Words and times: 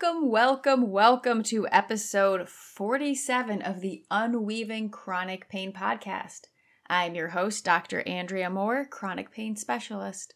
Welcome, 0.00 0.28
welcome, 0.28 0.90
welcome 0.90 1.42
to 1.44 1.68
episode 1.70 2.48
47 2.48 3.62
of 3.62 3.80
the 3.80 4.04
Unweaving 4.10 4.90
Chronic 4.90 5.48
Pain 5.48 5.72
Podcast. 5.72 6.46
I'm 6.88 7.14
your 7.14 7.28
host, 7.28 7.64
Dr. 7.64 8.00
Andrea 8.00 8.50
Moore, 8.50 8.86
chronic 8.86 9.30
pain 9.30 9.54
specialist. 9.54 10.34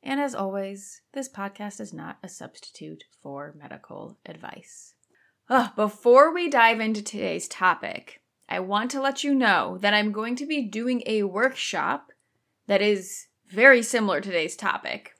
And 0.00 0.20
as 0.20 0.32
always, 0.32 1.02
this 1.12 1.28
podcast 1.28 1.80
is 1.80 1.92
not 1.92 2.18
a 2.22 2.28
substitute 2.28 3.02
for 3.20 3.52
medical 3.58 4.16
advice. 4.26 4.94
Before 5.74 6.32
we 6.32 6.48
dive 6.48 6.78
into 6.78 7.02
today's 7.02 7.48
topic, 7.48 8.22
I 8.48 8.60
want 8.60 8.92
to 8.92 9.02
let 9.02 9.24
you 9.24 9.34
know 9.34 9.76
that 9.80 9.92
I'm 9.92 10.12
going 10.12 10.36
to 10.36 10.46
be 10.46 10.62
doing 10.62 11.02
a 11.06 11.24
workshop 11.24 12.12
that 12.68 12.80
is 12.80 13.26
very 13.48 13.82
similar 13.82 14.20
to 14.20 14.28
today's 14.28 14.54
topic. 14.54 15.14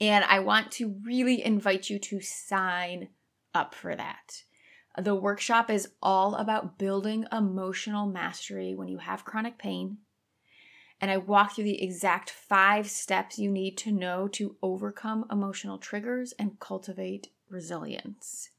And 0.00 0.24
I 0.24 0.40
want 0.40 0.70
to 0.72 0.96
really 1.04 1.44
invite 1.44 1.90
you 1.90 1.98
to 1.98 2.20
sign 2.20 3.08
up 3.54 3.74
for 3.74 3.96
that. 3.96 4.42
The 4.96 5.14
workshop 5.14 5.70
is 5.70 5.88
all 6.02 6.34
about 6.34 6.78
building 6.78 7.24
emotional 7.32 8.06
mastery 8.06 8.74
when 8.74 8.88
you 8.88 8.98
have 8.98 9.24
chronic 9.24 9.58
pain. 9.58 9.98
And 11.00 11.10
I 11.10 11.16
walk 11.16 11.54
through 11.54 11.64
the 11.64 11.82
exact 11.82 12.30
five 12.30 12.90
steps 12.90 13.38
you 13.38 13.50
need 13.50 13.76
to 13.78 13.92
know 13.92 14.26
to 14.28 14.56
overcome 14.62 15.24
emotional 15.30 15.78
triggers 15.78 16.32
and 16.38 16.58
cultivate 16.58 17.28
resilience. 17.48 18.50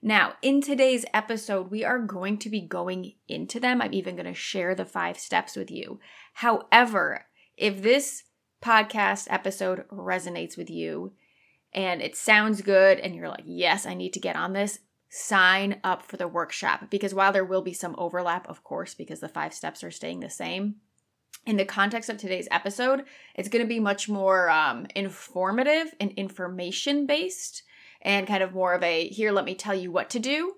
Now, 0.00 0.34
in 0.40 0.60
today's 0.60 1.04
episode, 1.12 1.70
we 1.70 1.84
are 1.84 1.98
going 1.98 2.38
to 2.38 2.50
be 2.50 2.60
going 2.60 3.14
into 3.28 3.60
them. 3.60 3.82
I'm 3.82 3.92
even 3.92 4.16
going 4.16 4.26
to 4.26 4.34
share 4.34 4.74
the 4.74 4.84
five 4.84 5.18
steps 5.18 5.56
with 5.56 5.70
you. 5.70 6.00
However, 6.34 7.26
if 7.56 7.82
this 7.82 8.24
podcast 8.62 9.26
episode 9.30 9.84
resonates 9.90 10.56
with 10.56 10.70
you 10.70 11.12
and 11.72 12.00
it 12.00 12.16
sounds 12.16 12.62
good 12.62 12.98
and 12.98 13.14
you're 13.14 13.28
like, 13.28 13.44
yes, 13.44 13.86
I 13.86 13.94
need 13.94 14.12
to 14.14 14.20
get 14.20 14.36
on 14.36 14.52
this, 14.52 14.78
sign 15.08 15.80
up 15.84 16.02
for 16.02 16.16
the 16.16 16.28
workshop 16.28 16.90
because 16.90 17.14
while 17.14 17.32
there 17.32 17.44
will 17.44 17.62
be 17.62 17.74
some 17.74 17.94
overlap, 17.98 18.48
of 18.48 18.64
course, 18.64 18.94
because 18.94 19.20
the 19.20 19.28
five 19.28 19.52
steps 19.52 19.84
are 19.84 19.90
staying 19.90 20.20
the 20.20 20.30
same, 20.30 20.76
in 21.44 21.56
the 21.56 21.64
context 21.64 22.10
of 22.10 22.18
today's 22.18 22.48
episode, 22.50 23.04
it's 23.34 23.48
going 23.48 23.64
to 23.64 23.68
be 23.68 23.78
much 23.78 24.08
more 24.08 24.50
um, 24.50 24.86
informative 24.94 25.94
and 26.00 26.10
information 26.12 27.06
based 27.06 27.62
and 28.02 28.26
kind 28.26 28.42
of 28.42 28.54
more 28.54 28.74
of 28.74 28.82
a 28.82 29.08
here, 29.08 29.32
let 29.32 29.44
me 29.44 29.54
tell 29.54 29.74
you 29.74 29.92
what 29.92 30.10
to 30.10 30.18
do. 30.18 30.54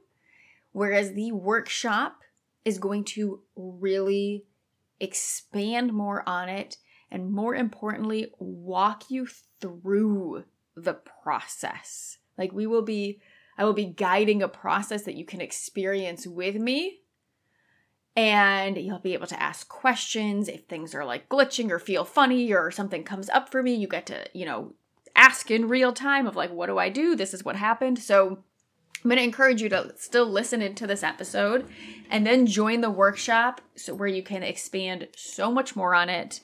Whereas 0.73 1.13
the 1.13 1.33
workshop 1.33 2.23
is 2.65 2.79
going 2.79 3.05
to 3.05 3.43
really 3.57 4.45
expand 5.01 5.93
more 5.93 6.23
on 6.27 6.49
it 6.49 6.77
and 7.11 7.33
more 7.33 7.55
importantly, 7.55 8.33
walk 8.39 9.11
you 9.11 9.27
through 9.61 10.45
the 10.77 10.95
process. 10.95 12.19
Like 12.37 12.53
we 12.53 12.67
will 12.67 12.83
be, 12.83 13.21
I 13.57 13.65
will 13.65 13.73
be 13.73 13.87
guiding 13.87 14.43
a 14.43 14.49
process 14.49 15.03
that 15.05 15.17
you 15.17 15.25
can 15.25 15.41
experience 15.41 16.27
with 16.27 16.57
me. 16.57 17.01
And 18.15 18.77
you'll 18.77 18.99
be 18.99 19.15
able 19.15 19.29
to 19.29 19.41
ask 19.41 19.69
questions 19.69 20.49
if 20.49 20.65
things 20.65 20.95
are 20.95 21.05
like 21.05 21.29
glitching 21.29 21.71
or 21.71 21.79
feel 21.79 22.05
funny 22.05 22.53
or 22.53 22.71
something 22.71 23.05
comes 23.05 23.31
up 23.31 23.49
for 23.51 23.63
me. 23.63 23.75
You 23.75 23.87
get 23.87 24.07
to, 24.07 24.27
you 24.35 24.45
know, 24.45 24.75
ask 25.15 25.51
in 25.51 25.69
real 25.69 25.93
time 25.93 26.27
of 26.27 26.35
like, 26.35 26.51
what 26.51 26.67
do 26.67 26.79
I 26.79 26.89
do? 26.89 27.15
This 27.15 27.33
is 27.33 27.45
what 27.45 27.57
happened. 27.57 27.99
So 28.01 28.39
I'm 29.05 29.09
going 29.09 29.19
to 29.19 29.23
encourage 29.23 29.63
you 29.63 29.69
to 29.69 29.93
still 29.97 30.27
listen 30.27 30.63
into 30.63 30.87
this 30.87 31.05
episode 31.05 31.69
and 32.11 32.27
then 32.27 32.47
join 32.47 32.81
the 32.81 32.91
workshop 32.91 33.61
so 33.77 33.95
where 33.95 34.09
you 34.09 34.23
can 34.23 34.43
expand 34.43 35.07
so 35.17 35.53
much 35.53 35.77
more 35.77 35.95
on 35.95 36.09
it 36.09 36.41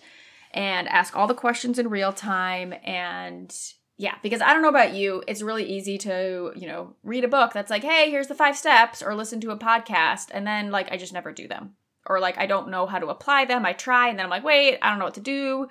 and 0.55 0.88
ask 0.88 1.16
all 1.16 1.27
the 1.27 1.34
questions 1.34 1.78
in 1.78 1.88
real 1.88 2.12
time 2.12 2.72
and 2.84 3.55
yeah, 3.97 4.15
because 4.22 4.41
I 4.41 4.53
don't 4.53 4.62
know 4.62 4.69
about 4.69 4.94
you, 4.94 5.22
it's 5.28 5.41
really 5.41 5.65
easy 5.65 5.98
to, 5.98 6.53
you 6.56 6.66
know, 6.66 6.97
read 7.04 7.22
a 7.22 7.28
book 7.28 7.53
that's 7.53 7.70
like, 7.70 7.84
"Hey, 7.84 8.10
here's 8.10 8.26
the 8.26 8.34
5 8.34 8.56
steps," 8.56 9.03
or 9.03 9.14
listen 9.14 9.41
to 9.43 9.50
a 9.50 9.59
podcast 9.59 10.31
and 10.32 10.47
then 10.47 10.70
like 10.70 10.91
I 10.91 10.97
just 10.97 11.12
never 11.12 11.32
do 11.32 11.47
them. 11.47 11.75
Or 12.06 12.19
like 12.19 12.38
I 12.38 12.47
don't 12.47 12.70
know 12.70 12.87
how 12.87 12.98
to 12.98 13.09
apply 13.09 13.44
them. 13.44 13.64
I 13.64 13.72
try 13.72 14.09
and 14.09 14.19
then 14.19 14.25
I'm 14.25 14.31
like, 14.31 14.44
"Wait, 14.44 14.78
I 14.82 14.91
don't 14.91 14.98
know 14.98 15.04
what 15.04 15.14
to 15.14 15.20
do." 15.20 15.69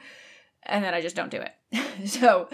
And 0.66 0.84
then 0.84 0.94
I 0.94 1.02
just 1.02 1.16
don't 1.16 1.32
do 1.32 1.42
it. 1.42 2.08
so, 2.10 2.48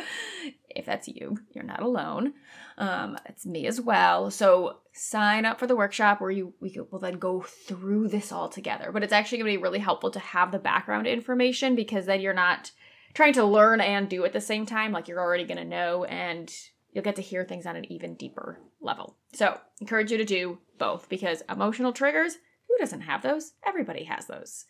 if 0.69 0.85
that's 0.85 1.07
you, 1.07 1.37
you're 1.53 1.63
not 1.63 1.81
alone. 1.81 2.33
Um, 2.79 3.17
it's 3.25 3.45
me 3.45 3.67
as 3.67 3.81
well. 3.81 4.31
So 4.31 4.77
sign 4.93 5.45
up 5.45 5.59
for 5.59 5.67
the 5.67 5.75
workshop 5.75 6.21
where 6.21 6.31
you 6.31 6.53
we 6.61 6.79
will 6.89 6.99
then 6.99 7.19
go 7.19 7.41
through 7.41 8.07
this 8.07 8.31
all 8.31 8.47
together. 8.47 8.91
But 8.91 9.03
it's 9.03 9.13
actually 9.13 9.39
going 9.39 9.51
to 9.51 9.57
be 9.57 9.61
really 9.61 9.79
helpful 9.79 10.11
to 10.11 10.19
have 10.19 10.51
the 10.51 10.59
background 10.59 11.05
information 11.05 11.75
because 11.75 12.05
then 12.05 12.21
you're 12.21 12.33
not 12.33 12.71
trying 13.13 13.33
to 13.33 13.43
learn 13.43 13.81
and 13.81 14.09
do 14.09 14.23
at 14.23 14.31
the 14.31 14.41
same 14.41 14.65
time. 14.65 14.93
Like 14.93 15.09
you're 15.09 15.19
already 15.19 15.43
going 15.43 15.57
to 15.57 15.65
know 15.65 16.05
and 16.05 16.53
you'll 16.93 17.03
get 17.03 17.17
to 17.17 17.21
hear 17.21 17.43
things 17.43 17.65
on 17.65 17.75
an 17.75 17.91
even 17.91 18.15
deeper 18.15 18.59
level. 18.81 19.17
So 19.33 19.59
encourage 19.81 20.11
you 20.11 20.17
to 20.17 20.25
do 20.25 20.59
both 20.77 21.09
because 21.09 21.43
emotional 21.49 21.91
triggers, 21.91 22.35
who 22.67 22.77
doesn't 22.79 23.01
have 23.01 23.21
those? 23.21 23.53
Everybody 23.65 24.05
has 24.05 24.27
those. 24.27 24.65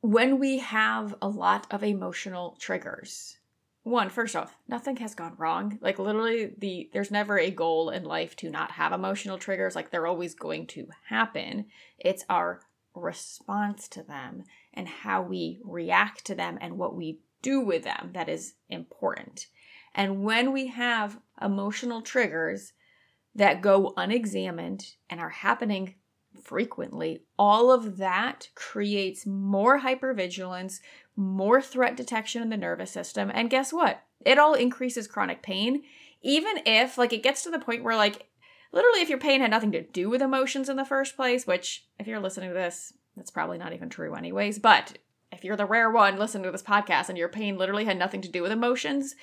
When 0.00 0.38
we 0.38 0.58
have 0.58 1.14
a 1.20 1.28
lot 1.28 1.66
of 1.70 1.84
emotional 1.84 2.56
triggers, 2.58 3.36
one 3.82 4.10
first 4.10 4.36
off 4.36 4.56
nothing 4.68 4.96
has 4.96 5.14
gone 5.14 5.34
wrong. 5.38 5.78
Like 5.80 5.98
literally 5.98 6.52
the 6.58 6.90
there's 6.92 7.10
never 7.10 7.38
a 7.38 7.50
goal 7.50 7.90
in 7.90 8.04
life 8.04 8.36
to 8.36 8.50
not 8.50 8.72
have 8.72 8.92
emotional 8.92 9.38
triggers. 9.38 9.74
Like 9.74 9.90
they're 9.90 10.06
always 10.06 10.34
going 10.34 10.66
to 10.68 10.88
happen. 11.08 11.66
It's 11.98 12.24
our 12.28 12.60
response 12.94 13.88
to 13.88 14.02
them 14.02 14.44
and 14.74 14.88
how 14.88 15.22
we 15.22 15.60
react 15.64 16.24
to 16.26 16.34
them 16.34 16.58
and 16.60 16.78
what 16.78 16.94
we 16.94 17.20
do 17.42 17.60
with 17.60 17.84
them 17.84 18.10
that 18.12 18.28
is 18.28 18.54
important. 18.68 19.46
And 19.94 20.22
when 20.22 20.52
we 20.52 20.68
have 20.68 21.18
emotional 21.40 22.02
triggers 22.02 22.72
that 23.34 23.62
go 23.62 23.94
unexamined 23.96 24.84
and 25.08 25.20
are 25.20 25.30
happening 25.30 25.94
frequently, 26.42 27.22
all 27.38 27.70
of 27.70 27.96
that 27.98 28.48
creates 28.54 29.26
more 29.26 29.80
hypervigilance, 29.80 30.80
more 31.16 31.60
threat 31.60 31.96
detection 31.96 32.42
in 32.42 32.50
the 32.50 32.56
nervous 32.56 32.90
system. 32.90 33.30
And 33.32 33.50
guess 33.50 33.72
what? 33.72 34.02
It 34.24 34.38
all 34.38 34.54
increases 34.54 35.06
chronic 35.06 35.42
pain, 35.42 35.82
even 36.22 36.60
if, 36.66 36.98
like, 36.98 37.12
it 37.12 37.22
gets 37.22 37.42
to 37.44 37.50
the 37.50 37.58
point 37.58 37.82
where, 37.82 37.96
like, 37.96 38.28
literally, 38.72 39.00
if 39.00 39.08
your 39.08 39.18
pain 39.18 39.40
had 39.40 39.50
nothing 39.50 39.72
to 39.72 39.82
do 39.82 40.10
with 40.10 40.22
emotions 40.22 40.68
in 40.68 40.76
the 40.76 40.84
first 40.84 41.16
place, 41.16 41.46
which, 41.46 41.86
if 41.98 42.06
you're 42.06 42.20
listening 42.20 42.50
to 42.50 42.54
this, 42.54 42.92
that's 43.16 43.30
probably 43.30 43.58
not 43.58 43.72
even 43.72 43.88
true, 43.88 44.14
anyways. 44.14 44.58
But 44.58 44.98
if 45.32 45.44
you're 45.44 45.56
the 45.56 45.66
rare 45.66 45.90
one 45.90 46.18
listening 46.18 46.44
to 46.44 46.50
this 46.50 46.62
podcast 46.62 47.08
and 47.08 47.16
your 47.16 47.28
pain 47.28 47.56
literally 47.56 47.84
had 47.84 47.98
nothing 47.98 48.20
to 48.22 48.28
do 48.28 48.42
with 48.42 48.52
emotions, 48.52 49.14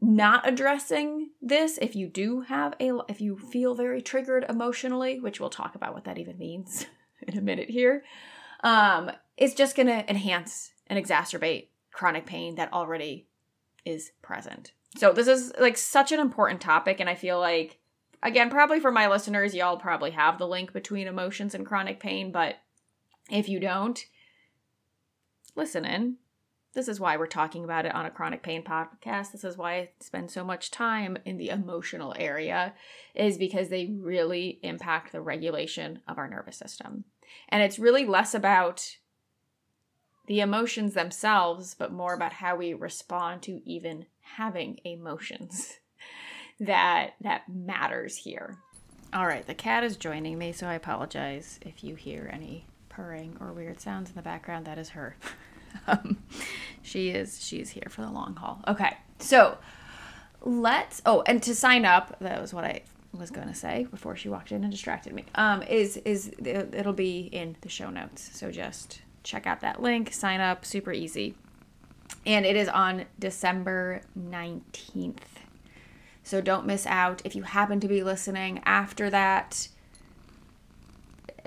not 0.00 0.48
addressing 0.48 1.30
this 1.42 1.78
if 1.78 1.96
you 1.96 2.06
do 2.06 2.42
have 2.42 2.74
a 2.80 2.92
if 3.08 3.20
you 3.20 3.36
feel 3.36 3.74
very 3.74 4.00
triggered 4.00 4.44
emotionally 4.48 5.18
which 5.18 5.40
we'll 5.40 5.50
talk 5.50 5.74
about 5.74 5.92
what 5.92 6.04
that 6.04 6.18
even 6.18 6.38
means 6.38 6.86
in 7.22 7.36
a 7.36 7.40
minute 7.40 7.68
here 7.68 8.04
um 8.62 9.10
it's 9.36 9.54
just 9.54 9.76
going 9.76 9.86
to 9.86 10.08
enhance 10.10 10.72
and 10.88 11.02
exacerbate 11.02 11.68
chronic 11.92 12.26
pain 12.26 12.56
that 12.56 12.72
already 12.72 13.26
is 13.84 14.12
present. 14.22 14.72
So 14.96 15.12
this 15.12 15.26
is 15.28 15.52
like 15.58 15.76
such 15.76 16.12
an 16.12 16.20
important 16.20 16.60
topic 16.60 16.98
and 17.00 17.10
i 17.10 17.14
feel 17.14 17.38
like 17.38 17.78
again 18.22 18.50
probably 18.50 18.80
for 18.80 18.90
my 18.90 19.06
listeners 19.06 19.54
y'all 19.54 19.76
probably 19.76 20.12
have 20.12 20.38
the 20.38 20.46
link 20.46 20.72
between 20.72 21.06
emotions 21.06 21.54
and 21.54 21.66
chronic 21.66 22.00
pain 22.00 22.32
but 22.32 22.56
if 23.30 23.48
you 23.48 23.60
don't 23.60 24.06
listen 25.54 25.84
in 25.84 26.16
this 26.74 26.88
is 26.88 27.00
why 27.00 27.16
we're 27.16 27.26
talking 27.26 27.64
about 27.64 27.86
it 27.86 27.94
on 27.94 28.06
a 28.06 28.10
chronic 28.10 28.42
pain 28.42 28.62
podcast. 28.62 29.32
This 29.32 29.44
is 29.44 29.56
why 29.56 29.74
I 29.74 29.90
spend 30.00 30.30
so 30.30 30.44
much 30.44 30.70
time 30.70 31.16
in 31.24 31.38
the 31.38 31.48
emotional 31.48 32.14
area, 32.18 32.74
is 33.14 33.38
because 33.38 33.68
they 33.68 33.86
really 33.98 34.60
impact 34.62 35.12
the 35.12 35.20
regulation 35.20 36.00
of 36.06 36.18
our 36.18 36.28
nervous 36.28 36.56
system. 36.56 37.04
And 37.48 37.62
it's 37.62 37.78
really 37.78 38.04
less 38.04 38.34
about 38.34 38.96
the 40.26 40.40
emotions 40.40 40.92
themselves, 40.94 41.74
but 41.74 41.90
more 41.90 42.14
about 42.14 42.34
how 42.34 42.56
we 42.56 42.74
respond 42.74 43.42
to 43.42 43.62
even 43.64 44.06
having 44.20 44.78
emotions 44.84 45.78
that 46.60 47.14
that 47.20 47.48
matters 47.48 48.18
here. 48.18 48.58
All 49.12 49.26
right, 49.26 49.46
the 49.46 49.54
cat 49.54 49.84
is 49.84 49.96
joining 49.96 50.36
me, 50.36 50.52
so 50.52 50.66
I 50.66 50.74
apologize 50.74 51.58
if 51.62 51.82
you 51.82 51.94
hear 51.94 52.28
any 52.30 52.66
purring 52.90 53.38
or 53.40 53.54
weird 53.54 53.80
sounds 53.80 54.10
in 54.10 54.16
the 54.16 54.22
background. 54.22 54.66
That 54.66 54.76
is 54.76 54.90
her. 54.90 55.16
um, 55.86 56.18
she 56.82 57.10
is 57.10 57.44
she's 57.44 57.70
here 57.70 57.88
for 57.88 58.02
the 58.02 58.10
long 58.10 58.36
haul. 58.36 58.60
Okay, 58.66 58.96
so 59.18 59.58
let's. 60.42 61.02
Oh, 61.06 61.22
and 61.26 61.42
to 61.42 61.54
sign 61.54 61.84
up, 61.84 62.16
that 62.20 62.40
was 62.40 62.54
what 62.54 62.64
I 62.64 62.82
was 63.12 63.30
going 63.30 63.48
to 63.48 63.54
say 63.54 63.86
before 63.90 64.16
she 64.16 64.28
walked 64.28 64.52
in 64.52 64.62
and 64.62 64.72
distracted 64.72 65.12
me. 65.12 65.24
Um, 65.34 65.62
is 65.62 65.96
is 65.98 66.32
it'll 66.44 66.92
be 66.92 67.20
in 67.32 67.56
the 67.60 67.68
show 67.68 67.90
notes. 67.90 68.30
So 68.32 68.50
just 68.50 69.02
check 69.22 69.46
out 69.46 69.60
that 69.60 69.82
link, 69.82 70.12
sign 70.12 70.40
up, 70.40 70.64
super 70.64 70.92
easy, 70.92 71.34
and 72.26 72.46
it 72.46 72.56
is 72.56 72.68
on 72.68 73.04
December 73.18 74.02
nineteenth. 74.14 75.40
So 76.22 76.40
don't 76.40 76.66
miss 76.66 76.86
out. 76.86 77.22
If 77.24 77.34
you 77.34 77.42
happen 77.42 77.80
to 77.80 77.88
be 77.88 78.02
listening 78.02 78.60
after 78.66 79.08
that, 79.10 79.68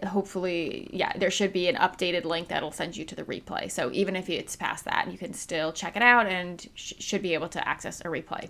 hopefully, 0.03 0.89
yeah, 0.91 1.13
there 1.17 1.31
should 1.31 1.53
be 1.53 1.67
an 1.67 1.75
updated 1.75 2.25
link 2.25 2.47
that'll 2.47 2.71
send 2.71 2.97
you 2.97 3.05
to 3.05 3.15
the 3.15 3.23
replay. 3.23 3.69
So 3.69 3.91
even 3.91 4.15
if 4.15 4.29
it's 4.29 4.55
past 4.55 4.85
that, 4.85 5.11
you 5.11 5.17
can 5.17 5.33
still 5.33 5.71
check 5.71 5.95
it 5.95 6.01
out 6.01 6.27
and 6.27 6.67
sh- 6.75 6.93
should 6.99 7.21
be 7.21 7.33
able 7.33 7.49
to 7.49 7.67
access 7.67 8.01
a 8.01 8.05
replay. 8.05 8.49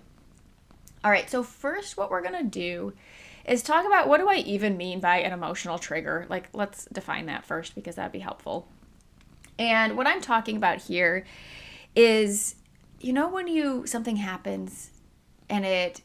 All 1.04 1.10
right, 1.10 1.28
so 1.28 1.42
first, 1.42 1.96
what 1.96 2.10
we're 2.10 2.22
gonna 2.22 2.44
do 2.44 2.92
is 3.44 3.62
talk 3.62 3.84
about 3.84 4.08
what 4.08 4.18
do 4.18 4.28
I 4.28 4.36
even 4.36 4.76
mean 4.76 5.00
by 5.00 5.18
an 5.18 5.32
emotional 5.32 5.78
trigger? 5.78 6.26
Like, 6.28 6.48
let's 6.52 6.86
define 6.86 7.26
that 7.26 7.44
first 7.44 7.74
because 7.74 7.96
that'd 7.96 8.12
be 8.12 8.20
helpful. 8.20 8.68
And 9.58 9.96
what 9.96 10.06
I'm 10.06 10.20
talking 10.20 10.56
about 10.56 10.78
here 10.78 11.24
is, 11.94 12.54
you 13.00 13.12
know, 13.12 13.28
when 13.28 13.48
you 13.48 13.86
something 13.86 14.16
happens 14.16 14.90
and 15.48 15.64
it, 15.64 16.02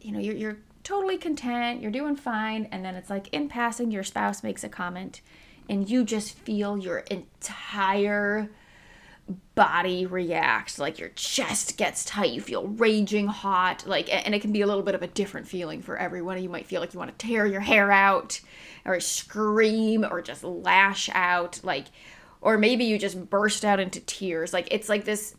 you 0.00 0.12
know, 0.12 0.18
you're, 0.18 0.36
you're 0.36 0.58
totally 0.90 1.18
content, 1.18 1.80
you're 1.80 1.92
doing 1.92 2.16
fine, 2.16 2.66
and 2.72 2.84
then 2.84 2.96
it's 2.96 3.08
like 3.08 3.28
in 3.28 3.48
passing, 3.48 3.92
your 3.92 4.02
spouse 4.02 4.42
makes 4.42 4.64
a 4.64 4.68
comment, 4.68 5.20
and 5.68 5.88
you 5.88 6.02
just 6.02 6.36
feel 6.36 6.76
your 6.76 6.98
entire 6.98 8.50
body 9.54 10.06
reacts 10.06 10.80
like 10.80 10.98
your 10.98 11.10
chest 11.10 11.76
gets 11.76 12.04
tight 12.04 12.32
you 12.32 12.40
feel 12.40 12.66
raging 12.66 13.28
hot 13.28 13.86
like 13.86 14.12
and 14.12 14.34
it 14.34 14.40
can 14.40 14.50
be 14.50 14.62
a 14.62 14.66
little 14.66 14.82
bit 14.82 14.96
of 14.96 15.02
a 15.02 15.06
different 15.06 15.46
feeling 15.46 15.80
for 15.80 15.96
everyone. 15.96 16.42
You 16.42 16.48
might 16.48 16.66
feel 16.66 16.80
like 16.80 16.92
you 16.92 16.98
want 16.98 17.16
to 17.16 17.26
tear 17.26 17.46
your 17.46 17.60
hair 17.60 17.92
out 17.92 18.40
or 18.84 18.98
scream 18.98 20.04
or 20.10 20.20
just 20.20 20.42
lash 20.42 21.08
out 21.12 21.60
like 21.62 21.86
or 22.40 22.58
maybe 22.58 22.86
you 22.86 22.98
just 22.98 23.30
burst 23.30 23.64
out 23.64 23.78
into 23.78 24.00
tears. 24.00 24.52
Like 24.52 24.66
it's 24.72 24.88
like 24.88 25.04
this 25.04 25.36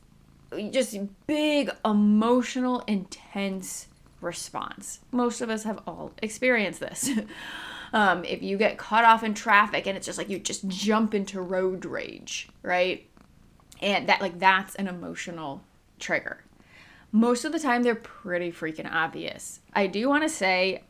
just 0.72 0.98
big 1.28 1.70
emotional 1.84 2.80
intense 2.88 3.90
response. 4.22 5.00
Most 5.12 5.42
of 5.42 5.50
us 5.50 5.64
have 5.64 5.82
all 5.86 6.12
experienced 6.22 6.80
this. 6.80 7.10
Um, 7.94 8.24
if 8.24 8.42
you 8.42 8.58
get 8.58 8.78
caught 8.78 9.04
off 9.04 9.22
in 9.22 9.34
traffic 9.34 9.86
and 9.86 9.98
it's 9.98 10.06
just 10.06 10.18
like 10.18 10.30
you 10.30 10.40
just 10.40 10.66
jump 10.70 11.14
into 11.14 11.42
road 11.42 11.84
rage 11.84 12.48
right? 12.64 13.06
And 13.82 14.08
that 14.08 14.22
like 14.22 14.40
that's 14.40 14.76
an 14.76 14.88
emotional 14.88 15.62
trigger. 16.00 16.42
Most 17.12 17.44
of 17.44 17.52
the 17.52 17.60
time 17.60 17.84
they're 17.84 17.96
pretty 17.96 18.50
freaking 18.50 18.90
obvious. 18.90 19.60
I 19.74 19.88
do 19.88 20.08
want 20.08 20.24
to 20.24 20.30
say 20.30 20.84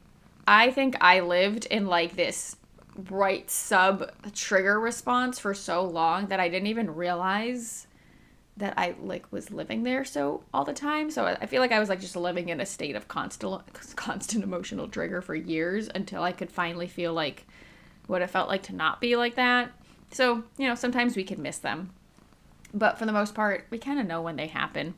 i 0.48 0.72
think 0.72 0.96
i 1.02 1.20
lived 1.20 1.66
in 1.66 1.88
like 1.88 2.16
this 2.16 2.56
right 3.10 3.50
sub 3.50 4.12
trigger 4.34 4.80
response 4.80 5.40
for 5.40 5.54
so 5.54 5.84
long 5.84 6.28
that 6.28 6.40
i 6.40 6.50
didn't 6.50 6.68
even 6.68 6.94
realize 6.94 7.88
that 8.58 8.74
i 8.78 8.96
like 9.02 9.32
was 9.32 9.50
living 9.50 9.84
there 9.84 10.04
so 10.04 10.44
all 10.54 10.66
the 10.66 10.74
time. 10.74 11.10
So 11.10 11.26
i 11.26 11.46
feel 11.46 11.62
like 11.62 11.72
i 11.72 11.80
was 11.80 11.90
like 11.90 12.02
just 12.02 12.16
living 12.16 12.50
in 12.50 12.60
a 12.60 12.66
state 12.66 12.96
of 12.96 13.08
constant 13.08 13.62
constant 13.96 14.44
emotional 14.44 14.88
trigger 14.88 15.22
for 15.22 15.36
years 15.36 15.90
until 15.94 16.24
i 16.24 16.32
could 16.32 16.52
finally 16.52 16.88
feel 16.88 17.14
like 17.14 17.46
what 18.08 18.22
it 18.22 18.30
felt 18.30 18.50
like 18.50 18.64
to 18.64 18.76
not 18.76 19.00
be 19.00 19.16
like 19.16 19.36
that. 19.36 19.72
So 20.12 20.44
you 20.58 20.68
know 20.68 20.76
sometimes 20.76 21.16
we 21.16 21.24
can 21.24 21.42
miss 21.42 21.58
them. 21.58 21.92
But 22.74 22.98
for 22.98 23.06
the 23.06 23.12
most 23.12 23.36
part, 23.36 23.68
we 23.70 23.78
kind 23.78 24.00
of 24.00 24.06
know 24.06 24.22
when 24.22 24.36
they 24.36 24.48
happen. 24.48 24.94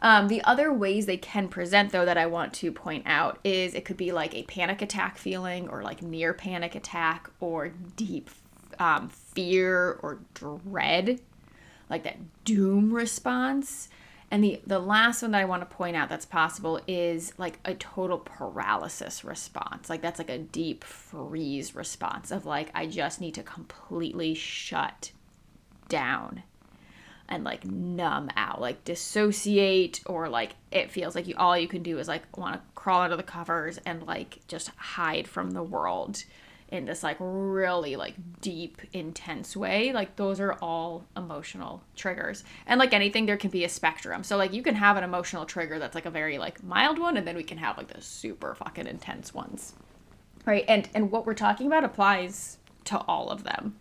Um, 0.00 0.28
the 0.28 0.42
other 0.42 0.72
ways 0.72 1.06
they 1.06 1.16
can 1.16 1.48
present, 1.48 1.90
though, 1.90 2.04
that 2.04 2.18
I 2.18 2.26
want 2.26 2.52
to 2.54 2.70
point 2.70 3.04
out 3.06 3.38
is 3.44 3.74
it 3.74 3.84
could 3.84 3.96
be 3.96 4.12
like 4.12 4.34
a 4.34 4.42
panic 4.42 4.82
attack 4.82 5.16
feeling, 5.16 5.68
or 5.68 5.82
like 5.82 6.02
near 6.02 6.34
panic 6.34 6.74
attack, 6.74 7.30
or 7.40 7.68
deep 7.96 8.30
um, 8.78 9.08
fear 9.08 9.98
or 10.02 10.18
dread, 10.34 11.20
like 11.88 12.04
that 12.04 12.44
doom 12.44 12.92
response. 12.92 13.88
And 14.30 14.42
the, 14.42 14.60
the 14.66 14.80
last 14.80 15.22
one 15.22 15.30
that 15.30 15.40
I 15.40 15.44
want 15.44 15.68
to 15.68 15.76
point 15.76 15.96
out 15.96 16.08
that's 16.08 16.26
possible 16.26 16.80
is 16.88 17.32
like 17.38 17.60
a 17.64 17.74
total 17.74 18.18
paralysis 18.18 19.24
response. 19.24 19.88
Like 19.88 20.02
that's 20.02 20.18
like 20.18 20.30
a 20.30 20.38
deep 20.38 20.82
freeze 20.82 21.74
response 21.74 22.32
of 22.32 22.44
like, 22.44 22.70
I 22.74 22.86
just 22.86 23.20
need 23.20 23.34
to 23.34 23.42
completely 23.42 24.34
shut 24.34 25.12
down 25.88 26.42
and 27.28 27.44
like 27.44 27.64
numb 27.64 28.30
out, 28.36 28.60
like 28.60 28.84
dissociate, 28.84 30.00
or 30.06 30.28
like 30.28 30.54
it 30.70 30.90
feels 30.90 31.14
like 31.14 31.26
you 31.26 31.34
all 31.36 31.58
you 31.58 31.68
can 31.68 31.82
do 31.82 31.98
is 31.98 32.08
like 32.08 32.36
want 32.36 32.54
to 32.54 32.60
crawl 32.74 33.02
under 33.02 33.16
the 33.16 33.22
covers 33.22 33.78
and 33.84 34.06
like 34.06 34.40
just 34.48 34.68
hide 34.76 35.26
from 35.26 35.52
the 35.52 35.62
world 35.62 36.24
in 36.68 36.84
this 36.84 37.02
like 37.02 37.16
really 37.20 37.94
like 37.94 38.14
deep 38.40 38.82
intense 38.92 39.56
way 39.56 39.92
like 39.92 40.16
those 40.16 40.40
are 40.40 40.54
all 40.54 41.04
emotional 41.16 41.82
triggers. 41.94 42.42
And 42.66 42.78
like 42.78 42.92
anything 42.92 43.26
there 43.26 43.36
can 43.36 43.50
be 43.50 43.64
a 43.64 43.68
spectrum. 43.68 44.24
So 44.24 44.36
like 44.36 44.52
you 44.52 44.62
can 44.62 44.74
have 44.74 44.96
an 44.96 45.04
emotional 45.04 45.46
trigger 45.46 45.78
that's 45.78 45.94
like 45.94 46.06
a 46.06 46.10
very 46.10 46.38
like 46.38 46.62
mild 46.64 46.98
one 46.98 47.16
and 47.16 47.26
then 47.26 47.36
we 47.36 47.44
can 47.44 47.58
have 47.58 47.76
like 47.76 47.88
the 47.88 48.02
super 48.02 48.54
fucking 48.54 48.86
intense 48.86 49.32
ones. 49.32 49.74
Right? 50.44 50.64
And 50.66 50.88
and 50.94 51.10
what 51.10 51.26
we're 51.26 51.34
talking 51.34 51.66
about 51.66 51.84
applies 51.84 52.58
to 52.86 52.98
all 52.98 53.30
of 53.30 53.44
them. 53.44 53.76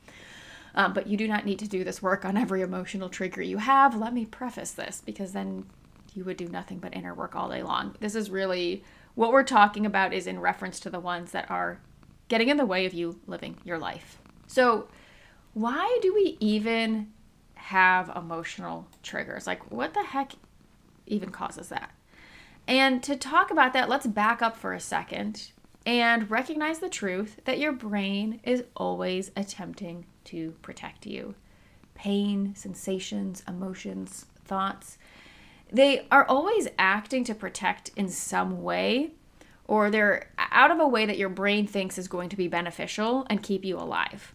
Um, 0.75 0.93
but 0.93 1.07
you 1.07 1.15
do 1.15 1.27
not 1.27 1.45
need 1.45 1.59
to 1.59 1.67
do 1.67 1.83
this 1.83 2.01
work 2.01 2.25
on 2.25 2.35
every 2.35 2.61
emotional 2.61 3.07
trigger 3.07 3.41
you 3.41 3.59
have. 3.59 3.95
Let 3.95 4.13
me 4.13 4.25
preface 4.25 4.71
this 4.71 5.01
because 5.03 5.31
then 5.31 5.65
you 6.13 6.25
would 6.25 6.37
do 6.37 6.47
nothing 6.47 6.79
but 6.79 6.95
inner 6.95 7.13
work 7.13 7.35
all 7.35 7.49
day 7.49 7.63
long. 7.63 7.95
This 7.99 8.13
is 8.13 8.29
really 8.29 8.83
what 9.15 9.31
we're 9.31 9.43
talking 9.43 9.85
about 9.85 10.13
is 10.13 10.27
in 10.27 10.39
reference 10.39 10.79
to 10.81 10.89
the 10.89 10.99
ones 10.99 11.31
that 11.31 11.49
are 11.49 11.79
getting 12.27 12.49
in 12.49 12.57
the 12.57 12.65
way 12.65 12.85
of 12.85 12.93
you 12.93 13.19
living 13.27 13.57
your 13.63 13.77
life. 13.77 14.17
So, 14.47 14.87
why 15.53 15.99
do 16.01 16.13
we 16.13 16.37
even 16.39 17.11
have 17.55 18.11
emotional 18.15 18.87
triggers? 19.03 19.47
Like, 19.47 19.71
what 19.71 19.93
the 19.93 20.03
heck 20.03 20.33
even 21.07 21.29
causes 21.31 21.69
that? 21.69 21.91
And 22.67 23.01
to 23.03 23.15
talk 23.15 23.51
about 23.51 23.73
that, 23.73 23.89
let's 23.89 24.07
back 24.07 24.41
up 24.41 24.57
for 24.57 24.73
a 24.73 24.79
second 24.79 25.51
and 25.85 26.29
recognize 26.29 26.79
the 26.79 26.89
truth 26.89 27.39
that 27.45 27.59
your 27.59 27.71
brain 27.71 28.39
is 28.43 28.63
always 28.75 29.31
attempting 29.35 30.05
to 30.25 30.51
protect 30.61 31.05
you. 31.05 31.35
Pain, 31.93 32.55
sensations, 32.55 33.43
emotions, 33.47 34.25
thoughts, 34.43 34.97
they 35.71 36.07
are 36.11 36.25
always 36.25 36.67
acting 36.77 37.23
to 37.25 37.35
protect 37.35 37.89
in 37.95 38.09
some 38.09 38.61
way, 38.63 39.11
or 39.67 39.89
they're 39.89 40.29
out 40.37 40.71
of 40.71 40.79
a 40.79 40.87
way 40.87 41.05
that 41.05 41.17
your 41.17 41.29
brain 41.29 41.67
thinks 41.67 41.97
is 41.97 42.07
going 42.07 42.29
to 42.29 42.35
be 42.35 42.47
beneficial 42.47 43.25
and 43.29 43.43
keep 43.43 43.65
you 43.65 43.77
alive. 43.77 44.33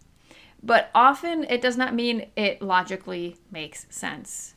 But 0.62 0.90
often 0.94 1.44
it 1.44 1.62
does 1.62 1.76
not 1.76 1.94
mean 1.94 2.26
it 2.36 2.60
logically 2.60 3.36
makes 3.50 3.86
sense. 3.90 4.54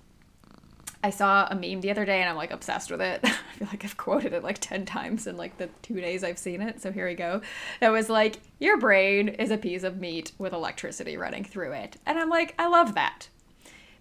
I 1.05 1.09
saw 1.09 1.47
a 1.49 1.55
meme 1.55 1.81
the 1.81 1.91
other 1.91 2.05
day 2.05 2.21
and 2.21 2.29
I'm 2.29 2.37
like 2.37 2.51
obsessed 2.51 2.89
with 2.89 3.01
it. 3.01 3.19
I 3.23 3.29
feel 3.57 3.67
like 3.69 3.83
I've 3.83 3.97
quoted 3.97 4.33
it 4.33 4.43
like 4.43 4.59
10 4.59 4.85
times 4.85 5.27
in 5.27 5.35
like 5.35 5.57
the 5.57 5.69
two 5.81 5.99
days 5.99 6.23
I've 6.23 6.37
seen 6.37 6.61
it. 6.61 6.81
So 6.81 6.91
here 6.91 7.07
we 7.07 7.13
go. 7.13 7.41
That 7.81 7.91
was 7.91 8.09
like, 8.09 8.39
your 8.59 8.77
brain 8.77 9.27
is 9.27 9.51
a 9.51 9.57
piece 9.57 9.83
of 9.83 9.97
meat 9.97 10.31
with 10.37 10.53
electricity 10.53 11.17
running 11.17 11.43
through 11.43 11.73
it. 11.73 11.97
And 12.05 12.17
I'm 12.17 12.29
like, 12.29 12.55
I 12.57 12.67
love 12.67 12.95
that 12.95 13.27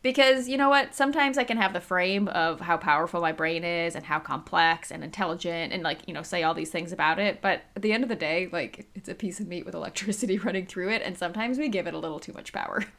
because 0.02 0.49
you 0.49 0.56
know 0.56 0.68
what? 0.68 0.94
Sometimes 0.94 1.38
i 1.38 1.44
can 1.44 1.56
have 1.56 1.73
the 1.73 1.80
frame 1.80 2.28
of 2.28 2.61
how 2.61 2.76
powerful 2.76 3.21
my 3.21 3.32
brain 3.32 3.64
is 3.64 3.94
and 3.94 4.04
how 4.04 4.18
complex 4.18 4.90
and 4.90 5.04
intelligent 5.04 5.73
and 5.73 5.82
like 5.82 6.00
you 6.06 6.14
know 6.14 6.23
say 6.23 6.42
all 6.42 6.54
these 6.54 6.71
things 6.71 6.92
about 6.92 7.18
it. 7.18 7.40
But 7.40 7.62
at 7.76 7.82
the 7.82 7.92
end 7.92 8.02
of 8.02 8.09
the 8.09 8.16
day 8.16 8.49
like 8.52 8.88
it's 8.94 9.09
a 9.09 9.14
piece 9.14 9.40
of 9.40 9.47
meat 9.47 9.64
with 9.64 9.75
electricity 9.75 10.38
running 10.44 10.66
through 10.66 10.90
it 10.90 11.02
and 11.02 11.16
sometimes 11.16 11.59
we 11.59 11.68
give 11.68 11.87
it 11.87 11.94
a 11.94 11.99
little 11.99 12.21
too 12.21 12.32
much 12.32 12.52
power. 12.52 12.85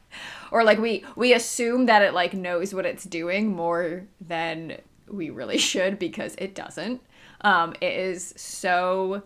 Or 0.52 0.62
like 0.62 0.78
we 0.78 1.04
we 1.16 1.34
assume 1.34 1.86
that 1.86 2.02
it 2.02 2.14
like 2.14 2.34
knows 2.34 2.72
what 2.72 2.86
it's 2.86 3.02
doing 3.02 3.54
more 3.54 4.04
than 4.20 4.78
we 5.08 5.30
really 5.30 5.58
should 5.70 5.98
because 5.98 6.36
it 6.38 6.54
doesn't. 6.54 7.02
Um, 7.40 7.74
it 7.80 7.92
is 7.94 8.32
so 8.36 9.24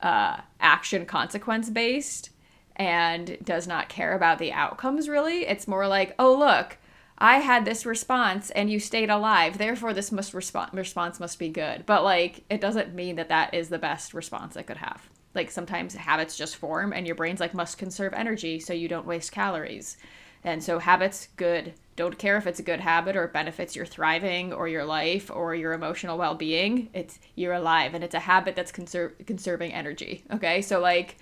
uh, 0.00 0.38
action 0.60 1.04
consequence 1.04 1.68
based 1.68 2.30
and 2.76 3.36
does 3.44 3.66
not 3.66 3.90
care 3.90 4.14
about 4.14 4.38
the 4.38 4.52
outcomes 4.52 5.06
really. 5.08 5.46
It's 5.46 5.68
more 5.68 5.86
like 5.86 6.14
oh 6.18 6.34
look 6.34 6.78
I 7.16 7.38
had 7.38 7.64
this 7.64 7.86
response 7.86 8.50
and 8.50 8.70
you 8.70 8.80
stayed 8.80 9.10
alive. 9.10 9.58
Therefore, 9.58 9.94
this 9.94 10.10
must 10.10 10.32
resp- 10.32 10.72
response 10.72 11.20
must 11.20 11.38
be 11.38 11.48
good. 11.48 11.86
But 11.86 12.02
like, 12.02 12.44
it 12.50 12.60
doesn't 12.60 12.94
mean 12.94 13.16
that 13.16 13.28
that 13.28 13.54
is 13.54 13.68
the 13.68 13.78
best 13.78 14.14
response 14.14 14.56
I 14.56 14.62
could 14.62 14.78
have. 14.78 15.08
Like 15.34 15.50
sometimes 15.50 15.94
habits 15.94 16.36
just 16.36 16.56
form, 16.56 16.92
and 16.92 17.06
your 17.06 17.16
brain's 17.16 17.40
like 17.40 17.54
must 17.54 17.78
conserve 17.78 18.12
energy 18.12 18.60
so 18.60 18.72
you 18.72 18.88
don't 18.88 19.06
waste 19.06 19.32
calories. 19.32 19.96
And 20.44 20.62
so 20.62 20.78
habits 20.78 21.28
good. 21.36 21.74
Don't 21.96 22.18
care 22.18 22.36
if 22.36 22.46
it's 22.46 22.60
a 22.60 22.64
good 22.64 22.80
habit 22.80 23.16
or 23.16 23.24
it 23.24 23.32
benefits 23.32 23.74
your 23.74 23.86
thriving 23.86 24.52
or 24.52 24.68
your 24.68 24.84
life 24.84 25.30
or 25.32 25.54
your 25.54 25.72
emotional 25.72 26.18
well-being. 26.18 26.90
It's 26.92 27.18
you're 27.34 27.54
alive, 27.54 27.94
and 27.94 28.04
it's 28.04 28.14
a 28.14 28.20
habit 28.20 28.54
that's 28.54 28.72
conser- 28.72 29.26
conserving 29.26 29.72
energy. 29.72 30.24
Okay, 30.32 30.60
so 30.60 30.80
like, 30.80 31.16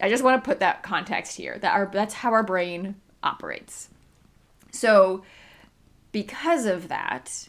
I 0.00 0.08
just 0.08 0.24
want 0.24 0.42
to 0.42 0.48
put 0.48 0.60
that 0.60 0.82
context 0.82 1.36
here. 1.36 1.58
That 1.58 1.74
our 1.74 1.90
that's 1.92 2.14
how 2.14 2.32
our 2.32 2.44
brain 2.44 2.96
operates. 3.22 3.88
So, 4.76 5.22
because 6.12 6.66
of 6.66 6.88
that, 6.88 7.48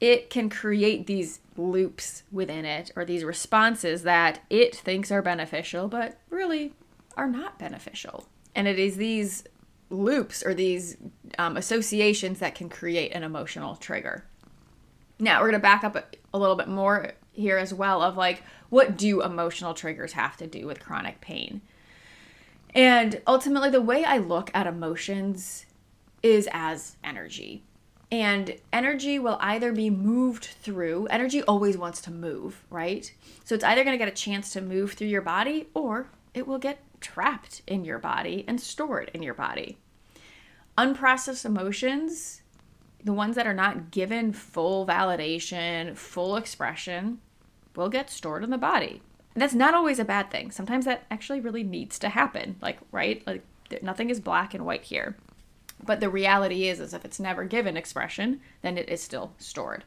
it 0.00 0.28
can 0.28 0.50
create 0.50 1.06
these 1.06 1.40
loops 1.56 2.24
within 2.30 2.64
it 2.64 2.90
or 2.96 3.04
these 3.04 3.24
responses 3.24 4.02
that 4.02 4.40
it 4.50 4.74
thinks 4.74 5.10
are 5.10 5.22
beneficial, 5.22 5.88
but 5.88 6.18
really 6.30 6.74
are 7.16 7.28
not 7.28 7.58
beneficial. 7.58 8.26
And 8.54 8.68
it 8.68 8.78
is 8.78 8.96
these 8.96 9.44
loops 9.88 10.44
or 10.44 10.54
these 10.54 10.96
um, 11.38 11.56
associations 11.56 12.40
that 12.40 12.54
can 12.54 12.68
create 12.68 13.12
an 13.12 13.22
emotional 13.22 13.76
trigger. 13.76 14.24
Now, 15.18 15.40
we're 15.40 15.50
going 15.50 15.60
to 15.60 15.62
back 15.62 15.84
up 15.84 15.96
a, 15.96 16.04
a 16.32 16.38
little 16.38 16.56
bit 16.56 16.68
more 16.68 17.12
here 17.32 17.56
as 17.56 17.72
well 17.72 18.02
of 18.02 18.16
like, 18.16 18.42
what 18.68 18.96
do 18.96 19.22
emotional 19.22 19.74
triggers 19.74 20.12
have 20.12 20.36
to 20.38 20.46
do 20.46 20.66
with 20.66 20.80
chronic 20.80 21.20
pain? 21.20 21.62
And 22.74 23.20
ultimately, 23.26 23.70
the 23.70 23.80
way 23.80 24.04
I 24.04 24.18
look 24.18 24.50
at 24.52 24.66
emotions 24.66 25.66
is 26.24 26.48
as 26.52 26.96
energy. 27.04 27.62
And 28.10 28.56
energy 28.72 29.18
will 29.18 29.36
either 29.40 29.72
be 29.72 29.90
moved 29.90 30.44
through, 30.44 31.06
energy 31.06 31.42
always 31.42 31.76
wants 31.76 32.00
to 32.02 32.10
move, 32.10 32.64
right? 32.70 33.12
So 33.44 33.54
it's 33.54 33.64
either 33.64 33.84
going 33.84 33.94
to 33.94 34.04
get 34.04 34.12
a 34.12 34.16
chance 34.16 34.52
to 34.52 34.60
move 34.60 34.92
through 34.92 35.08
your 35.08 35.22
body 35.22 35.68
or 35.74 36.08
it 36.32 36.46
will 36.46 36.58
get 36.58 36.78
trapped 37.00 37.62
in 37.66 37.84
your 37.84 37.98
body 37.98 38.44
and 38.48 38.60
stored 38.60 39.10
in 39.12 39.22
your 39.22 39.34
body. 39.34 39.78
Unprocessed 40.78 41.44
emotions, 41.44 42.42
the 43.02 43.12
ones 43.12 43.36
that 43.36 43.46
are 43.46 43.54
not 43.54 43.90
given 43.90 44.32
full 44.32 44.86
validation, 44.86 45.96
full 45.96 46.36
expression, 46.36 47.18
will 47.76 47.88
get 47.88 48.10
stored 48.10 48.42
in 48.42 48.50
the 48.50 48.58
body. 48.58 49.02
And 49.34 49.42
that's 49.42 49.54
not 49.54 49.74
always 49.74 49.98
a 49.98 50.04
bad 50.04 50.30
thing. 50.30 50.50
Sometimes 50.50 50.84
that 50.84 51.04
actually 51.10 51.40
really 51.40 51.64
needs 51.64 51.98
to 51.98 52.08
happen. 52.08 52.56
Like, 52.62 52.78
right? 52.92 53.24
Like 53.26 53.42
nothing 53.82 54.08
is 54.08 54.20
black 54.20 54.54
and 54.54 54.64
white 54.64 54.84
here. 54.84 55.16
But 55.84 56.00
the 56.00 56.08
reality 56.08 56.68
is, 56.68 56.80
is 56.80 56.94
if 56.94 57.04
it's 57.04 57.20
never 57.20 57.44
given 57.44 57.76
expression, 57.76 58.40
then 58.62 58.78
it 58.78 58.88
is 58.88 59.02
still 59.02 59.34
stored. 59.38 59.84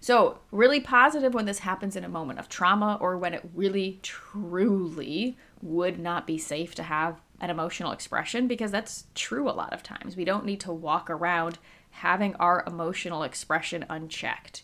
So, 0.00 0.38
really 0.50 0.80
positive 0.80 1.34
when 1.34 1.46
this 1.46 1.60
happens 1.60 1.96
in 1.96 2.04
a 2.04 2.08
moment 2.08 2.38
of 2.38 2.48
trauma 2.48 2.98
or 3.00 3.16
when 3.16 3.34
it 3.34 3.48
really, 3.54 3.98
truly 4.02 5.36
would 5.62 5.98
not 5.98 6.26
be 6.26 6.38
safe 6.38 6.74
to 6.76 6.82
have 6.82 7.20
an 7.40 7.50
emotional 7.50 7.92
expression 7.92 8.46
because 8.46 8.70
that's 8.70 9.04
true 9.14 9.48
a 9.48 9.52
lot 9.52 9.72
of 9.72 9.82
times. 9.82 10.16
We 10.16 10.24
don't 10.24 10.44
need 10.44 10.60
to 10.60 10.72
walk 10.72 11.10
around 11.10 11.58
having 11.90 12.34
our 12.36 12.62
emotional 12.66 13.22
expression 13.22 13.86
unchecked, 13.88 14.62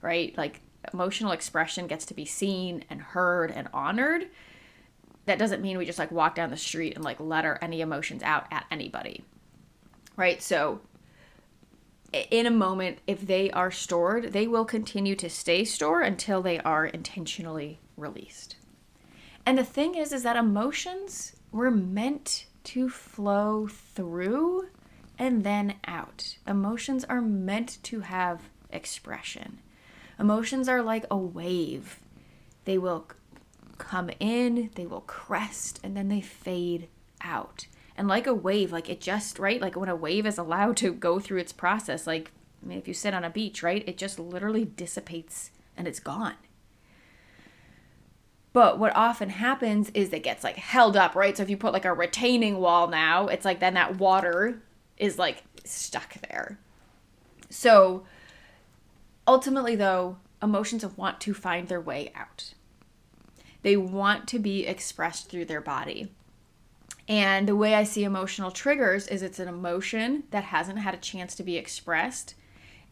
right? 0.00 0.36
Like, 0.36 0.60
emotional 0.92 1.32
expression 1.32 1.86
gets 1.86 2.06
to 2.06 2.14
be 2.14 2.24
seen 2.24 2.84
and 2.88 3.00
heard 3.00 3.50
and 3.50 3.68
honored. 3.72 4.28
That 5.26 5.38
doesn't 5.38 5.60
mean 5.60 5.76
we 5.76 5.86
just 5.86 5.98
like 5.98 6.10
walk 6.10 6.34
down 6.34 6.50
the 6.50 6.56
street 6.56 6.94
and 6.94 7.04
like 7.04 7.20
let 7.20 7.44
our 7.44 7.58
any 7.60 7.80
emotions 7.80 8.22
out 8.22 8.46
at 8.50 8.64
anybody 8.70 9.24
right? 10.18 10.42
So 10.42 10.80
in 12.12 12.44
a 12.44 12.50
moment, 12.50 12.98
if 13.06 13.26
they 13.26 13.50
are 13.52 13.70
stored, 13.70 14.32
they 14.32 14.46
will 14.46 14.64
continue 14.64 15.14
to 15.14 15.30
stay 15.30 15.64
stored 15.64 16.04
until 16.04 16.42
they 16.42 16.58
are 16.58 16.84
intentionally 16.84 17.78
released. 17.96 18.56
And 19.46 19.56
the 19.56 19.64
thing 19.64 19.94
is, 19.94 20.12
is 20.12 20.24
that 20.24 20.36
emotions 20.36 21.36
were 21.52 21.70
meant 21.70 22.46
to 22.64 22.90
flow 22.90 23.68
through 23.68 24.68
and 25.18 25.44
then 25.44 25.74
out. 25.86 26.36
Emotions 26.46 27.04
are 27.04 27.22
meant 27.22 27.78
to 27.84 28.00
have 28.00 28.50
expression. 28.70 29.60
Emotions 30.18 30.68
are 30.68 30.82
like 30.82 31.06
a 31.10 31.16
wave. 31.16 32.00
They 32.64 32.76
will 32.76 33.06
come 33.78 34.10
in, 34.18 34.70
they 34.74 34.86
will 34.86 35.02
crest, 35.02 35.78
and 35.84 35.96
then 35.96 36.08
they 36.08 36.20
fade 36.20 36.88
out 37.22 37.66
and 37.98 38.06
like 38.06 38.28
a 38.28 38.32
wave 38.32 38.72
like 38.72 38.88
it 38.88 39.00
just 39.00 39.38
right 39.40 39.60
like 39.60 39.76
when 39.76 39.88
a 39.88 39.96
wave 39.96 40.24
is 40.24 40.38
allowed 40.38 40.76
to 40.76 40.92
go 40.92 41.18
through 41.18 41.38
its 41.38 41.52
process 41.52 42.06
like 42.06 42.30
I 42.62 42.66
mean 42.66 42.78
if 42.78 42.86
you 42.86 42.94
sit 42.94 43.12
on 43.12 43.24
a 43.24 43.30
beach 43.30 43.62
right 43.62 43.86
it 43.86 43.98
just 43.98 44.18
literally 44.20 44.64
dissipates 44.64 45.50
and 45.76 45.86
it's 45.86 46.00
gone. 46.00 46.34
But 48.52 48.78
what 48.78 48.96
often 48.96 49.28
happens 49.28 49.90
is 49.90 50.12
it 50.12 50.22
gets 50.22 50.42
like 50.42 50.56
held 50.56 50.96
up 50.96 51.16
right? 51.16 51.36
So 51.36 51.42
if 51.42 51.50
you 51.50 51.56
put 51.56 51.72
like 51.72 51.84
a 51.84 51.92
retaining 51.92 52.58
wall 52.58 52.86
now 52.86 53.26
it's 53.26 53.44
like 53.44 53.58
then 53.58 53.74
that 53.74 53.98
water 53.98 54.62
is 54.96 55.18
like 55.18 55.42
stuck 55.64 56.14
there. 56.28 56.58
So 57.50 58.04
ultimately 59.26 59.74
though 59.74 60.18
emotions 60.40 60.86
want 60.86 61.20
to 61.22 61.34
find 61.34 61.66
their 61.66 61.80
way 61.80 62.12
out. 62.14 62.54
They 63.62 63.76
want 63.76 64.28
to 64.28 64.38
be 64.38 64.68
expressed 64.68 65.28
through 65.28 65.46
their 65.46 65.60
body 65.60 66.12
and 67.08 67.48
the 67.48 67.56
way 67.56 67.74
I 67.74 67.84
see 67.84 68.04
emotional 68.04 68.50
triggers 68.50 69.08
is 69.08 69.22
it's 69.22 69.38
an 69.38 69.48
emotion 69.48 70.24
that 70.30 70.44
hasn't 70.44 70.78
had 70.78 70.94
a 70.94 70.98
chance 70.98 71.34
to 71.36 71.42
be 71.42 71.56
expressed 71.56 72.34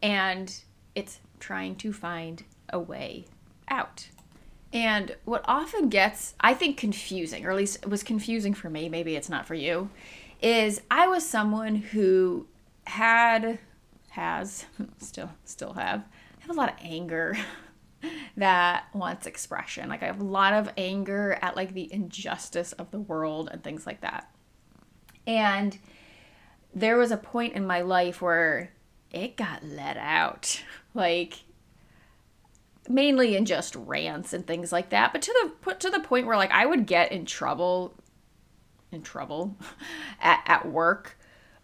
and 0.01 0.53
it's 0.95 1.19
trying 1.39 1.75
to 1.75 1.93
find 1.93 2.43
a 2.69 2.79
way 2.79 3.25
out. 3.69 4.09
And 4.73 5.15
what 5.23 5.45
often 5.45 5.89
gets, 5.89 6.33
I 6.39 6.53
think, 6.53 6.77
confusing, 6.77 7.45
or 7.45 7.51
at 7.51 7.57
least 7.57 7.85
was 7.87 8.03
confusing 8.03 8.53
for 8.53 8.69
me, 8.69 8.89
maybe 8.89 9.15
it's 9.15 9.29
not 9.29 9.45
for 9.45 9.53
you, 9.53 9.89
is 10.41 10.81
I 10.91 11.07
was 11.07 11.25
someone 11.25 11.75
who 11.75 12.47
had, 12.85 13.59
has, 14.09 14.65
still, 14.97 15.29
still 15.45 15.73
have, 15.73 16.03
have 16.39 16.49
a 16.49 16.53
lot 16.53 16.69
of 16.69 16.75
anger 16.81 17.37
that 18.35 18.85
wants 18.93 19.25
expression. 19.25 19.89
Like 19.89 20.03
I 20.03 20.07
have 20.07 20.21
a 20.21 20.25
lot 20.25 20.53
of 20.53 20.69
anger 20.77 21.37
at 21.41 21.55
like 21.55 21.73
the 21.73 21.91
injustice 21.91 22.73
of 22.73 22.91
the 22.91 22.99
world 22.99 23.49
and 23.51 23.63
things 23.63 23.85
like 23.85 24.01
that. 24.01 24.31
And 25.25 25.77
there 26.73 26.97
was 26.97 27.11
a 27.11 27.17
point 27.17 27.53
in 27.53 27.65
my 27.65 27.81
life 27.81 28.21
where 28.21 28.71
it 29.11 29.35
got 29.35 29.63
let 29.63 29.97
out. 29.97 30.63
Like 30.93 31.43
mainly 32.89 33.35
in 33.35 33.45
just 33.45 33.75
rants 33.75 34.33
and 34.33 34.47
things 34.47 34.71
like 34.71 34.89
that, 34.89 35.13
but 35.13 35.21
to 35.21 35.33
the 35.43 35.49
put 35.61 35.79
to 35.81 35.91
the 35.91 35.99
point 35.99 36.25
where 36.25 36.37
like 36.37 36.49
I 36.49 36.65
would 36.65 36.87
get 36.87 37.11
in 37.11 37.25
trouble 37.25 37.93
in 38.91 39.03
trouble 39.03 39.55
at, 40.19 40.41
at 40.47 40.67
work 40.67 41.16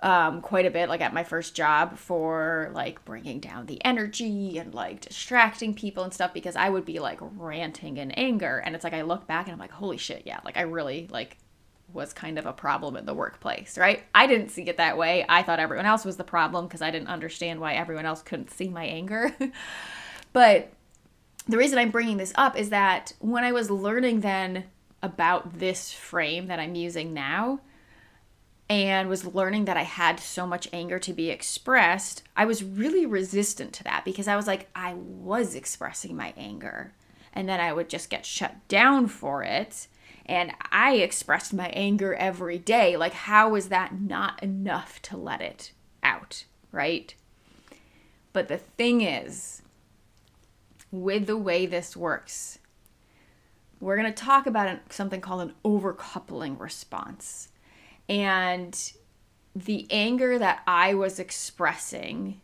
um, 0.04 0.42
quite 0.42 0.66
a 0.66 0.70
bit, 0.70 0.90
like 0.90 1.02
at 1.02 1.14
my 1.14 1.24
first 1.24 1.56
job, 1.56 1.98
for 1.98 2.70
like 2.74 3.04
bringing 3.06 3.40
down 3.40 3.66
the 3.66 3.84
energy 3.86 4.58
and 4.58 4.76
like 4.76 5.00
distracting 5.00 5.74
people 5.74 6.04
and 6.04 6.14
stuff 6.14 6.34
because 6.34 6.58
I 6.58 6.70
would 6.70 6.84
be 6.84 7.00
like 7.00 7.20
ranting 7.22 7.98
in 7.98 8.12
anger. 8.12 8.62
And 8.64 8.76
it's 8.76 8.84
like 8.84 8.94
I 8.94 9.02
look 9.02 9.26
back 9.26 9.48
and 9.48 9.54
I'm 9.54 9.60
like, 9.60 9.72
holy 9.72 9.98
shit, 9.98 10.24
yeah, 10.26 10.42
like 10.44 10.58
I 10.58 10.62
really 10.62 11.08
like 11.10 11.38
was 11.94 12.12
kind 12.12 12.38
of 12.38 12.46
a 12.46 12.52
problem 12.54 12.98
in 12.98 13.06
the 13.06 13.14
workplace, 13.14 13.78
right? 13.78 14.04
I 14.14 14.28
didn't 14.28 14.50
see 14.50 14.64
it 14.64 14.78
that 14.78 14.98
way. 14.98 15.26
I 15.30 15.42
thought 15.42 15.60
everyone 15.60 15.86
else 15.86 16.04
was 16.04 16.18
the 16.18 16.24
problem 16.24 16.68
because 16.68 16.82
I 16.82 16.92
didn't 16.92 17.08
understand 17.08 17.62
why 17.62 17.76
everyone 17.76 18.06
else 18.06 18.22
couldn't 18.22 18.52
see 18.52 18.68
my 18.68 18.84
anger. 18.84 19.34
but 20.34 20.70
the 21.48 21.58
reason 21.58 21.80
I'm 21.80 21.92
bringing 21.92 22.18
this 22.18 22.34
up 22.36 22.58
is 22.58 22.70
that 22.70 23.14
when 23.20 23.46
I 23.46 23.54
was 23.54 23.70
learning 23.70 24.20
then 24.20 24.66
about 25.02 25.60
this 25.60 25.94
frame 25.94 26.48
that 26.48 26.60
I'm 26.60 26.76
using 26.76 27.14
now, 27.14 27.60
and 28.70 29.10
was 29.10 29.26
learning 29.26 29.66
that 29.66 29.78
I 29.78 29.84
had 29.84 30.20
so 30.20 30.48
much 30.48 30.68
anger 30.72 30.98
to 31.00 31.14
be 31.14 31.30
expressed, 31.30 32.24
I 32.36 32.46
was 32.46 32.64
really 32.64 33.06
resistant 33.06 33.74
to 33.74 33.84
that 33.84 34.06
because 34.06 34.28
I 34.28 34.36
was 34.36 34.48
like, 34.48 34.70
I 34.76 34.94
was 34.94 35.56
expressing 35.56 36.16
my 36.16 36.34
anger. 36.38 36.94
And 37.34 37.50
then 37.50 37.60
I 37.60 37.74
would 37.74 37.90
just 37.90 38.10
get 38.10 38.26
shut 38.26 38.68
down 38.68 39.08
for 39.08 39.44
it. 39.44 39.88
And 40.26 40.54
I 40.72 40.96
expressed 40.96 41.54
my 41.54 41.68
anger 41.70 42.14
every 42.14 42.58
day. 42.58 42.96
Like, 42.96 43.14
how 43.14 43.56
is 43.56 43.70
that 43.70 44.00
not 44.00 44.42
enough 44.42 45.02
to 45.04 45.18
let 45.18 45.42
it 45.42 45.72
out? 46.02 46.46
Right? 46.72 47.14
But 48.32 48.48
the 48.48 48.58
thing 48.58 49.02
is, 49.02 49.62
with 50.92 51.28
the 51.28 51.38
way 51.38 51.66
this 51.66 51.98
works, 51.98 52.60
we're 53.80 53.98
going 53.98 54.12
to 54.12 54.24
talk 54.24 54.48
about 54.48 54.80
something 54.90 55.20
called 55.20 55.42
an 55.42 55.54
overcoupling 55.66 56.60
response. 56.60 57.50
And 58.10 58.94
the 59.56 59.88
anger 59.90 60.40
that 60.40 60.62
I 60.68 60.94
was 60.94 61.20
expressing 61.20 62.42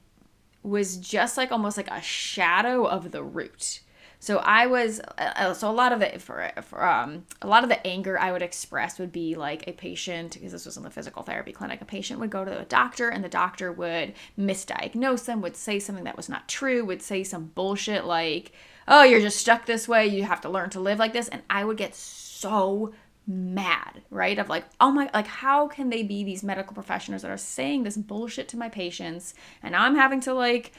was 0.63 0.97
just 0.97 1.37
like 1.37 1.51
almost 1.51 1.77
like 1.77 1.89
a 1.89 2.01
shadow 2.01 2.85
of 2.85 3.11
the 3.11 3.23
root. 3.23 3.81
So 4.21 4.39
I 4.39 4.67
was 4.67 4.99
uh, 4.99 5.31
uh 5.35 5.53
so 5.53 5.69
a 5.69 5.71
lot 5.71 5.93
of 5.93 6.01
it 6.01 6.21
for, 6.21 6.51
for 6.61 6.85
um 6.85 7.25
a 7.41 7.47
lot 7.47 7.63
of 7.63 7.69
the 7.69 7.85
anger 7.87 8.19
I 8.19 8.33
would 8.33 8.41
express 8.41 8.99
would 8.99 9.13
be 9.13 9.35
like 9.35 9.65
a 9.67 9.71
patient 9.71 10.33
because 10.33 10.51
this 10.51 10.65
was 10.65 10.75
in 10.75 10.83
the 10.83 10.89
physical 10.89 11.23
therapy 11.23 11.53
clinic. 11.53 11.81
A 11.81 11.85
patient 11.85 12.19
would 12.19 12.29
go 12.29 12.43
to 12.43 12.59
a 12.59 12.65
doctor 12.65 13.09
and 13.09 13.23
the 13.23 13.29
doctor 13.29 13.71
would 13.71 14.13
misdiagnose 14.37 15.25
them, 15.25 15.41
would 15.41 15.55
say 15.55 15.79
something 15.79 16.03
that 16.03 16.17
was 16.17 16.29
not 16.29 16.49
true, 16.49 16.83
would 16.83 17.01
say 17.01 17.23
some 17.23 17.51
bullshit 17.55 18.03
like, 18.05 18.51
"Oh, 18.87 19.03
you're 19.03 19.21
just 19.21 19.39
stuck 19.39 19.65
this 19.65 19.87
way. 19.87 20.07
You 20.07 20.23
have 20.25 20.41
to 20.41 20.49
learn 20.49 20.69
to 20.71 20.81
live 20.81 20.99
like 20.99 21.13
this." 21.13 21.29
And 21.29 21.41
I 21.49 21.63
would 21.63 21.77
get 21.77 21.95
so 21.95 22.93
mad, 23.29 24.01
right? 24.09 24.37
Of 24.37 24.49
like, 24.49 24.65
oh 24.81 24.91
my, 24.91 25.09
like, 25.13 25.27
how 25.27 25.67
can 25.67 25.89
they 25.89 26.03
be 26.03 26.23
these 26.23 26.43
medical 26.43 26.73
professionals 26.73 27.21
that 27.21 27.31
are 27.31 27.37
saying 27.37 27.83
this 27.83 27.95
bullshit 27.95 28.49
to 28.49 28.57
my 28.57 28.67
patients 28.67 29.33
and 29.61 29.75
I'm 29.75 29.95
having 29.95 30.19
to 30.21 30.33
like 30.33 30.73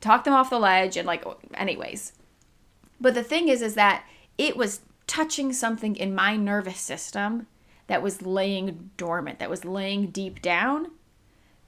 talk 0.00 0.24
them 0.24 0.32
off 0.32 0.50
the 0.50 0.58
ledge 0.58 0.96
and 0.96 1.06
like, 1.06 1.24
anyways. 1.54 2.12
But 3.00 3.14
the 3.14 3.24
thing 3.24 3.48
is, 3.48 3.62
is 3.62 3.74
that 3.74 4.04
it 4.38 4.56
was 4.56 4.82
touching 5.06 5.52
something 5.52 5.96
in 5.96 6.14
my 6.14 6.36
nervous 6.36 6.78
system 6.78 7.48
that 7.88 8.02
was 8.02 8.22
laying 8.22 8.90
dormant, 8.96 9.40
that 9.40 9.50
was 9.50 9.64
laying 9.64 10.06
deep 10.06 10.40
down, 10.40 10.92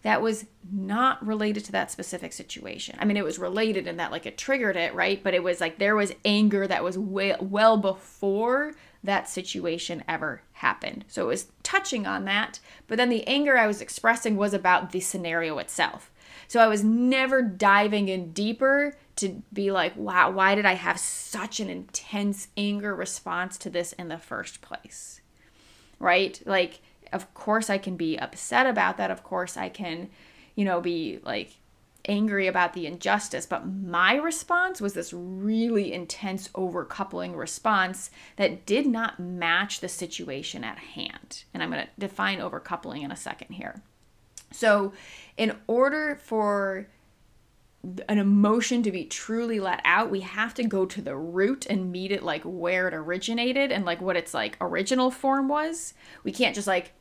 that 0.02 0.23
was 0.23 0.47
not 0.71 1.25
related 1.26 1.64
to 1.64 1.73
that 1.73 1.90
specific 1.90 2.33
situation. 2.33 2.97
I 3.00 3.04
mean, 3.04 3.16
it 3.16 3.25
was 3.25 3.38
related 3.38 3.87
in 3.87 3.97
that 3.97 4.12
like 4.12 4.26
it 4.26 4.38
triggered 4.38 4.76
it, 4.76 4.94
right? 4.94 5.23
But 5.23 5.35
it 5.35 5.42
was 5.42 5.61
like 5.61 5.78
there 5.78 5.97
was 5.97 6.12
anger 6.25 6.66
that 6.66 6.85
was 6.85 6.97
way, 6.97 7.35
well 7.40 7.76
before 7.76 8.75
that 9.05 9.29
situation 9.29 10.03
ever 10.09 10.43
happened. 10.53 11.05
So 11.09 11.25
it 11.25 11.29
was 11.29 11.49
touching 11.63 12.07
on 12.07 12.25
that, 12.25 12.59
but 12.89 12.97
then 12.97 13.11
the 13.11 13.27
anger 13.27 13.57
I 13.57 13.67
was 13.67 13.81
expressing 13.81 14.37
was 14.37 14.55
about 14.55 14.91
the 14.91 15.01
scenario 15.01 15.59
itself. 15.59 16.11
So 16.49 16.61
I 16.61 16.67
was 16.67 16.83
never 16.83 17.43
diving 17.43 18.09
in 18.09 18.33
deeper 18.33 18.97
to 19.17 19.43
be 19.53 19.71
like, 19.71 19.97
wow, 19.97 20.31
why 20.31 20.55
did 20.55 20.67
I 20.67 20.75
have 20.75 20.99
such 20.99 21.61
an 21.61 21.71
intense 21.71 22.49
anger 22.57 22.95
response 22.95 23.57
to 23.59 23.71
this 23.71 23.93
in 23.93 24.09
the 24.09 24.19
first 24.19 24.61
place? 24.61 25.21
Right? 25.99 26.43
Like, 26.45 26.81
of 27.13 27.33
course, 27.35 27.71
I 27.71 27.79
can 27.79 27.97
be 27.97 28.19
upset 28.19 28.67
about 28.67 28.97
that. 28.97 29.11
Of 29.11 29.23
course, 29.23 29.57
I 29.57 29.69
can, 29.69 30.11
you 30.57 30.65
know, 30.65 30.81
be 30.81 31.21
like 31.23 31.53
angry 32.07 32.47
about 32.47 32.73
the 32.75 32.87
injustice, 32.87 33.47
but 33.47 33.67
my 33.67 34.15
response 34.15 34.81
was 34.81 34.95
this 34.95 35.13
really 35.13 35.93
intense 35.93 36.49
overcoupling 36.49 37.37
response 37.37 38.11
that 38.37 38.67
did 38.67 38.87
not 38.87 39.19
match 39.19 39.81
the 39.81 39.89
situation 39.89 40.65
at 40.65 40.79
hand. 40.79 41.45
And 41.53 41.63
I'm 41.63 41.71
going 41.71 41.85
to 41.85 41.91
define 41.99 42.39
overcoupling 42.39 43.03
in 43.03 43.11
a 43.11 43.17
second 43.17 43.55
here. 43.55 43.83
So, 44.51 44.93
in 45.37 45.57
order 45.67 46.17
for 46.23 46.87
an 48.09 48.19
emotion 48.19 48.83
to 48.83 48.91
be 48.91 49.05
truly 49.05 49.61
let 49.61 49.81
out, 49.85 50.11
we 50.11 50.21
have 50.21 50.55
to 50.55 50.65
go 50.65 50.87
to 50.87 51.03
the 51.03 51.17
root 51.17 51.67
and 51.67 51.93
meet 51.93 52.13
it 52.13 52.23
like 52.23 52.43
where 52.45 52.89
it 52.89 52.95
originated 52.95 53.73
and 53.73 53.85
like 53.85 54.01
what 54.01 54.17
its 54.17 54.33
like 54.33 54.57
original 54.61 55.11
form 55.11 55.49
was. 55.49 55.95
We 56.23 56.33
can't 56.33 56.55
just 56.55 56.67
like 56.67 56.93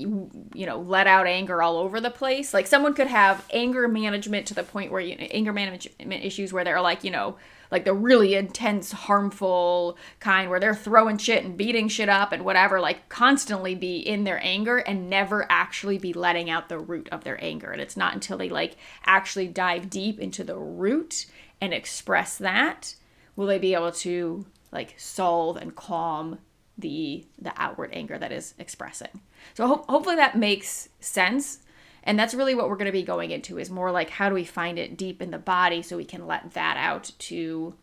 you, 0.00 0.66
know 0.66 0.80
let 0.80 1.06
out 1.06 1.26
anger 1.26 1.62
all 1.62 1.76
over 1.76 2.00
the 2.00 2.10
place. 2.10 2.52
Like 2.54 2.66
someone 2.66 2.94
could 2.94 3.06
have 3.06 3.44
anger 3.50 3.88
management 3.88 4.46
to 4.46 4.54
the 4.54 4.62
point 4.62 4.90
where 4.90 5.00
you 5.00 5.16
know, 5.16 5.26
anger 5.30 5.52
management 5.52 6.24
issues 6.24 6.52
where 6.52 6.64
they're 6.64 6.80
like 6.80 7.04
you 7.04 7.10
know 7.10 7.36
like 7.70 7.84
the 7.84 7.94
really 7.94 8.34
intense 8.34 8.92
harmful 8.92 9.96
kind 10.18 10.50
where 10.50 10.60
they're 10.60 10.74
throwing 10.74 11.18
shit 11.18 11.44
and 11.44 11.56
beating 11.56 11.88
shit 11.88 12.08
up 12.08 12.32
and 12.32 12.44
whatever 12.44 12.80
like 12.80 13.08
constantly 13.08 13.74
be 13.74 13.98
in 13.98 14.24
their 14.24 14.40
anger 14.44 14.78
and 14.78 15.08
never 15.08 15.46
actually 15.50 15.98
be 15.98 16.12
letting 16.12 16.50
out 16.50 16.68
the 16.68 16.78
root 16.78 17.08
of 17.10 17.24
their 17.24 17.42
anger. 17.42 17.70
And 17.70 17.80
it's 17.80 17.96
not 17.96 18.14
until 18.14 18.38
they 18.38 18.48
like 18.48 18.76
actually 19.04 19.48
dive 19.48 19.88
deep 19.88 20.18
into 20.18 20.44
the 20.44 20.56
root 20.56 21.26
and 21.60 21.72
express 21.72 22.38
that 22.38 22.94
will 23.36 23.46
they 23.46 23.58
be 23.58 23.74
able 23.74 23.92
to 23.92 24.46
like 24.72 24.94
solve 24.96 25.56
and 25.56 25.74
calm 25.74 26.38
the 26.80 27.24
the 27.40 27.52
outward 27.56 27.90
anger 27.92 28.18
that 28.18 28.32
is 28.32 28.54
expressing 28.58 29.20
so 29.54 29.66
ho- 29.66 29.84
hopefully 29.88 30.16
that 30.16 30.36
makes 30.36 30.88
sense. 31.00 31.60
And 32.02 32.18
that's 32.18 32.34
really 32.34 32.54
what 32.54 32.68
we're 32.68 32.76
going 32.76 32.86
to 32.86 32.92
be 32.92 33.02
going 33.02 33.30
into 33.30 33.58
is 33.58 33.70
more 33.70 33.90
like 33.90 34.10
how 34.10 34.28
do 34.28 34.34
we 34.34 34.44
find 34.44 34.78
it 34.78 34.96
deep 34.96 35.20
in 35.20 35.30
the 35.30 35.38
body 35.38 35.82
so 35.82 35.96
we 35.96 36.04
can 36.04 36.26
let 36.26 36.52
that 36.52 36.76
out 36.78 37.12
to 37.18 37.74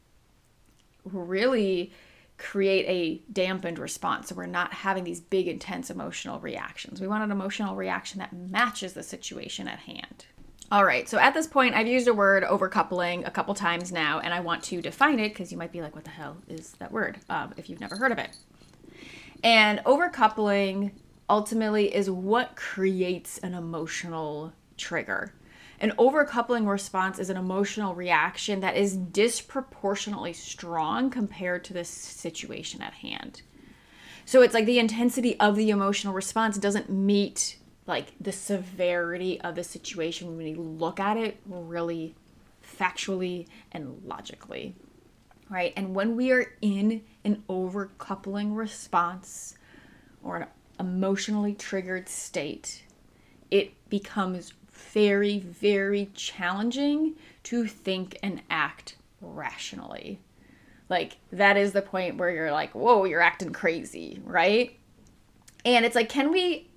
really 1.06 1.92
create 2.38 2.86
a 2.88 3.32
dampened 3.32 3.80
response. 3.80 4.30
So 4.30 4.36
we're 4.36 4.46
not 4.46 4.74
having 4.74 5.04
these 5.04 5.22
big, 5.22 5.48
intense 5.48 5.90
emotional 5.90 6.40
reactions. 6.40 7.00
We 7.00 7.08
want 7.08 7.24
an 7.24 7.32
emotional 7.32 7.76
reaction 7.76 8.20
that 8.20 8.34
matches 8.34 8.94
the 8.94 9.04
situation 9.04 9.68
at 9.68 9.80
hand. 9.80 10.26
All 10.70 10.84
right, 10.84 11.08
so 11.08 11.18
at 11.18 11.34
this 11.34 11.48
point, 11.48 11.76
I've 11.76 11.88
used 11.88 12.10
a 12.10 12.14
word 12.14 12.44
overcoupling 12.44 13.26
a 13.26 13.32
couple 13.32 13.54
times 13.54 13.90
now, 13.90 14.20
and 14.20 14.34
I 14.34 14.42
want 14.42 14.64
to 14.66 14.82
define 14.82 15.18
it 15.18 15.30
because 15.30 15.50
you 15.50 15.58
might 15.58 15.72
be 15.72 15.82
like, 15.82 15.96
what 15.96 16.04
the 16.04 16.10
hell 16.10 16.38
is 16.50 16.72
that 16.80 16.92
word 16.92 17.20
um, 17.30 17.54
if 17.56 17.70
you've 17.70 17.80
never 17.80 17.96
heard 17.96 18.12
of 18.12 18.18
it? 18.18 18.32
And 19.44 19.80
overcoupling 19.80 20.92
ultimately 21.30 21.94
is 21.94 22.10
what 22.10 22.56
creates 22.56 23.38
an 23.40 23.54
emotional 23.54 24.54
trigger. 24.78 25.34
An 25.80 25.92
overcoupling 25.92 26.68
response 26.68 27.20
is 27.20 27.30
an 27.30 27.38
emotional 27.38 27.94
reaction 27.94 28.62
that 28.62 28.76
is 28.76 28.98
disproportionately 28.98 30.34
strong 30.34 31.10
compared 31.12 31.64
to 31.66 31.74
the 31.74 31.84
situation 31.84 32.82
at 32.82 32.94
hand. 32.94 33.44
So 34.26 34.42
it's 34.42 34.54
like 34.54 34.66
the 34.66 34.80
intensity 34.80 35.40
of 35.40 35.56
the 35.56 35.70
emotional 35.70 36.14
response 36.14 36.58
doesn't 36.58 36.90
meet 36.90 37.58
like 37.86 38.08
the 38.20 38.32
severity 38.32 39.40
of 39.42 39.56
the 39.56 39.64
situation 39.64 40.36
when 40.36 40.48
you 40.48 40.62
look 40.62 41.00
at 41.00 41.16
it 41.16 41.40
really 41.46 42.16
factually 42.62 43.48
and 43.72 44.02
logically. 44.04 44.76
Right? 45.50 45.74
And 45.78 45.96
when 45.96 46.16
we 46.16 46.32
are 46.32 46.54
in 46.62 47.04
an 47.24 47.44
overcoupling 47.50 48.56
response 48.56 49.56
or 50.22 50.38
an 50.38 50.48
emotionally 50.80 51.54
triggered 51.54 52.10
state, 52.10 52.84
it 53.50 53.74
becomes 53.90 54.54
very, 54.70 55.40
very 55.40 56.12
challenging 56.14 57.16
to 57.44 57.66
think 57.66 58.18
and 58.22 58.42
act 58.50 58.98
rationally. 59.22 60.20
Like, 60.90 61.18
that 61.32 61.58
is 61.58 61.72
the 61.72 61.82
point 61.82 62.18
where 62.18 62.30
you're 62.30 62.52
like, 62.52 62.76
whoa, 62.76 63.06
you're 63.06 63.22
acting 63.22 63.52
crazy, 63.52 64.22
right? 64.24 64.78
And 65.66 65.86
it's 65.86 65.96
like, 65.96 66.10
can 66.10 66.32
we 66.32 66.70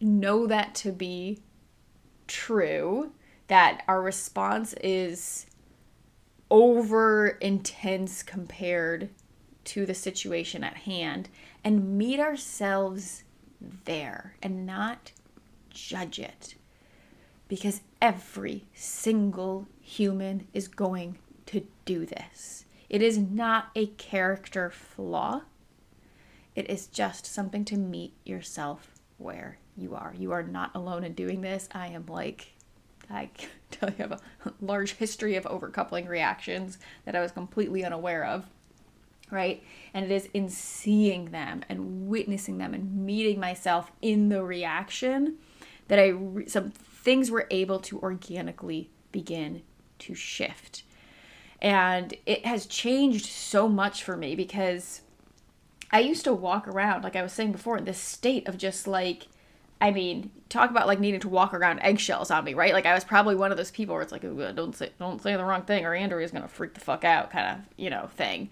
know 0.00 0.46
that 0.46 0.74
to 0.76 0.92
be 0.92 1.40
true? 2.26 3.12
That 3.48 3.82
our 3.88 4.02
response 4.02 4.74
is 4.74 5.46
over 6.50 7.28
intense 7.28 8.22
compared 8.22 9.10
to 9.64 9.84
the 9.84 9.94
situation 9.94 10.64
at 10.64 10.78
hand 10.78 11.28
and 11.62 11.98
meet 11.98 12.18
ourselves 12.18 13.24
there 13.84 14.34
and 14.42 14.64
not 14.64 15.12
judge 15.70 16.18
it. 16.18 16.54
Because 17.48 17.80
every 18.00 18.66
single 18.74 19.66
human 19.80 20.46
is 20.52 20.68
going 20.68 21.18
to 21.46 21.66
do 21.84 22.06
this. 22.06 22.64
It 22.88 23.02
is 23.02 23.18
not 23.18 23.68
a 23.74 23.86
character 23.86 24.70
flaw, 24.70 25.42
it 26.54 26.68
is 26.68 26.86
just 26.86 27.24
something 27.24 27.64
to 27.66 27.76
meet 27.76 28.14
yourself 28.24 28.94
where 29.18 29.58
you 29.76 29.94
are. 29.94 30.14
You 30.18 30.32
are 30.32 30.42
not 30.42 30.74
alone 30.74 31.04
in 31.04 31.12
doing 31.12 31.40
this. 31.40 31.68
I 31.72 31.88
am 31.88 32.06
like, 32.06 32.54
I 33.10 33.30
tell 33.70 33.90
you, 33.90 33.96
have 33.98 34.12
a 34.12 34.20
large 34.60 34.94
history 34.94 35.36
of 35.36 35.44
overcoupling 35.44 36.08
reactions 36.08 36.78
that 37.04 37.16
I 37.16 37.20
was 37.20 37.32
completely 37.32 37.84
unaware 37.84 38.24
of 38.24 38.46
right? 39.30 39.62
And 39.94 40.04
it 40.06 40.10
is 40.10 40.28
in 40.32 40.48
seeing 40.48 41.26
them 41.26 41.64
and 41.68 42.08
witnessing 42.08 42.58
them 42.58 42.74
and 42.74 43.04
meeting 43.04 43.40
myself 43.40 43.92
in 44.00 44.28
the 44.28 44.42
reaction 44.42 45.36
that 45.88 45.98
I 45.98 46.08
re- 46.08 46.48
some 46.48 46.70
things 46.70 47.30
were 47.30 47.46
able 47.50 47.78
to 47.80 47.98
organically 48.00 48.90
begin 49.12 49.62
to 50.00 50.14
shift. 50.14 50.82
And 51.60 52.14
it 52.26 52.46
has 52.46 52.66
changed 52.66 53.26
so 53.26 53.68
much 53.68 54.02
for 54.02 54.16
me 54.16 54.34
because 54.34 55.02
I 55.90 56.00
used 56.00 56.24
to 56.24 56.32
walk 56.32 56.68
around 56.68 57.02
like 57.02 57.16
I 57.16 57.22
was 57.22 57.32
saying 57.32 57.52
before 57.52 57.78
in 57.78 57.84
this 57.84 57.98
state 57.98 58.46
of 58.46 58.58
just 58.58 58.86
like 58.86 59.26
I 59.80 59.90
mean, 59.92 60.30
talk 60.48 60.70
about 60.70 60.86
like 60.86 61.00
needing 61.00 61.20
to 61.20 61.28
walk 61.28 61.54
around 61.54 61.80
eggshells 61.80 62.30
on 62.30 62.44
me, 62.44 62.54
right? 62.54 62.72
Like 62.72 62.86
I 62.86 62.94
was 62.94 63.04
probably 63.04 63.36
one 63.36 63.50
of 63.50 63.56
those 63.56 63.70
people 63.70 63.94
where 63.94 64.02
it's 64.02 64.12
like, 64.12 64.22
don't 64.22 64.74
say 64.74 64.90
don't 64.98 65.22
say 65.22 65.36
the 65.36 65.44
wrong 65.44 65.62
thing 65.62 65.84
or 65.84 65.94
Andrea 65.94 66.24
is 66.24 66.30
gonna 66.30 66.48
freak 66.48 66.74
the 66.74 66.80
fuck 66.80 67.04
out, 67.04 67.30
kind 67.30 67.58
of 67.58 67.64
you 67.76 67.90
know 67.90 68.08
thing 68.16 68.50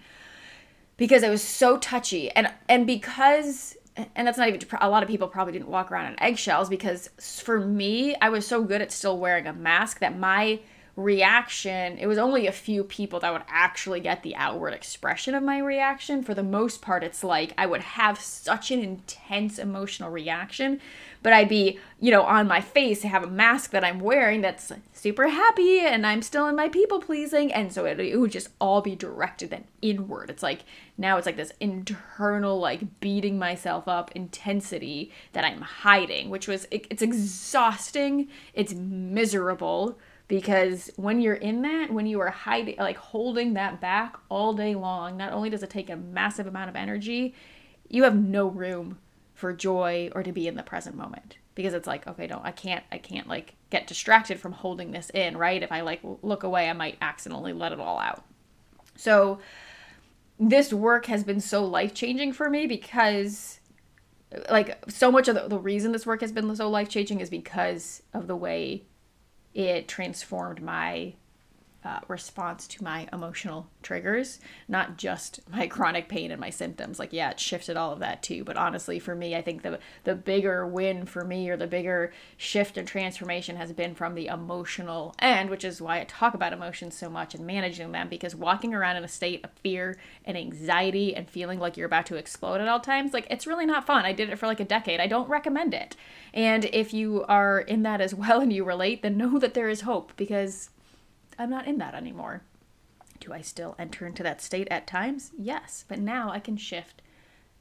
because 0.96 1.22
it 1.22 1.28
was 1.28 1.42
so 1.42 1.76
touchy 1.78 2.30
and 2.30 2.52
and 2.68 2.86
because 2.86 3.76
and 4.14 4.26
that's 4.26 4.38
not 4.38 4.48
even 4.48 4.60
a 4.80 4.90
lot 4.90 5.02
of 5.02 5.08
people 5.08 5.28
probably 5.28 5.52
didn't 5.52 5.68
walk 5.68 5.90
around 5.90 6.06
in 6.06 6.22
eggshells 6.22 6.68
because 6.68 7.08
for 7.18 7.60
me 7.60 8.14
I 8.20 8.28
was 8.28 8.46
so 8.46 8.62
good 8.62 8.82
at 8.82 8.92
still 8.92 9.18
wearing 9.18 9.46
a 9.46 9.52
mask 9.52 10.00
that 10.00 10.18
my 10.18 10.60
reaction 10.96 11.98
it 11.98 12.06
was 12.06 12.18
only 12.18 12.46
a 12.46 12.52
few 12.52 12.82
people 12.82 13.20
that 13.20 13.32
would 13.32 13.42
actually 13.48 14.00
get 14.00 14.22
the 14.22 14.34
outward 14.34 14.72
expression 14.72 15.34
of 15.34 15.42
my 15.42 15.58
reaction. 15.58 16.22
For 16.22 16.34
the 16.34 16.42
most 16.42 16.82
part 16.82 17.04
it's 17.04 17.22
like 17.22 17.52
i 17.58 17.66
would 17.66 17.82
have 17.82 18.18
such 18.18 18.70
an 18.70 18.80
intense 18.80 19.58
emotional 19.58 20.10
reaction 20.10 20.80
but 21.22 21.32
i'd 21.32 21.48
be 21.48 21.78
you 22.00 22.10
know 22.10 22.22
on 22.22 22.48
my 22.48 22.60
face 22.60 23.02
have 23.02 23.22
a 23.22 23.28
mask 23.28 23.70
that 23.70 23.84
i'm 23.84 24.00
wearing 24.00 24.40
that's 24.40 24.72
super 24.92 25.28
happy 25.28 25.80
and 25.80 26.06
i'm 26.06 26.22
still 26.22 26.46
in 26.48 26.56
my 26.56 26.68
people 26.68 27.00
pleasing. 27.00 27.52
And 27.52 27.72
so 27.72 27.84
it, 27.84 28.00
it 28.00 28.16
would 28.16 28.32
just 28.32 28.48
all 28.60 28.80
be 28.80 28.96
directed 28.96 29.50
then 29.50 29.64
inward. 29.82 30.30
It's 30.30 30.42
like 30.42 30.64
now 30.98 31.16
it's 31.16 31.26
like 31.26 31.36
this 31.36 31.52
internal 31.60 32.58
like 32.58 33.00
beating 33.00 33.38
myself 33.38 33.86
up 33.86 34.10
intensity 34.12 35.12
that 35.32 35.44
i'm 35.44 35.60
hiding 35.60 36.30
which 36.30 36.48
was 36.48 36.66
it, 36.70 36.86
it's 36.90 37.02
exhausting. 37.02 38.28
It's 38.54 38.74
miserable 38.74 39.98
because 40.28 40.90
when 40.96 41.20
you're 41.20 41.34
in 41.34 41.62
that 41.62 41.90
when 41.90 42.06
you 42.06 42.20
are 42.20 42.30
hiding 42.30 42.76
like 42.78 42.96
holding 42.96 43.54
that 43.54 43.80
back 43.80 44.16
all 44.28 44.52
day 44.52 44.74
long 44.74 45.16
not 45.16 45.32
only 45.32 45.48
does 45.48 45.62
it 45.62 45.70
take 45.70 45.88
a 45.88 45.96
massive 45.96 46.46
amount 46.46 46.68
of 46.68 46.76
energy 46.76 47.34
you 47.88 48.02
have 48.02 48.16
no 48.16 48.48
room 48.48 48.98
for 49.36 49.52
joy 49.52 50.10
or 50.14 50.22
to 50.22 50.32
be 50.32 50.48
in 50.48 50.56
the 50.56 50.62
present 50.62 50.96
moment. 50.96 51.36
Because 51.54 51.74
it's 51.74 51.86
like 51.86 52.06
okay 52.06 52.26
no 52.26 52.40
i 52.44 52.50
can't 52.50 52.84
i 52.92 52.98
can't 52.98 53.28
like 53.28 53.54
get 53.70 53.86
distracted 53.86 54.38
from 54.38 54.52
holding 54.52 54.90
this 54.90 55.10
in 55.10 55.36
right? 55.36 55.62
If 55.62 55.72
i 55.72 55.80
like 55.80 56.00
look 56.22 56.42
away 56.42 56.68
i 56.68 56.72
might 56.72 56.98
accidentally 57.00 57.52
let 57.52 57.72
it 57.72 57.80
all 57.80 57.98
out. 57.98 58.24
So 58.96 59.38
this 60.38 60.72
work 60.72 61.06
has 61.06 61.24
been 61.24 61.40
so 61.40 61.64
life 61.64 61.94
changing 61.94 62.32
for 62.32 62.50
me 62.50 62.66
because 62.66 63.60
like 64.50 64.78
so 64.90 65.10
much 65.10 65.28
of 65.28 65.34
the, 65.34 65.48
the 65.48 65.58
reason 65.58 65.92
this 65.92 66.04
work 66.04 66.20
has 66.20 66.32
been 66.32 66.54
so 66.56 66.68
life 66.68 66.88
changing 66.90 67.20
is 67.20 67.30
because 67.30 68.02
of 68.12 68.26
the 68.26 68.36
way 68.36 68.82
it 69.56 69.88
transformed 69.88 70.62
my 70.62 71.14
uh, 71.86 72.00
response 72.08 72.66
to 72.66 72.82
my 72.82 73.08
emotional 73.12 73.68
triggers, 73.80 74.40
not 74.66 74.98
just 74.98 75.38
my 75.48 75.68
chronic 75.68 76.08
pain 76.08 76.32
and 76.32 76.40
my 76.40 76.50
symptoms. 76.50 76.98
Like, 76.98 77.12
yeah, 77.12 77.30
it 77.30 77.38
shifted 77.38 77.76
all 77.76 77.92
of 77.92 78.00
that 78.00 78.24
too. 78.24 78.42
But 78.42 78.56
honestly, 78.56 78.98
for 78.98 79.14
me, 79.14 79.36
I 79.36 79.40
think 79.42 79.62
the 79.62 79.78
the 80.02 80.16
bigger 80.16 80.66
win 80.66 81.06
for 81.06 81.24
me, 81.24 81.48
or 81.48 81.56
the 81.56 81.68
bigger 81.68 82.12
shift 82.36 82.76
and 82.76 82.88
transformation, 82.88 83.54
has 83.54 83.72
been 83.72 83.94
from 83.94 84.16
the 84.16 84.26
emotional 84.26 85.14
end, 85.20 85.48
which 85.48 85.64
is 85.64 85.80
why 85.80 86.00
I 86.00 86.04
talk 86.04 86.34
about 86.34 86.52
emotions 86.52 86.96
so 86.96 87.08
much 87.08 87.36
and 87.36 87.46
managing 87.46 87.92
them. 87.92 88.08
Because 88.08 88.34
walking 88.34 88.74
around 88.74 88.96
in 88.96 89.04
a 89.04 89.08
state 89.08 89.44
of 89.44 89.52
fear 89.52 89.96
and 90.24 90.36
anxiety 90.36 91.14
and 91.14 91.30
feeling 91.30 91.60
like 91.60 91.76
you're 91.76 91.86
about 91.86 92.06
to 92.06 92.16
explode 92.16 92.60
at 92.60 92.66
all 92.66 92.80
times, 92.80 93.12
like 93.14 93.28
it's 93.30 93.46
really 93.46 93.66
not 93.66 93.86
fun. 93.86 94.04
I 94.04 94.12
did 94.12 94.28
it 94.28 94.40
for 94.40 94.48
like 94.48 94.60
a 94.60 94.64
decade. 94.64 94.98
I 94.98 95.06
don't 95.06 95.28
recommend 95.28 95.72
it. 95.72 95.94
And 96.34 96.64
if 96.64 96.92
you 96.92 97.24
are 97.28 97.60
in 97.60 97.84
that 97.84 98.00
as 98.00 98.12
well 98.12 98.40
and 98.40 98.52
you 98.52 98.64
relate, 98.64 99.02
then 99.02 99.16
know 99.16 99.38
that 99.38 99.54
there 99.54 99.68
is 99.68 99.82
hope 99.82 100.12
because 100.16 100.70
I'm 101.38 101.50
not 101.50 101.66
in 101.66 101.78
that 101.78 101.94
anymore. 101.94 102.42
Do 103.20 103.32
I 103.32 103.40
still 103.40 103.74
enter 103.78 104.06
into 104.06 104.22
that 104.22 104.42
state 104.42 104.68
at 104.70 104.86
times? 104.86 105.32
Yes, 105.38 105.84
but 105.88 105.98
now 105.98 106.30
I 106.30 106.38
can 106.38 106.56
shift 106.56 107.02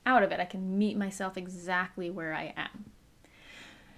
out 0.06 0.24
of 0.24 0.32
it. 0.32 0.40
I 0.40 0.46
can 0.46 0.78
meet 0.78 0.98
myself 0.98 1.38
exactly 1.38 2.10
where 2.10 2.34
I 2.34 2.54
am. 2.56 2.86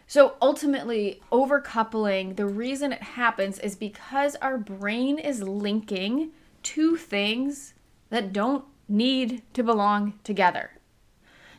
So 0.08 0.36
ultimately, 0.42 1.22
overcoupling, 1.32 2.38
the 2.38 2.46
reason 2.46 2.94
it 2.94 3.04
happens 3.04 3.60
is 3.60 3.76
because 3.76 4.36
our 4.38 4.58
brain 4.58 5.20
is 5.20 5.44
linking 5.44 6.32
two 6.63 6.96
things 6.96 7.74
that 8.10 8.32
don't 8.32 8.63
need 8.88 9.44
to 9.54 9.63
belong 9.63 10.13
together. 10.24 10.72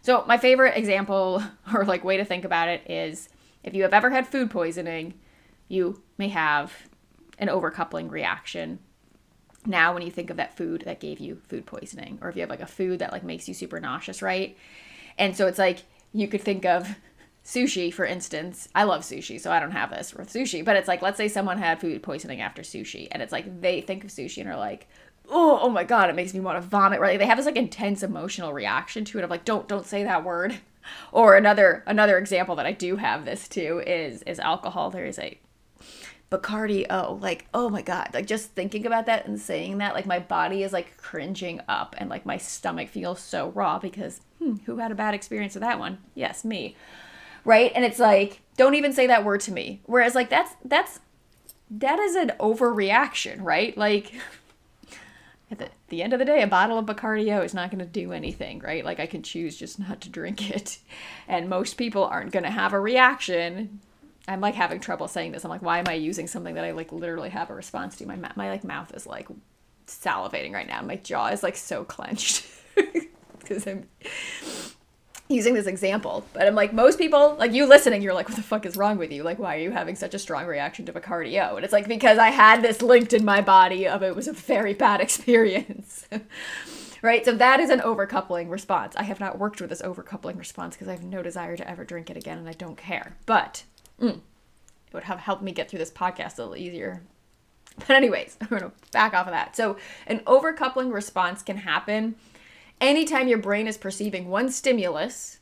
So, 0.01 0.25
my 0.27 0.39
favorite 0.39 0.77
example 0.77 1.43
or 1.75 1.85
like 1.85 2.05
way 2.05 2.17
to 2.17 2.25
think 2.25 2.47
about 2.47 2.69
it 2.69 2.89
is 2.91 3.29
if 3.63 3.75
you 3.75 3.83
have 3.83 3.93
ever 3.93 4.09
had 4.11 4.27
food 4.27 4.51
poisoning, 4.51 5.15
you 5.69 6.03
may 6.17 6.29
have 6.29 6.88
an 7.39 7.49
overcoupling 7.49 8.11
reaction. 8.11 8.81
Now 9.65 9.95
when 9.95 10.03
you 10.03 10.11
think 10.11 10.31
of 10.31 10.37
that 10.37 10.57
food 10.57 10.83
that 10.85 11.01
gave 11.01 11.21
you 11.21 11.41
food 11.49 11.67
poisoning 11.67 12.19
or 12.21 12.29
if 12.29 12.37
you 12.37 12.43
have 12.43 12.51
like 12.51 12.61
a 12.61 12.67
food 12.67 12.99
that 12.99 13.13
like 13.13 13.25
makes 13.25 13.49
you 13.49 13.55
super 13.55 13.81
nauseous 13.81 14.23
right? 14.23 14.57
And 15.17 15.37
so 15.37 15.47
it's 15.47 15.59
like 15.59 15.85
you 16.13 16.29
could 16.29 16.43
think 16.43 16.65
of 16.65 16.97
sushi 17.45 17.93
for 17.93 18.05
instance. 18.05 18.69
I 18.75 18.85
love 18.85 19.03
sushi 19.03 19.41
so 19.41 19.51
i 19.51 19.61
don't 19.61 19.71
have 19.71 19.91
this 19.91 20.15
with 20.15 20.33
sushi 20.33 20.65
but 20.65 20.77
it's 20.77 20.89
like 20.89 21.03
let's 21.03 21.17
say 21.17 21.29
someone 21.29 21.59
had 21.59 21.81
food 21.81 22.03
poisoning 22.03 22.41
after 22.41 22.63
sushi 22.63 23.09
and 23.11 23.23
it's 23.23 23.33
like 23.33 23.61
they 23.61 23.81
think 23.81 24.05
of 24.05 24.11
sushi 24.11 24.41
and 24.41 24.51
are 24.51 24.57
like 24.57 24.87
oh 25.31 25.59
oh 25.63 25.69
my 25.69 25.85
god 25.85 26.11
it 26.11 26.17
makes 26.17 26.35
me 26.35 26.41
want 26.41 26.61
to 26.61 26.69
vomit 26.69 27.01
right? 27.01 27.19
They 27.19 27.27
have 27.27 27.39
this 27.39 27.47
like 27.47 27.57
intense 27.57 28.03
emotional 28.03 28.53
reaction 28.53 29.05
to 29.07 29.19
it 29.19 29.25
of 29.25 29.31
like 29.31 29.45
don't 29.45 29.69
don't 29.69 29.87
say 29.87 30.05
that 30.05 30.25
word. 30.25 30.59
Or 31.13 31.37
another 31.37 31.85
another 31.87 32.17
example 32.17 32.57
that 32.57 32.65
i 32.65 32.73
do 32.73 32.97
have 32.97 33.27
this 33.27 33.47
too 33.47 33.83
is 33.87 34.23
is 34.23 34.39
alcohol. 34.41 34.89
There 34.91 35.05
is 35.05 35.19
a 35.19 35.39
Bacardi, 36.31 36.85
oh, 36.91 37.19
like, 37.23 37.47
oh 37.55 37.71
my 37.71 37.81
God. 37.81 38.11
Like, 38.13 38.27
just 38.27 38.51
thinking 38.51 38.85
about 38.85 39.07
that 39.07 39.27
and 39.27 39.41
saying 39.41 39.79
that, 39.79 39.95
like, 39.95 40.05
my 40.05 40.19
body 40.19 40.63
is 40.63 40.73
like 40.73 40.97
cringing 40.99 41.61
up 41.69 41.95
and 41.99 42.11
like 42.11 42.27
my 42.27 42.37
stomach 42.37 42.91
feels 42.91 43.21
so 43.21 43.49
raw 43.51 43.79
because 43.79 44.21
hmm, 44.39 44.57
who 44.67 44.77
had 44.77 44.93
a 44.93 44.97
bad 44.97 45.15
experience 45.15 45.55
with 45.55 45.63
that 45.63 45.79
one? 45.79 45.99
Yes, 46.15 46.45
me. 46.45 46.77
Right? 47.45 47.73
And 47.75 47.85
it's 47.85 47.99
like, 47.99 48.43
don't 48.59 48.75
even 48.75 48.93
say 48.93 49.07
that 49.07 49.25
word 49.25 49.41
to 49.43 49.53
me. 49.53 49.81
Whereas, 49.87 50.15
like, 50.15 50.29
that's, 50.29 50.55
that's, 50.65 51.01
that 51.71 51.99
is 51.99 52.15
an 52.15 52.33
overreaction, 52.39 53.43
right? 53.43 53.77
Like, 53.77 54.13
at 55.51 55.59
the, 55.59 55.71
the 55.89 56.03
end 56.03 56.13
of 56.13 56.19
the 56.19 56.27
day, 56.27 56.43
a 56.43 56.47
bottle 56.47 56.79
of 56.79 56.85
Bacardi 56.85 57.43
is 57.43 57.55
not 57.55 57.71
going 57.71 57.79
to 57.79 57.87
do 57.87 58.13
anything, 58.13 58.59
right? 58.59 58.85
Like, 58.85 59.01
I 59.01 59.07
can 59.07 59.23
choose 59.23 59.57
just 59.57 59.79
not 59.79 60.03
to 60.03 60.11
drink 60.11 60.51
it. 60.51 60.79
And 61.27 61.49
most 61.51 61.75
people 61.75 62.05
aren't 62.05 62.33
going 62.33 62.45
to 62.45 62.51
have 62.51 62.73
a 62.73 62.81
reaction 62.81 63.81
I'm 64.29 64.41
like 64.41 64.55
having 64.55 64.81
trouble 64.81 65.09
saying 65.09 65.33
this. 65.33 65.45
I'm 65.45 65.51
like, 65.51 65.63
why 65.63 65.79
am 65.79 65.89
I 65.89 65.95
using 65.95 66.27
something 66.27 66.55
that 66.55 66.65
I 66.65 66.73
like 66.73 66.93
literally 66.93 67.31
have 67.31 67.51
a 67.51 67.55
response 67.55 67.97
to? 67.97 68.07
My 68.07 68.17
my 68.37 68.51
like 68.51 68.65
mouth 68.65 68.95
is 68.95 69.07
like 69.07 69.29
salivating 69.87 70.53
right 70.53 70.69
now. 70.69 70.83
My 70.83 70.97
jaw 70.97 71.29
is 71.29 71.43
like 71.43 71.57
so 71.57 71.85
clenched 71.85 72.47
because 73.39 73.67
I'm 73.67 73.89
using 75.29 75.55
this 75.55 75.67
example. 75.67 76.27
But 76.33 76.47
I'm 76.47 76.55
like, 76.55 76.73
most 76.73 76.99
people, 76.99 77.37
like 77.39 77.53
you 77.53 77.67
listening, 77.67 78.03
you're 78.03 78.15
like, 78.15 78.29
what 78.29 78.37
the 78.37 78.43
fuck 78.43 78.67
is 78.67 78.77
wrong 78.77 78.99
with 78.99 79.13
you? 79.13 79.23
Like, 79.23 79.39
why 79.39 79.57
are 79.57 79.61
you 79.61 79.71
having 79.71 79.95
such 79.95 80.15
a 80.15 80.19
strong 80.19 80.47
reaction 80.47 80.87
to 80.87 80.93
Bacardio? 80.93 81.57
And 81.57 81.65
it's 81.65 81.73
like 81.73 81.89
because 81.89 82.19
I 82.19 82.29
had 82.29 82.63
this 82.63 82.83
linked 82.83 83.13
in 83.13 83.25
my 83.25 83.41
body 83.41 83.87
of 83.87 84.03
it 84.03 84.17
was 84.17 84.29
a 84.29 84.33
very 84.33 84.75
bad 84.75 85.01
experience. 85.03 86.07
right? 87.03 87.25
So 87.25 87.33
that 87.33 87.61
is 87.61 87.71
an 87.71 87.81
overcoupling 87.81 88.51
response. 88.51 88.97
I 88.97 89.05
have 89.05 89.21
not 89.21 89.39
worked 89.39 89.61
with 89.61 89.71
this 89.71 89.83
overcoupling 89.83 90.39
response 90.39 90.75
because 90.75 90.89
I 90.89 90.93
have 90.93 91.05
no 91.05 91.23
desire 91.23 91.57
to 91.57 91.69
ever 91.69 91.85
drink 91.85 92.11
it 92.11 92.17
again 92.17 92.39
and 92.39 92.49
I 92.49 92.53
don't 92.53 92.77
care. 92.77 93.17
But 93.27 93.65
Mm. 94.01 94.21
It 94.89 94.95
would 94.95 95.05
have 95.05 95.19
helped 95.19 95.43
me 95.43 95.53
get 95.53 95.69
through 95.69 95.81
this 95.81 95.91
podcast 95.91 96.39
a 96.39 96.43
little 96.43 96.57
easier. 96.57 97.03
But, 97.79 97.91
anyways, 97.91 98.37
I'm 98.41 98.49
going 98.49 98.63
to 98.63 98.73
back 98.93 99.15
off 99.15 99.27
of 99.27 99.33
that. 99.33 99.57
So, 99.57 99.77
an 100.07 100.21
overcoupling 100.21 100.93
response 100.93 101.43
can 101.43 101.59
happen 101.59 102.17
anytime 102.81 103.29
your 103.29 103.39
brain 103.39 103.67
is 103.67 103.77
perceiving 103.77 104.29
one 104.29 104.51
stimulus 104.51 105.39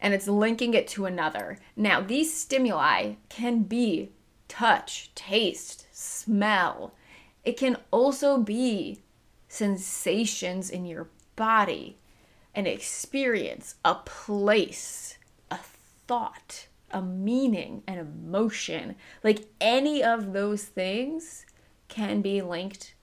and 0.00 0.14
it's 0.14 0.28
linking 0.28 0.74
it 0.74 0.88
to 0.88 1.04
another. 1.04 1.58
Now, 1.76 2.00
these 2.00 2.34
stimuli 2.34 3.14
can 3.28 3.64
be 3.64 4.12
touch, 4.48 5.10
taste, 5.14 5.86
smell. 5.92 6.94
It 7.44 7.56
can 7.56 7.76
also 7.90 8.38
be 8.38 9.00
sensations 9.48 10.70
in 10.70 10.86
your 10.86 11.08
body, 11.36 11.98
an 12.54 12.66
experience, 12.66 13.74
a 13.84 13.94
place, 13.94 15.18
a 15.50 15.58
thought 16.06 16.66
a 16.90 17.02
meaning, 17.02 17.82
an 17.86 17.98
emotion. 17.98 18.96
Like 19.22 19.46
any 19.60 20.02
of 20.02 20.32
those 20.32 20.64
things 20.64 21.46
can 21.88 22.22
be 22.22 22.40
linked 22.42 22.94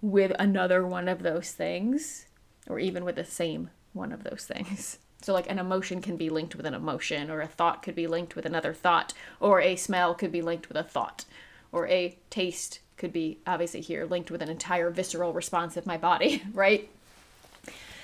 with 0.00 0.32
another 0.38 0.86
one 0.86 1.08
of 1.08 1.22
those 1.22 1.52
things, 1.52 2.26
or 2.68 2.78
even 2.78 3.04
with 3.04 3.16
the 3.16 3.24
same 3.24 3.70
one 3.92 4.12
of 4.12 4.24
those 4.24 4.44
things. 4.44 4.98
So, 5.22 5.32
like, 5.32 5.50
an 5.50 5.58
emotion 5.58 6.02
can 6.02 6.18
be 6.18 6.28
linked 6.28 6.54
with 6.54 6.66
an 6.66 6.74
emotion, 6.74 7.30
or 7.30 7.40
a 7.40 7.48
thought 7.48 7.82
could 7.82 7.94
be 7.94 8.06
linked 8.06 8.36
with 8.36 8.44
another 8.44 8.74
thought, 8.74 9.14
or 9.40 9.60
a 9.60 9.74
smell 9.74 10.14
could 10.14 10.30
be 10.30 10.42
linked 10.42 10.68
with 10.68 10.76
a 10.76 10.84
thought, 10.84 11.24
or 11.72 11.88
a 11.88 12.16
taste 12.28 12.80
could 12.96 13.12
be, 13.12 13.38
obviously, 13.46 13.80
here 13.80 14.04
linked 14.04 14.30
with 14.30 14.42
an 14.42 14.50
entire 14.50 14.90
visceral 14.90 15.32
response 15.32 15.76
of 15.76 15.86
my 15.86 15.96
body, 15.96 16.42
right? 16.52 16.88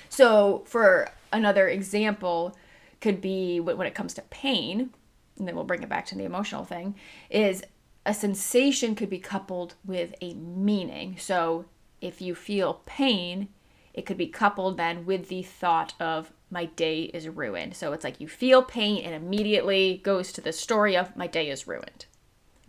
So, 0.09 0.63
for 0.65 1.11
another 1.31 1.67
example, 1.69 2.57
could 3.03 3.19
be 3.19 3.59
when 3.59 3.85
it 3.85 3.93
comes 3.93 4.13
to 4.13 4.21
pain, 4.21 4.89
and 5.37 5.45
then 5.45 5.55
we'll 5.55 5.65
bring 5.65 5.83
it 5.83 5.89
back 5.89 6.05
to 6.05 6.15
the 6.15 6.23
emotional 6.23 6.63
thing, 6.63 6.95
is 7.29 7.61
a 8.05 8.13
sensation 8.13 8.95
could 8.95 9.09
be 9.09 9.19
coupled 9.19 9.75
with 9.85 10.15
a 10.21 10.33
meaning. 10.35 11.17
So 11.19 11.65
if 11.99 12.21
you 12.21 12.33
feel 12.33 12.81
pain, 12.85 13.49
it 13.93 14.05
could 14.05 14.15
be 14.17 14.27
coupled 14.27 14.77
then 14.77 15.05
with 15.05 15.27
the 15.27 15.43
thought 15.43 15.93
of 15.99 16.31
my 16.49 16.63
day 16.63 17.03
is 17.03 17.27
ruined. 17.27 17.75
So 17.75 17.91
it's 17.91 18.05
like 18.05 18.21
you 18.21 18.29
feel 18.29 18.63
pain 18.63 19.03
and 19.03 19.13
immediately 19.13 19.99
goes 20.01 20.31
to 20.31 20.41
the 20.41 20.53
story 20.53 20.95
of 20.95 21.13
my 21.17 21.27
day 21.27 21.49
is 21.49 21.67
ruined. 21.67 22.05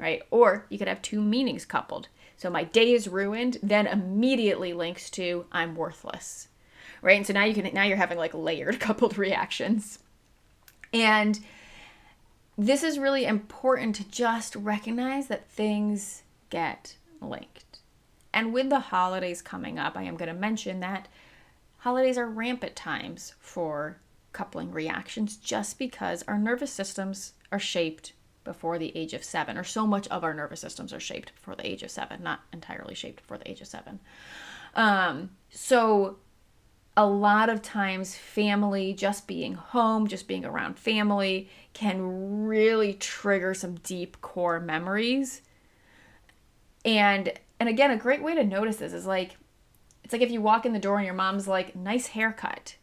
Right? 0.01 0.25
Or 0.33 0.67
you 0.69 0.79
could 0.79 0.89
have 0.89 1.01
two 1.01 1.23
meanings 1.23 1.65
coupled. 1.65 2.09
So 2.37 2.51
my 2.51 2.65
day 2.65 2.93
is 2.93 3.07
ruined 3.07 3.59
then 3.63 3.87
immediately 3.87 4.73
links 4.73 5.09
to 5.11 5.47
I'm 5.53 5.77
worthless. 5.77 6.49
Right? 7.03 7.17
And 7.17 7.25
so 7.25 7.33
now 7.35 7.45
you 7.45 7.55
can 7.55 7.73
now 7.73 7.85
you're 7.85 7.97
having 7.97 8.19
like 8.19 8.35
layered 8.35 8.81
coupled 8.89 9.17
reactions. 9.17 10.01
And 10.95 11.41
this 12.57 12.83
is 12.83 12.99
really 12.99 13.25
important 13.25 13.97
to 13.97 14.09
just 14.09 14.55
recognize 14.55 15.27
that 15.27 15.49
things 15.49 16.23
get 16.51 16.97
linked. 17.21 17.81
And 18.33 18.53
with 18.53 18.71
the 18.71 18.81
holidays 18.81 19.43
coming 19.43 19.79
up, 19.79 19.97
I 19.97 20.03
am 20.05 20.17
going 20.17 20.33
to 20.33 20.39
mention 20.39 20.81
that 20.81 21.09
holidays 21.79 22.17
are 22.17 22.29
rampant 22.29 22.77
times 22.77 23.35
for 23.41 23.99
coupling 24.33 24.73
reactions 24.73 25.37
just 25.37 25.79
because 25.79 26.25
our 26.27 26.39
nervous 26.39 26.73
systems 26.73 27.35
are 27.53 27.59
shaped 27.59 28.13
before 28.43 28.79
the 28.79 28.97
age 28.97 29.15
of 29.15 29.25
seven, 29.25 29.57
or 29.57 29.65
so 29.65 29.87
much 29.87 30.07
of 30.09 30.23
our 30.23 30.35
nervous 30.35 30.61
systems 30.61 30.93
are 30.93 31.01
shaped 31.01 31.35
before 31.35 31.55
the 31.55 31.67
age 31.67 31.83
of 31.83 31.91
seven, 31.91 32.23
not 32.23 32.41
entirely 32.53 32.95
shaped 32.95 33.23
before 33.23 33.39
the 33.39 33.51
age 33.51 33.61
of 33.61 33.67
seven. 33.67 34.01
Um, 34.75 35.31
so 35.51 36.19
a 36.97 37.07
lot 37.07 37.49
of 37.49 37.61
times 37.61 38.15
family 38.15 38.93
just 38.93 39.27
being 39.27 39.55
home 39.55 40.07
just 40.07 40.29
being 40.29 40.45
around 40.45 40.79
family 40.79 41.49
can 41.73 42.47
really 42.47 42.95
trigger 42.95 43.53
some 43.53 43.75
deep 43.77 44.21
core 44.21 44.61
memories. 44.61 45.43
And 46.85 47.33
and 47.59 47.69
again 47.69 47.91
a 47.91 47.97
great 47.97 48.23
way 48.23 48.35
to 48.35 48.45
notice 48.45 48.77
this 48.77 48.93
is 48.93 49.07
like 49.07 49.37
it's 50.05 50.13
like 50.13 50.23
if 50.23 50.31
you 50.31 50.41
walk 50.41 50.67
in 50.67 50.73
the 50.73 50.79
door 50.79 50.97
and 50.99 51.07
your 51.07 51.15
mom's 51.15 51.49
like 51.49 51.75
nice 51.75 52.09
haircut 52.09 52.77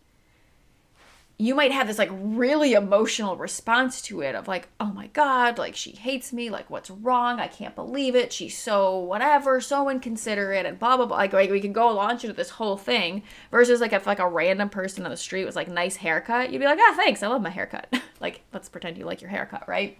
you 1.42 1.56
might 1.56 1.72
have 1.72 1.88
this 1.88 1.98
like 1.98 2.12
really 2.12 2.74
emotional 2.74 3.36
response 3.36 4.00
to 4.04 4.22
it 4.22 4.36
of 4.36 4.48
like, 4.48 4.68
oh 4.80 4.92
my 4.94 5.08
God, 5.08 5.58
like 5.58 5.76
she 5.76 5.90
hates 5.90 6.32
me, 6.32 6.52
like 6.52 6.70
what's 6.70 6.92
wrong? 6.92 7.40
I 7.40 7.48
can't 7.48 7.74
believe 7.74 8.16
it. 8.16 8.32
She's 8.32 8.56
so 8.56 9.00
whatever, 9.00 9.60
so 9.60 9.90
inconsiderate, 9.90 10.68
and 10.68 10.78
blah 10.78 10.98
blah 10.98 11.08
blah. 11.08 11.18
Like, 11.18 11.34
like 11.34 11.50
we 11.50 11.60
can 11.60 11.74
go 11.74 11.92
launch 11.92 12.24
into 12.24 12.36
this 12.36 12.52
whole 12.52 12.78
thing 12.78 13.24
versus 13.50 13.82
like 13.82 13.92
if 13.92 14.06
like 14.06 14.20
a 14.20 14.28
random 14.28 14.70
person 14.70 15.04
on 15.04 15.10
the 15.10 15.18
street 15.18 15.46
was 15.46 15.56
like 15.56 15.68
nice 15.68 15.96
haircut, 15.96 16.52
you'd 16.52 16.60
be 16.60 16.66
like, 16.66 16.78
ah, 16.80 16.94
thanks, 16.96 17.24
I 17.24 17.28
love 17.28 17.42
my 17.42 17.50
haircut. 17.50 17.92
like, 18.20 18.42
let's 18.54 18.70
pretend 18.70 19.00
you 19.00 19.06
like 19.06 19.22
your 19.22 19.32
haircut, 19.32 19.68
right? 19.68 19.98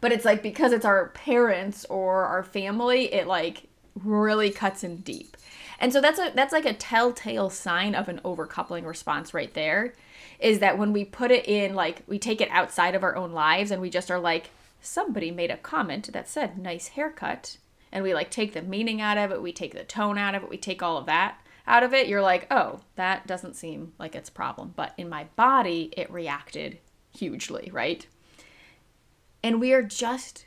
But 0.00 0.10
it's 0.10 0.24
like 0.24 0.42
because 0.42 0.72
it's 0.72 0.84
our 0.84 1.10
parents 1.10 1.86
or 1.88 2.24
our 2.24 2.42
family, 2.42 3.14
it 3.14 3.28
like 3.28 3.68
really 4.02 4.50
cuts 4.50 4.82
in 4.82 4.96
deep. 4.96 5.36
And 5.78 5.92
so 5.92 6.00
that's 6.00 6.18
a 6.18 6.32
that's 6.34 6.52
like 6.52 6.66
a 6.66 6.74
telltale 6.74 7.50
sign 7.50 7.94
of 7.94 8.08
an 8.08 8.20
overcoupling 8.24 8.84
response 8.84 9.32
right 9.32 9.54
there 9.54 9.94
is 10.44 10.58
that 10.58 10.76
when 10.76 10.92
we 10.92 11.06
put 11.06 11.30
it 11.30 11.48
in, 11.48 11.74
like, 11.74 12.02
we 12.06 12.18
take 12.18 12.42
it 12.42 12.50
outside 12.50 12.94
of 12.94 13.02
our 13.02 13.16
own 13.16 13.32
lives 13.32 13.70
and 13.70 13.80
we 13.80 13.88
just 13.88 14.10
are 14.10 14.20
like, 14.20 14.50
somebody 14.82 15.30
made 15.30 15.50
a 15.50 15.56
comment 15.56 16.12
that 16.12 16.28
said, 16.28 16.58
nice 16.58 16.88
haircut. 16.88 17.56
And 17.90 18.04
we 18.04 18.12
like 18.12 18.30
take 18.30 18.52
the 18.52 18.60
meaning 18.60 19.00
out 19.00 19.16
of 19.16 19.32
it, 19.32 19.40
we 19.40 19.52
take 19.52 19.72
the 19.72 19.84
tone 19.84 20.18
out 20.18 20.34
of 20.34 20.42
it, 20.42 20.50
we 20.50 20.58
take 20.58 20.82
all 20.82 20.98
of 20.98 21.06
that 21.06 21.40
out 21.66 21.82
of 21.82 21.94
it. 21.94 22.08
You're 22.08 22.20
like, 22.20 22.46
oh, 22.50 22.80
that 22.96 23.26
doesn't 23.26 23.56
seem 23.56 23.94
like 23.98 24.14
it's 24.14 24.28
a 24.28 24.32
problem. 24.32 24.74
But 24.76 24.92
in 24.98 25.08
my 25.08 25.24
body, 25.34 25.90
it 25.96 26.10
reacted 26.10 26.76
hugely, 27.16 27.70
right? 27.72 28.06
And 29.42 29.62
we 29.62 29.72
are 29.72 29.82
just 29.82 30.44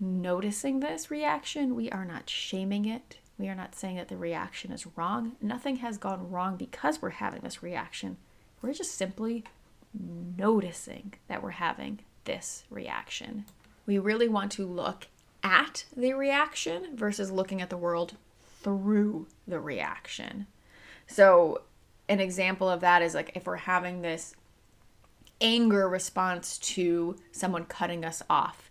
noticing 0.00 0.80
this 0.80 1.10
reaction. 1.10 1.74
We 1.74 1.90
are 1.90 2.06
not 2.06 2.30
shaming 2.30 2.86
it. 2.86 3.18
We 3.36 3.48
are 3.48 3.54
not 3.54 3.74
saying 3.74 3.96
that 3.96 4.08
the 4.08 4.16
reaction 4.16 4.72
is 4.72 4.86
wrong. 4.96 5.36
Nothing 5.42 5.76
has 5.76 5.98
gone 5.98 6.30
wrong 6.30 6.56
because 6.56 7.02
we're 7.02 7.10
having 7.10 7.42
this 7.42 7.62
reaction. 7.62 8.16
We're 8.62 8.72
just 8.72 8.94
simply 8.94 9.44
noticing 9.94 11.14
that 11.28 11.42
we're 11.42 11.50
having 11.50 12.00
this 12.24 12.64
reaction. 12.70 13.44
We 13.86 13.98
really 13.98 14.28
want 14.28 14.52
to 14.52 14.66
look 14.66 15.06
at 15.42 15.84
the 15.96 16.12
reaction 16.14 16.96
versus 16.96 17.30
looking 17.30 17.62
at 17.62 17.70
the 17.70 17.76
world 17.76 18.16
through 18.62 19.28
the 19.46 19.60
reaction. 19.60 20.46
So, 21.06 21.62
an 22.08 22.20
example 22.20 22.68
of 22.68 22.80
that 22.80 23.02
is 23.02 23.14
like 23.14 23.32
if 23.34 23.46
we're 23.46 23.56
having 23.56 24.02
this 24.02 24.34
anger 25.40 25.88
response 25.88 26.58
to 26.58 27.16
someone 27.30 27.64
cutting 27.64 28.04
us 28.04 28.22
off, 28.28 28.70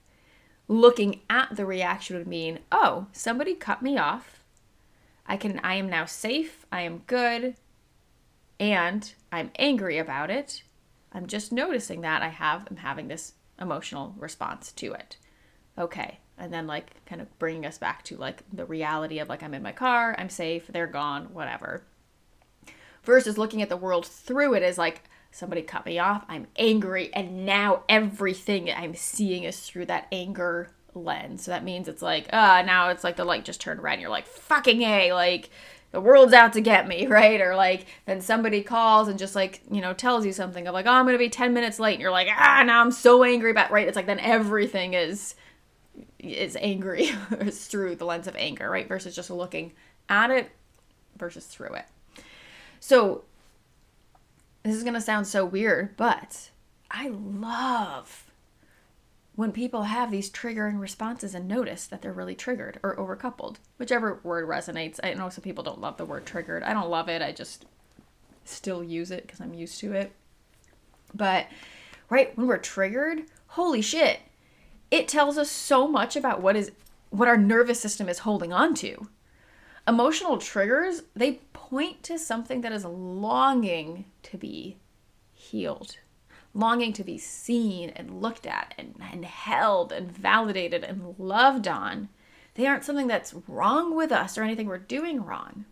looking 0.68 1.22
at 1.30 1.56
the 1.56 1.66
reaction 1.66 2.18
would 2.18 2.28
mean, 2.28 2.60
oh, 2.72 3.08
somebody 3.12 3.54
cut 3.54 3.82
me 3.82 3.98
off. 3.98 4.44
I 5.28 5.38
can 5.38 5.60
I 5.60 5.76
am 5.76 5.90
now 5.90 6.06
safe, 6.06 6.66
I 6.72 6.82
am 6.82 7.04
good, 7.08 7.56
and 8.60 9.14
I'm 9.32 9.52
angry 9.58 9.98
about 9.98 10.30
it. 10.30 10.64
I'm 11.12 11.28
just 11.28 11.52
noticing 11.52 12.02
that 12.02 12.22
I 12.22 12.30
have 12.30 12.68
I'm 12.70 12.78
having 12.78 13.08
this 13.08 13.34
emotional 13.60 14.16
response 14.18 14.72
to 14.74 14.94
it. 14.94 15.18
Okay. 15.78 16.20
And 16.38 16.54
then 16.54 16.68
like 16.68 17.06
kind 17.06 17.22
of 17.22 17.40
bringing 17.40 17.66
us 17.66 17.78
back 17.78 18.04
to 18.04 18.18
like 18.18 18.44
the 18.52 18.66
reality 18.66 19.20
of 19.20 19.30
like 19.30 19.44
I'm 19.44 19.54
in 19.54 19.64
my 19.64 19.72
car, 19.72 20.16
I'm 20.18 20.30
safe, 20.30 20.68
they're 20.68 20.88
gone, 20.88 21.34
whatever. 21.34 21.84
Versus 23.04 23.38
looking 23.38 23.62
at 23.62 23.70
the 23.70 23.78
world 23.78 24.06
through 24.06 24.56
it 24.56 24.64
as 24.64 24.78
like 24.78 25.04
somebody 25.32 25.62
cut 25.62 25.86
me 25.86 26.00
off, 26.00 26.26
I'm 26.28 26.48
angry, 26.58 27.14
and 27.14 27.46
now 27.46 27.84
everything 27.90 28.72
I'm 28.72 28.96
seeing 28.96 29.44
is 29.44 29.60
through 29.60 29.86
that 29.88 30.08
anger 30.12 30.72
lens. 30.94 31.44
So 31.44 31.52
that 31.52 31.64
means 31.64 31.88
it's 31.88 32.02
like, 32.02 32.30
ah, 32.32 32.60
uh, 32.60 32.62
now 32.62 32.90
it's 32.90 33.04
like 33.04 33.18
the 33.18 33.26
light 33.26 33.46
just 33.46 33.62
turned 33.62 33.84
red 33.84 33.94
and 33.94 34.02
you're 34.02 34.10
like, 34.10 34.28
fucking 34.28 34.82
A, 34.82 35.14
like 35.14 35.50
the 35.96 36.02
world's 36.02 36.34
out 36.34 36.52
to 36.54 36.62
get 36.62 36.90
me, 36.90 37.08
right? 37.08 37.40
Or 37.40 37.56
like 37.56 37.86
then 38.06 38.20
somebody 38.20 38.62
calls 38.62 39.08
and 39.08 39.18
just 39.18 39.34
like, 39.34 39.62
you 39.72 39.80
know, 39.80 39.94
tells 39.94 40.26
you 40.26 40.34
something 40.34 40.68
of 40.68 40.74
like, 40.74 40.86
oh, 40.86 40.92
I'm 40.92 41.06
gonna 41.06 41.18
be 41.18 41.30
10 41.30 41.54
minutes 41.54 41.80
late, 41.80 41.94
and 41.94 42.02
you're 42.02 42.12
like, 42.12 42.28
ah, 42.30 42.64
now 42.66 42.82
I'm 42.82 42.92
so 42.92 43.24
angry 43.24 43.52
about 43.52 43.72
right. 43.72 43.88
It's 43.88 43.96
like 43.96 44.06
then 44.06 44.20
everything 44.20 44.94
is 44.94 45.36
is 46.20 46.58
angry 46.60 47.12
it's 47.32 47.66
through 47.72 47.96
the 47.96 48.06
lens 48.06 48.28
of 48.28 48.36
anger, 48.36 48.70
right? 48.70 48.90
Versus 48.90 49.16
just 49.16 49.30
looking 49.30 49.72
at 50.10 50.30
it 50.30 50.52
versus 51.18 51.46
through 51.46 51.76
it. 51.76 51.86
So 52.82 53.24
this 54.64 54.76
is 54.76 54.84
gonna 54.84 55.00
sound 55.00 55.28
so 55.28 55.46
weird, 55.46 55.96
but 55.96 56.50
I 56.92 57.08
love 57.08 58.25
when 59.36 59.52
people 59.52 59.84
have 59.84 60.12
these 60.12 60.30
triggering 60.30 60.80
responses 60.80 61.36
and 61.36 61.48
notice 61.48 61.86
that 61.88 62.02
they're 62.02 62.14
really 62.14 62.36
triggered 62.36 62.80
or 62.82 62.96
overcoupled, 62.96 63.58
whichever 63.78 64.20
word 64.24 64.48
resonates. 64.48 65.00
I 65.04 65.14
know 65.14 65.30
some 65.30 65.44
people 65.44 65.64
don't 65.64 65.82
love 65.82 65.98
the 65.98 66.06
word 66.06 66.26
triggered. 66.26 66.64
I 66.64 66.74
don't 66.74 66.90
love 66.90 67.10
it. 67.10 67.22
I 67.22 67.32
just 67.32 67.66
still 68.46 68.84
use 68.84 69.12
it 69.12 69.24
because 69.24 69.42
I'm 69.42 69.54
used 69.54 69.80
to 69.82 69.94
it. 69.94 70.14
But 71.14 71.48
right 72.10 72.36
when 72.38 72.48
we're 72.48 72.58
triggered, 72.58 73.24
holy 73.48 73.82
shit, 73.82 74.20
it 74.90 75.08
tells 75.08 75.38
us 75.38 75.52
so 75.52 75.88
much 75.88 76.16
about 76.16 76.42
what 76.42 76.56
is 76.56 76.72
what 77.10 77.28
our 77.28 77.38
nervous 77.38 77.80
system 77.80 78.10
is 78.10 78.20
holding 78.20 78.54
on 78.54 78.74
to. 78.76 79.08
Emotional 79.88 80.38
triggers, 80.38 81.04
they 81.16 81.34
point 81.54 82.04
to 82.04 82.18
something 82.18 82.62
that 82.62 82.72
is 82.72 82.84
longing 82.86 84.06
to 84.24 84.38
be 84.38 84.78
healed 85.34 85.98
longing 86.56 86.94
to 86.94 87.04
be 87.04 87.18
seen 87.18 87.92
and 87.92 88.22
looked 88.22 88.48
at 88.48 88.74
and, 88.78 88.96
and 89.12 89.26
held 89.26 89.92
and 89.92 90.10
validated 90.10 90.84
and 90.84 91.14
loved 91.20 91.68
on. 91.68 92.10
They 92.56 92.66
aren't 92.66 92.86
something 92.86 93.08
that's 93.08 93.36
wrong 93.48 93.96
with 93.96 94.12
us 94.12 94.38
or 94.38 94.44
anything 94.44 94.68
we're 94.68 94.78
doing 94.78 95.24
wrong. 95.24 95.66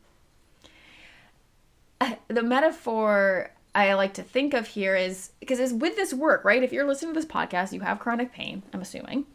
Uh, 2.02 2.16
the 2.28 2.44
metaphor 2.44 3.52
I 3.74 3.94
like 3.94 4.14
to 4.16 4.24
think 4.24 4.54
of 4.54 4.68
here 4.68 4.96
is 4.96 5.32
because 5.40 5.60
it's 5.60 5.72
with 5.72 5.96
this 5.96 6.14
work, 6.14 6.44
right? 6.44 6.62
If 6.62 6.74
you're 6.74 6.86
listening 6.86 7.14
to 7.14 7.20
this 7.20 7.30
podcast, 7.30 7.72
you 7.72 7.80
have 7.80 8.00
chronic 8.00 8.34
pain, 8.34 8.62
I'm 8.74 8.82
assuming. 8.82 9.26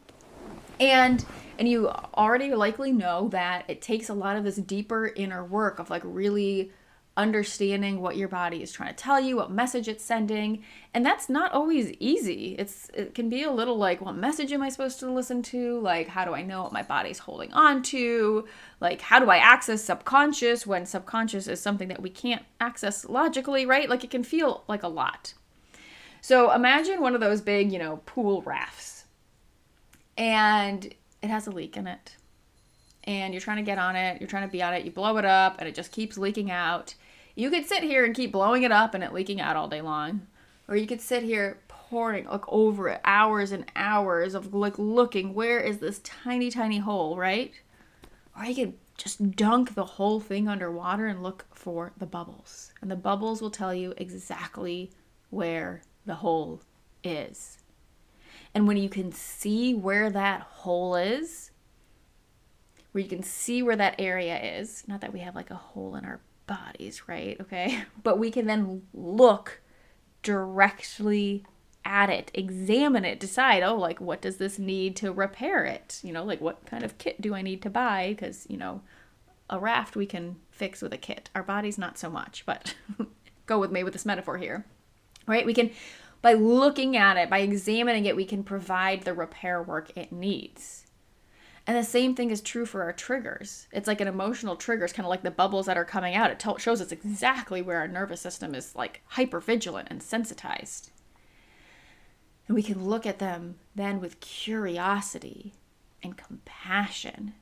And 0.79 1.25
and 1.59 1.69
you 1.69 1.89
already 1.89 2.55
likely 2.55 2.93
know 2.93 3.29
that 3.31 3.65
it 3.69 3.81
takes 3.81 4.11
a 4.11 4.15
lot 4.15 4.37
of 4.37 4.45
this 4.45 4.57
deeper 4.57 5.07
inner 5.07 5.45
work 5.45 5.81
of 5.81 5.91
like 5.91 6.03
really 6.05 6.71
understanding 7.19 8.01
what 8.01 8.17
your 8.17 8.29
body 8.29 8.63
is 8.63 8.71
trying 8.71 8.89
to 8.89 8.95
tell 8.95 9.21
you, 9.21 9.37
what 9.37 9.51
message 9.51 9.89
it's 9.89 10.05
sending. 10.05 10.63
And 10.95 11.05
that's 11.05 11.29
not 11.29 11.53
always 11.53 11.91
easy. 11.99 12.55
It's 12.59 12.89
it 12.95 13.15
can 13.15 13.29
be 13.29 13.43
a 13.43 13.51
little 13.51 13.77
like 13.77 14.01
what 14.01 14.15
message 14.15 14.53
am 14.53 14.63
I 14.63 14.69
supposed 14.69 15.01
to 15.01 15.11
listen 15.11 15.43
to? 15.43 15.81
Like 15.81 16.09
how 16.09 16.25
do 16.25 16.33
I 16.33 16.43
know 16.43 16.63
what 16.63 16.73
my 16.73 16.83
body's 16.83 17.19
holding 17.19 17.53
on 17.53 17.83
to? 17.85 18.47
Like 18.81 19.03
how 19.03 19.19
do 19.19 19.29
I 19.29 19.39
access 19.39 19.83
subconscious 19.83 20.67
when 20.67 20.87
subconscious 20.87 21.49
is 21.49 21.61
something 21.61 21.89
that 21.89 22.01
we 22.01 22.09
can't 22.09 22.45
access 22.61 23.05
logically, 23.05 23.67
right? 23.67 23.91
Like 23.91 24.05
it 24.05 24.11
can 24.11 24.23
feel 24.23 24.63
like 24.69 24.85
a 24.85 24.89
lot. 24.89 25.35
So 26.21 26.53
imagine 26.53 27.01
one 27.01 27.15
of 27.15 27.21
those 27.21 27.41
big, 27.41 27.73
you 27.73 27.79
know, 27.79 28.01
pool 28.07 28.43
rafts. 28.43 29.05
And 30.17 30.85
it 31.21 31.31
has 31.31 31.49
a 31.49 31.51
leak 31.51 31.77
in 31.77 31.89
it 31.89 32.17
and 33.09 33.33
you're 33.33 33.41
trying 33.41 33.57
to 33.57 33.63
get 33.63 33.79
on 33.79 33.97
it, 33.97 34.21
you're 34.21 34.29
trying 34.29 34.47
to 34.47 34.53
be 34.53 34.63
on 34.63 34.75
it, 34.75 34.85
you 34.85 34.91
blow 34.91 35.17
it 35.17 35.25
up, 35.25 35.57
and 35.59 35.67
it 35.67 35.75
just 35.75 35.91
keeps 35.93 36.19
leaking 36.19 36.51
out. 36.51 36.95
You 37.39 37.51
could 37.51 37.67
sit 37.67 37.85
here 37.85 38.05
and 38.05 38.17
keep 38.17 38.33
blowing 38.33 38.65
it 38.65 38.73
up 38.73 38.95
and 38.95 39.05
it 39.05 39.13
leaking 39.13 39.41
out 39.41 39.55
all 39.55 39.69
day 39.69 39.81
long. 39.81 40.27
Or 40.67 40.75
you 40.75 40.89
could 40.89 41.01
sit 41.01 41.23
here 41.23 41.61
pouring 41.69 42.27
like 42.27 42.43
over 42.49 42.89
it 42.89 43.01
hours 43.05 43.53
and 43.53 43.65
hours 43.77 44.35
of 44.35 44.53
like 44.53 44.77
looking 44.77 45.35
where 45.35 45.61
is 45.61 45.79
this 45.79 46.01
tiny 46.01 46.51
tiny 46.51 46.79
hole, 46.79 47.17
right? 47.17 47.53
Or 48.37 48.45
you 48.45 48.57
could 48.57 48.75
just 48.97 49.37
dunk 49.37 49.77
the 49.77 49.85
whole 49.85 50.19
thing 50.19 50.49
underwater 50.49 51.07
and 51.07 51.23
look 51.23 51.47
for 51.55 51.93
the 51.97 52.07
bubbles. 52.07 52.73
And 52.83 52.91
the 52.91 52.97
bubbles 52.97 53.41
will 53.41 53.53
tell 53.53 53.73
you 53.73 53.95
exactly 53.97 54.91
where 55.31 55.83
the 56.07 56.17
hole 56.17 56.63
is. 57.05 57.59
And 58.53 58.67
when 58.67 58.79
you 58.79 58.89
can 58.89 59.13
see 59.13 59.75
where 59.75 60.11
that 60.11 60.41
hole 60.41 60.97
is, 60.97 61.53
where 62.91 63.05
you 63.05 63.09
can 63.09 63.23
see 63.23 63.63
where 63.63 63.77
that 63.77 63.95
area 64.01 64.59
is, 64.59 64.83
not 64.89 65.03
that 65.03 65.13
we 65.13 65.21
have 65.21 65.37
like 65.37 65.53
a 65.53 65.55
hole 65.55 65.95
in 65.95 66.05
our 66.05 66.19
bodies, 66.49 67.03
right? 67.07 67.41
Okay. 67.41 67.85
But 68.03 68.19
we 68.19 68.31
can 68.31 68.47
then 68.47 68.83
look 68.93 69.61
directly 70.23 71.45
at 71.85 72.11
it, 72.11 72.31
examine 72.35 73.05
it, 73.05 73.21
decide, 73.21 73.63
oh, 73.63 73.77
like, 73.77 74.01
what 74.01 74.21
does 74.21 74.37
this 74.37 74.59
need 74.59 74.97
to 74.97 75.13
repair 75.13 75.65
it? 75.65 76.01
You 76.03 76.13
know, 76.13 76.25
like, 76.25 76.41
what 76.41 76.67
kind 76.67 76.85
of 76.85 76.99
kit 76.99 77.21
do 77.21 77.35
I 77.35 77.43
need 77.43 77.63
to 77.63 77.71
buy? 77.71 78.09
Because, 78.11 78.47
you 78.49 78.57
know, 78.57 78.83
a 79.49 79.59
raft 79.59 79.97
we 79.97 80.07
can 80.07 80.37
fix 80.51 80.83
with 80.83 80.93
a 80.93 80.99
kit. 80.99 81.31
Our 81.35 81.43
bodies, 81.43 81.79
not 81.79 81.99
so 81.99 82.11
much, 82.11 82.45
but 82.45 82.75
go 83.47 83.59
with 83.59 83.71
me 83.71 83.85
with 83.85 83.95
this 83.95 84.05
metaphor 84.05 84.39
here, 84.39 84.67
right? 85.27 85.47
We 85.47 85.55
can, 85.55 85.71
by 86.21 86.35
looking 86.35 86.97
at 86.97 87.17
it, 87.17 87.31
by 87.31 87.39
examining 87.39 88.05
it, 88.05 88.17
we 88.17 88.27
can 88.27 88.43
provide 88.43 89.03
the 89.03 89.15
repair 89.15 89.63
work 89.63 89.97
it 89.97 90.13
needs. 90.13 90.85
And 91.69 91.77
the 91.77 91.85
same 91.85 92.15
thing 92.15 92.31
is 92.31 92.41
true 92.41 92.65
for 92.65 92.83
our 92.83 92.95
triggers. 92.95 93.69
It's 93.73 93.87
like 93.87 94.01
an 94.01 94.09
emotional 94.09 94.57
trigger, 94.57 94.85
it's 94.85 94.95
kind 94.95 95.05
of 95.05 95.11
like 95.11 95.23
the 95.23 95.31
bubbles 95.31 95.67
that 95.67 95.77
are 95.77 95.85
coming 95.85 96.15
out. 96.15 96.31
It 96.31 96.41
t- 96.41 96.51
shows 96.57 96.81
us 96.81 96.93
exactly 96.93 97.61
where 97.61 97.77
our 97.77 97.87
nervous 97.87 98.23
system 98.23 98.55
is 98.55 98.75
like 98.75 99.03
hyper 99.05 99.39
vigilant 99.39 99.89
and 99.91 100.03
sensitized. 100.03 100.91
And 102.47 102.55
we 102.55 102.63
can 102.63 102.87
look 102.87 103.05
at 103.05 103.19
them 103.19 103.57
then 103.75 104.01
with 104.01 104.21
curiosity 104.21 105.53
and 106.03 106.17
compassion. 106.17 107.35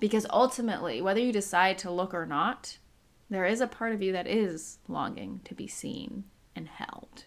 Because 0.00 0.24
ultimately, 0.30 1.02
whether 1.02 1.20
you 1.20 1.30
decide 1.30 1.76
to 1.78 1.90
look 1.90 2.14
or 2.14 2.24
not, 2.24 2.78
there 3.28 3.44
is 3.44 3.60
a 3.60 3.66
part 3.66 3.92
of 3.92 4.00
you 4.00 4.12
that 4.12 4.26
is 4.26 4.78
longing 4.88 5.42
to 5.44 5.54
be 5.54 5.66
seen 5.66 6.24
and 6.56 6.68
held. 6.68 7.26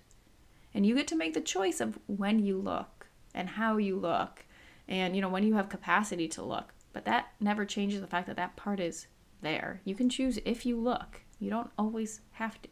And 0.74 0.88
you 0.88 0.96
get 0.96 1.08
to 1.10 1.16
make 1.16 1.36
the 1.36 1.42
choice 1.42 1.80
of 1.80 2.00
when 2.08 2.40
you 2.40 2.58
look 2.58 3.06
and 3.32 3.48
how 3.48 3.78
you 3.78 3.96
look 3.96 4.46
and 4.92 5.16
you 5.16 5.22
know 5.22 5.30
when 5.30 5.44
you 5.44 5.56
have 5.56 5.70
capacity 5.70 6.28
to 6.28 6.44
look. 6.44 6.74
But 6.94 7.06
that 7.06 7.32
never 7.40 7.66
changes 7.66 8.02
the 8.02 8.08
fact 8.08 8.28
that 8.28 8.36
that 8.36 8.58
part 8.58 8.82
is 8.82 9.08
there. 9.42 9.82
You 9.86 9.96
can 9.96 10.10
choose 10.10 10.38
if 10.44 10.66
you 10.66 10.78
look. 10.78 11.22
You 11.40 11.50
don't 11.50 11.72
always 11.78 12.20
have 12.34 12.62
to. 12.64 12.70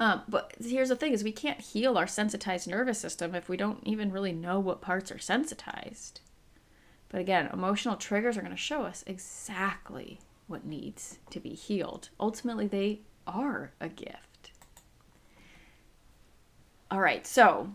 Um, 0.00 0.22
but 0.28 0.52
here's 0.60 0.88
the 0.90 0.96
thing 0.96 1.12
is 1.12 1.24
we 1.24 1.32
can't 1.32 1.60
heal 1.60 1.96
our 1.96 2.06
sensitized 2.06 2.68
nervous 2.68 2.98
system 2.98 3.34
if 3.34 3.48
we 3.48 3.56
don't 3.56 3.80
even 3.84 4.12
really 4.12 4.32
know 4.32 4.58
what 4.58 4.80
parts 4.82 5.10
are 5.12 5.18
sensitized. 5.18 6.20
But 7.08 7.20
again 7.20 7.48
emotional 7.52 7.96
triggers 7.96 8.36
are 8.36 8.42
going 8.42 8.50
to 8.50 8.56
show 8.56 8.82
us 8.82 9.04
exactly 9.06 10.20
what 10.48 10.66
needs 10.66 11.18
to 11.30 11.40
be 11.40 11.50
healed. 11.50 12.10
Ultimately 12.20 12.66
they 12.66 13.00
are 13.26 13.72
a 13.80 13.88
gift. 13.88 14.52
All 16.90 17.00
right 17.00 17.26
so 17.26 17.70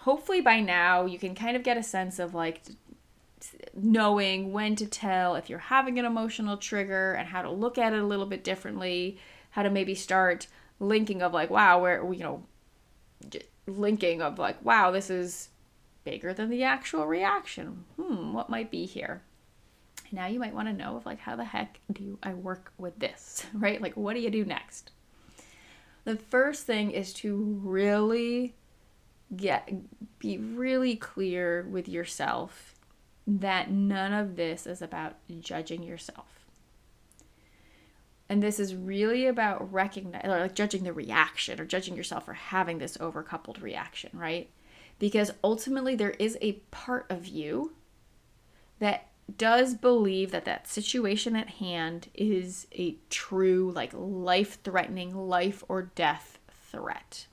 hopefully 0.00 0.40
by 0.40 0.60
now 0.60 1.04
you 1.04 1.18
can 1.18 1.34
kind 1.34 1.56
of 1.56 1.62
get 1.62 1.76
a 1.76 1.82
sense 1.82 2.18
of 2.18 2.34
like 2.34 2.62
knowing 3.74 4.52
when 4.52 4.74
to 4.76 4.86
tell 4.86 5.34
if 5.34 5.48
you're 5.48 5.58
having 5.58 5.98
an 5.98 6.04
emotional 6.04 6.56
trigger 6.56 7.12
and 7.12 7.28
how 7.28 7.42
to 7.42 7.50
look 7.50 7.78
at 7.78 7.92
it 7.92 8.00
a 8.00 8.06
little 8.06 8.26
bit 8.26 8.44
differently, 8.44 9.18
how 9.50 9.62
to 9.62 9.70
maybe 9.70 9.94
start 9.94 10.46
linking 10.78 11.22
of 11.22 11.32
like, 11.32 11.50
wow, 11.50 11.80
where, 11.80 12.02
you 12.12 12.22
know, 12.22 12.42
linking 13.66 14.22
of 14.22 14.38
like, 14.38 14.62
wow, 14.64 14.90
this 14.90 15.10
is 15.10 15.50
bigger 16.04 16.32
than 16.32 16.48
the 16.48 16.64
actual 16.64 17.06
reaction. 17.06 17.84
Hmm, 17.96 18.32
what 18.32 18.50
might 18.50 18.70
be 18.70 18.86
here? 18.86 19.22
Now 20.12 20.26
you 20.26 20.40
might 20.40 20.54
want 20.54 20.68
to 20.68 20.74
know 20.74 20.96
of 20.96 21.06
like 21.06 21.20
how 21.20 21.36
the 21.36 21.44
heck 21.44 21.78
do 21.92 22.18
I 22.22 22.34
work 22.34 22.72
with 22.78 22.98
this, 22.98 23.46
right? 23.54 23.80
Like 23.80 23.96
what 23.96 24.14
do 24.14 24.20
you 24.20 24.30
do 24.30 24.44
next? 24.44 24.92
The 26.04 26.16
first 26.16 26.66
thing 26.66 26.90
is 26.90 27.12
to 27.14 27.60
really 27.62 28.54
get 29.34 29.70
be 30.18 30.38
really 30.38 30.96
clear 30.96 31.66
with 31.70 31.88
yourself 31.88 32.74
that 33.26 33.70
none 33.70 34.12
of 34.12 34.36
this 34.36 34.66
is 34.66 34.82
about 34.82 35.16
judging 35.40 35.82
yourself. 35.82 36.46
And 38.28 38.42
this 38.42 38.60
is 38.60 38.74
really 38.74 39.26
about 39.26 39.72
recognizing, 39.72 40.30
or 40.30 40.40
like 40.40 40.54
judging 40.54 40.84
the 40.84 40.92
reaction 40.92 41.60
or 41.60 41.64
judging 41.64 41.96
yourself 41.96 42.26
for 42.26 42.34
having 42.34 42.78
this 42.78 42.96
overcoupled 42.98 43.60
reaction, 43.60 44.10
right? 44.12 44.50
Because 44.98 45.32
ultimately, 45.42 45.94
there 45.94 46.10
is 46.10 46.38
a 46.40 46.52
part 46.70 47.06
of 47.10 47.26
you 47.26 47.72
that 48.78 49.08
does 49.36 49.74
believe 49.74 50.30
that 50.30 50.44
that 50.44 50.68
situation 50.68 51.34
at 51.34 51.48
hand 51.48 52.08
is 52.14 52.66
a 52.72 52.96
true, 53.08 53.72
like 53.74 53.90
life 53.94 54.58
threatening, 54.62 55.14
life 55.28 55.64
or 55.68 55.82
death 55.82 56.38
threat. 56.70 57.26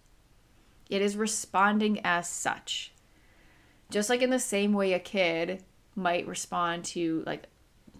It 0.90 1.02
is 1.02 1.18
responding 1.18 2.00
as 2.04 2.30
such. 2.30 2.94
Just 3.90 4.10
like 4.10 4.22
in 4.22 4.30
the 4.30 4.40
same 4.40 4.74
way 4.74 4.94
a 4.94 5.00
kid 5.00 5.64
might 5.96 6.28
respond 6.28 6.84
to 6.86 7.24
like 7.26 7.48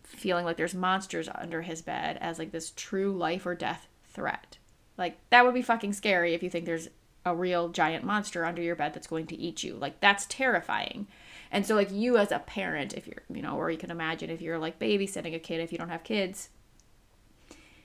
feeling 0.04 0.46
like 0.46 0.58
there's 0.58 0.76
monsters 0.76 1.30
under 1.34 1.62
his 1.62 1.82
bed 1.82 2.18
as 2.22 2.40
like 2.40 2.52
this 2.52 2.72
true 2.76 3.12
life 3.12 3.46
or 3.46 3.56
death 3.56 3.88
threat. 4.06 4.58
Like 4.98 5.18
that 5.30 5.46
would 5.46 5.54
be 5.54 5.62
fucking 5.62 5.94
scary 5.94 6.34
if 6.34 6.44
you 6.44 6.50
think 6.50 6.66
there's 6.66 6.90
a 7.26 7.36
real 7.36 7.70
giant 7.70 8.06
monster 8.06 8.46
under 8.46 8.62
your 8.62 8.76
bed 8.76 8.94
that's 8.94 9.08
going 9.08 9.28
to 9.28 9.38
eat 9.38 9.64
you. 9.64 9.76
Like 9.76 10.00
that's 10.00 10.26
terrifying. 10.28 11.08
And 11.52 11.66
so 11.66 11.76
like 11.76 11.92
you 11.92 12.18
as 12.18 12.32
a 12.32 12.40
parent, 12.40 12.94
if 12.94 13.08
you're, 13.08 13.24
you 13.34 13.42
know, 13.42 13.58
or 13.58 13.70
you 13.70 13.78
can 13.78 13.92
imagine 13.92 14.30
if 14.30 14.42
you're 14.42 14.60
like 14.60 14.80
babysitting 14.80 15.36
a 15.36 15.40
kid 15.40 15.60
if 15.60 15.72
you 15.72 15.78
don't 15.78 15.90
have 15.90 16.04
kids, 16.04 16.50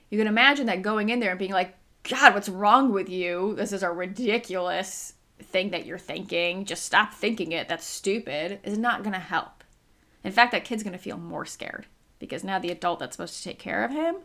you 0.09 0.17
can 0.17 0.27
imagine 0.27 0.67
that 0.67 0.81
going 0.81 1.09
in 1.09 1.19
there 1.19 1.31
and 1.31 1.39
being 1.39 1.51
like, 1.51 1.75
God, 2.03 2.33
what's 2.33 2.49
wrong 2.49 2.91
with 2.91 3.09
you? 3.09 3.55
This 3.55 3.71
is 3.71 3.83
a 3.83 3.91
ridiculous 3.91 5.13
thing 5.41 5.69
that 5.71 5.85
you're 5.85 5.97
thinking. 5.97 6.65
Just 6.65 6.85
stop 6.85 7.13
thinking 7.13 7.51
it. 7.51 7.69
That's 7.69 7.85
stupid. 7.85 8.59
Is 8.63 8.77
not 8.77 9.03
going 9.03 9.13
to 9.13 9.19
help. 9.19 9.63
In 10.23 10.31
fact, 10.31 10.51
that 10.51 10.65
kid's 10.65 10.83
going 10.83 10.93
to 10.93 10.99
feel 10.99 11.17
more 11.17 11.45
scared 11.45 11.85
because 12.19 12.43
now 12.43 12.59
the 12.59 12.71
adult 12.71 12.99
that's 12.99 13.15
supposed 13.15 13.37
to 13.37 13.43
take 13.43 13.59
care 13.59 13.83
of 13.83 13.91
him 13.91 14.17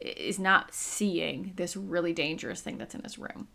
is 0.00 0.38
not 0.38 0.74
seeing 0.74 1.52
this 1.56 1.76
really 1.76 2.12
dangerous 2.12 2.60
thing 2.60 2.78
that's 2.78 2.94
in 2.94 3.02
his 3.02 3.18
room. 3.18 3.48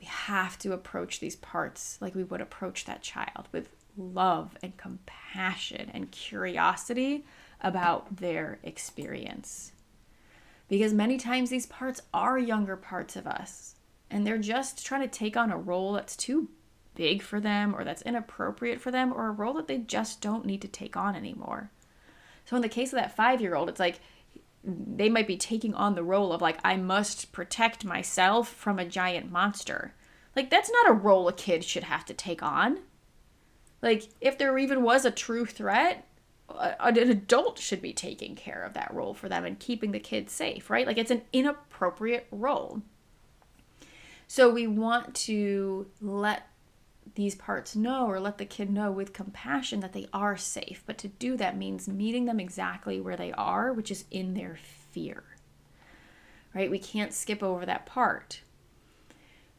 We 0.00 0.06
have 0.06 0.58
to 0.60 0.72
approach 0.72 1.20
these 1.20 1.36
parts 1.36 1.98
like 2.00 2.14
we 2.14 2.24
would 2.24 2.40
approach 2.40 2.84
that 2.84 3.02
child 3.02 3.48
with 3.52 3.68
love 3.96 4.56
and 4.62 4.76
compassion 4.76 5.90
and 5.94 6.10
curiosity 6.10 7.24
about 7.60 8.16
their 8.16 8.58
experience. 8.62 9.72
Because 10.74 10.92
many 10.92 11.18
times 11.18 11.50
these 11.50 11.66
parts 11.66 12.02
are 12.12 12.36
younger 12.36 12.74
parts 12.76 13.14
of 13.14 13.28
us 13.28 13.76
and 14.10 14.26
they're 14.26 14.38
just 14.38 14.84
trying 14.84 15.02
to 15.02 15.06
take 15.06 15.36
on 15.36 15.52
a 15.52 15.56
role 15.56 15.92
that's 15.92 16.16
too 16.16 16.48
big 16.96 17.22
for 17.22 17.38
them 17.38 17.76
or 17.76 17.84
that's 17.84 18.02
inappropriate 18.02 18.80
for 18.80 18.90
them 18.90 19.12
or 19.12 19.28
a 19.28 19.30
role 19.30 19.52
that 19.52 19.68
they 19.68 19.78
just 19.78 20.20
don't 20.20 20.44
need 20.44 20.60
to 20.62 20.66
take 20.66 20.96
on 20.96 21.14
anymore. 21.14 21.70
So 22.44 22.56
in 22.56 22.62
the 22.62 22.68
case 22.68 22.92
of 22.92 22.98
that 22.98 23.16
5-year-old, 23.16 23.68
it's 23.68 23.78
like 23.78 24.00
they 24.64 25.08
might 25.08 25.28
be 25.28 25.36
taking 25.36 25.74
on 25.74 25.94
the 25.94 26.02
role 26.02 26.32
of 26.32 26.42
like 26.42 26.58
I 26.64 26.76
must 26.76 27.30
protect 27.30 27.84
myself 27.84 28.48
from 28.48 28.80
a 28.80 28.84
giant 28.84 29.30
monster. 29.30 29.94
Like 30.34 30.50
that's 30.50 30.72
not 30.72 30.90
a 30.90 30.92
role 30.92 31.28
a 31.28 31.32
kid 31.32 31.62
should 31.62 31.84
have 31.84 32.04
to 32.06 32.14
take 32.14 32.42
on. 32.42 32.80
Like 33.80 34.08
if 34.20 34.38
there 34.38 34.58
even 34.58 34.82
was 34.82 35.04
a 35.04 35.12
true 35.12 35.46
threat, 35.46 36.08
an 36.58 36.96
adult 36.96 37.58
should 37.58 37.82
be 37.82 37.92
taking 37.92 38.34
care 38.34 38.62
of 38.62 38.74
that 38.74 38.92
role 38.92 39.14
for 39.14 39.28
them 39.28 39.44
and 39.44 39.58
keeping 39.58 39.92
the 39.92 40.00
kids 40.00 40.32
safe, 40.32 40.70
right? 40.70 40.86
Like 40.86 40.98
it's 40.98 41.10
an 41.10 41.22
inappropriate 41.32 42.26
role. 42.30 42.82
So 44.26 44.50
we 44.50 44.66
want 44.66 45.14
to 45.14 45.86
let 46.00 46.48
these 47.14 47.34
parts 47.34 47.76
know 47.76 48.06
or 48.06 48.18
let 48.18 48.38
the 48.38 48.44
kid 48.44 48.70
know 48.70 48.90
with 48.90 49.12
compassion 49.12 49.80
that 49.80 49.92
they 49.92 50.08
are 50.12 50.36
safe. 50.36 50.82
But 50.86 50.98
to 50.98 51.08
do 51.08 51.36
that 51.36 51.56
means 51.56 51.88
meeting 51.88 52.24
them 52.24 52.40
exactly 52.40 53.00
where 53.00 53.16
they 53.16 53.32
are, 53.32 53.72
which 53.72 53.90
is 53.90 54.04
in 54.10 54.34
their 54.34 54.58
fear. 54.90 55.24
Right? 56.54 56.70
We 56.70 56.78
can't 56.78 57.12
skip 57.12 57.42
over 57.42 57.66
that 57.66 57.86
part. 57.86 58.40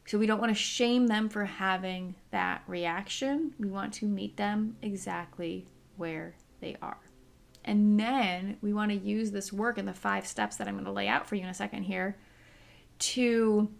So 0.06 0.18
we 0.18 0.26
don't 0.26 0.40
want 0.40 0.50
to 0.50 0.60
shame 0.60 1.08
them 1.08 1.28
for 1.28 1.44
having 1.44 2.14
that 2.30 2.62
reaction. 2.66 3.54
We 3.58 3.68
want 3.68 3.92
to 3.94 4.06
meet 4.06 4.36
them 4.36 4.76
exactly 4.80 5.66
where 5.96 6.34
they 6.60 6.76
are. 6.82 6.98
And 7.64 7.98
then 7.98 8.58
we 8.62 8.72
want 8.72 8.92
to 8.92 8.96
use 8.96 9.32
this 9.32 9.52
work 9.52 9.76
and 9.76 9.88
the 9.88 9.92
five 9.92 10.26
steps 10.26 10.56
that 10.56 10.68
I'm 10.68 10.74
going 10.74 10.84
to 10.84 10.92
lay 10.92 11.08
out 11.08 11.26
for 11.26 11.34
you 11.34 11.42
in 11.42 11.48
a 11.48 11.54
second 11.54 11.82
here 11.82 12.16
to 12.98 13.70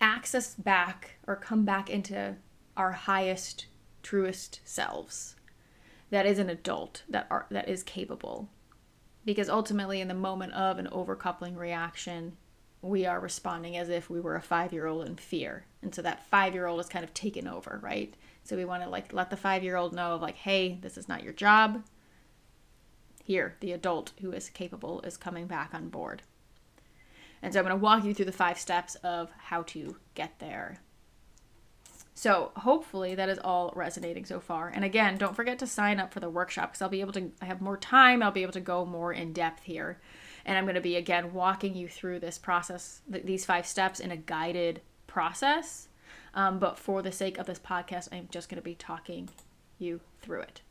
access 0.00 0.54
back 0.54 1.18
or 1.26 1.36
come 1.36 1.64
back 1.64 1.88
into 1.88 2.36
our 2.76 2.92
highest, 2.92 3.66
truest 4.02 4.60
selves. 4.64 5.36
That 6.10 6.26
is 6.26 6.38
an 6.38 6.50
adult 6.50 7.04
that 7.08 7.26
are 7.30 7.46
that 7.50 7.68
is 7.68 7.82
capable. 7.82 8.48
Because 9.24 9.48
ultimately 9.48 10.00
in 10.00 10.08
the 10.08 10.14
moment 10.14 10.52
of 10.52 10.78
an 10.78 10.88
overcoupling 10.92 11.56
reaction, 11.56 12.36
we 12.82 13.06
are 13.06 13.18
responding 13.18 13.76
as 13.76 13.88
if 13.88 14.10
we 14.10 14.20
were 14.20 14.36
a 14.36 14.42
5-year-old 14.42 15.06
in 15.06 15.16
fear. 15.16 15.64
And 15.80 15.94
so 15.94 16.02
that 16.02 16.30
5-year-old 16.30 16.80
is 16.80 16.88
kind 16.88 17.04
of 17.04 17.14
taken 17.14 17.48
over, 17.48 17.80
right? 17.82 18.12
So 18.44 18.56
we 18.56 18.64
want 18.64 18.82
to 18.82 18.88
like 18.88 19.12
let 19.12 19.30
the 19.30 19.36
5-year-old 19.36 19.94
know 19.94 20.14
of 20.14 20.22
like, 20.22 20.36
"Hey, 20.36 20.78
this 20.80 20.96
is 20.96 21.08
not 21.08 21.22
your 21.22 21.32
job." 21.32 21.82
Here, 23.24 23.56
the 23.60 23.72
adult 23.72 24.12
who 24.20 24.32
is 24.32 24.50
capable 24.50 25.00
is 25.00 25.16
coming 25.16 25.46
back 25.46 25.72
on 25.72 25.88
board. 25.88 26.22
And 27.42 27.52
so 27.52 27.58
I'm 27.58 27.66
going 27.66 27.78
to 27.78 27.82
walk 27.82 28.04
you 28.04 28.14
through 28.14 28.26
the 28.26 28.32
five 28.32 28.58
steps 28.58 28.94
of 28.96 29.30
how 29.36 29.62
to 29.64 29.96
get 30.14 30.38
there. 30.38 30.78
So 32.14 32.52
hopefully 32.56 33.14
that 33.16 33.28
is 33.28 33.38
all 33.38 33.72
resonating 33.74 34.24
so 34.24 34.40
far. 34.40 34.68
And 34.68 34.84
again, 34.84 35.18
don't 35.18 35.34
forget 35.34 35.58
to 35.58 35.66
sign 35.66 35.98
up 35.98 36.12
for 36.12 36.20
the 36.20 36.30
workshop 36.30 36.70
because 36.70 36.82
I'll 36.82 36.88
be 36.88 37.00
able 37.00 37.12
to 37.14 37.32
I 37.42 37.46
have 37.46 37.60
more 37.60 37.76
time. 37.76 38.22
I'll 38.22 38.30
be 38.30 38.42
able 38.42 38.52
to 38.52 38.60
go 38.60 38.86
more 38.86 39.12
in 39.12 39.32
depth 39.32 39.64
here. 39.64 40.00
And 40.46 40.56
I'm 40.56 40.64
going 40.64 40.76
to 40.76 40.80
be 40.80 40.96
again 40.96 41.32
walking 41.32 41.74
you 41.74 41.88
through 41.88 42.20
this 42.20 42.38
process, 42.38 43.00
these 43.08 43.44
five 43.44 43.66
steps 43.66 44.00
in 44.00 44.10
a 44.10 44.16
guided 44.16 44.80
process. 45.06 45.88
Um, 46.34 46.58
but 46.58 46.78
for 46.78 47.00
the 47.00 47.12
sake 47.12 47.38
of 47.38 47.46
this 47.46 47.58
podcast, 47.58 48.08
I'm 48.12 48.28
just 48.30 48.48
going 48.48 48.56
to 48.56 48.62
be 48.62 48.74
talking 48.74 49.28
you 49.78 50.00
through 50.20 50.40
it. 50.40 50.62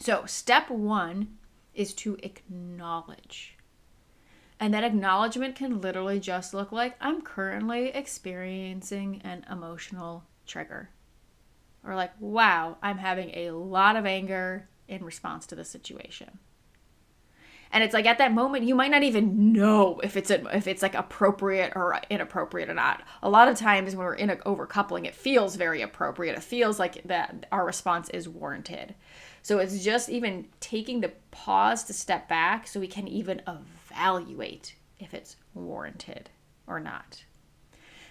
So, 0.00 0.24
step 0.26 0.68
one 0.70 1.38
is 1.74 1.94
to 1.94 2.18
acknowledge. 2.22 3.56
And 4.60 4.74
that 4.74 4.84
acknowledgement 4.84 5.54
can 5.54 5.80
literally 5.80 6.18
just 6.18 6.52
look 6.52 6.72
like 6.72 6.96
I'm 7.00 7.22
currently 7.22 7.88
experiencing 7.88 9.20
an 9.22 9.46
emotional 9.50 10.24
trigger. 10.46 10.90
Or 11.84 11.94
like, 11.94 12.12
wow, 12.18 12.76
I'm 12.82 12.98
having 12.98 13.30
a 13.34 13.52
lot 13.52 13.94
of 13.94 14.04
anger 14.04 14.68
in 14.88 15.04
response 15.04 15.46
to 15.46 15.54
the 15.54 15.64
situation. 15.64 16.38
And 17.70 17.84
it's 17.84 17.94
like 17.94 18.06
at 18.06 18.18
that 18.18 18.32
moment 18.32 18.64
you 18.64 18.74
might 18.74 18.90
not 18.90 19.02
even 19.02 19.52
know 19.52 20.00
if 20.02 20.16
it's 20.16 20.30
a, 20.30 20.44
if 20.56 20.66
it's 20.66 20.82
like 20.82 20.94
appropriate 20.94 21.72
or 21.76 22.00
inappropriate 22.10 22.70
or 22.70 22.74
not. 22.74 23.02
A 23.22 23.28
lot 23.28 23.48
of 23.48 23.56
times 23.56 23.94
when 23.94 24.06
we're 24.06 24.14
in 24.14 24.30
an 24.30 24.38
overcoupling, 24.46 25.06
it 25.06 25.14
feels 25.14 25.56
very 25.56 25.82
appropriate. 25.82 26.36
It 26.36 26.42
feels 26.42 26.78
like 26.78 27.02
that 27.04 27.46
our 27.52 27.66
response 27.66 28.08
is 28.10 28.28
warranted. 28.28 28.94
So 29.42 29.58
it's 29.58 29.82
just 29.82 30.08
even 30.08 30.48
taking 30.60 31.00
the 31.00 31.12
pause 31.30 31.84
to 31.84 31.92
step 31.92 32.28
back 32.28 32.66
so 32.66 32.80
we 32.80 32.88
can 32.88 33.08
even 33.08 33.42
evaluate 33.46 34.74
if 34.98 35.14
it's 35.14 35.36
warranted 35.54 36.30
or 36.66 36.80
not. 36.80 37.24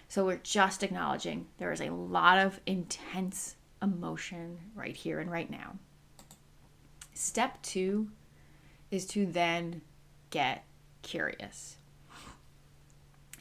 So 0.07 0.25
we're 0.25 0.37
just 0.37 0.83
acknowledging 0.83 1.47
there 1.57 1.71
is 1.71 1.81
a 1.81 1.89
lot 1.89 2.37
of 2.37 2.59
intense 2.65 3.55
emotion 3.81 4.57
right 4.73 4.95
here 4.95 5.19
and 5.19 5.29
right 5.29 5.49
now. 5.49 5.75
Step 7.13 7.61
two 7.61 8.09
is 8.91 9.05
to 9.07 9.25
then 9.25 9.81
get 10.29 10.63
curious. 11.01 11.77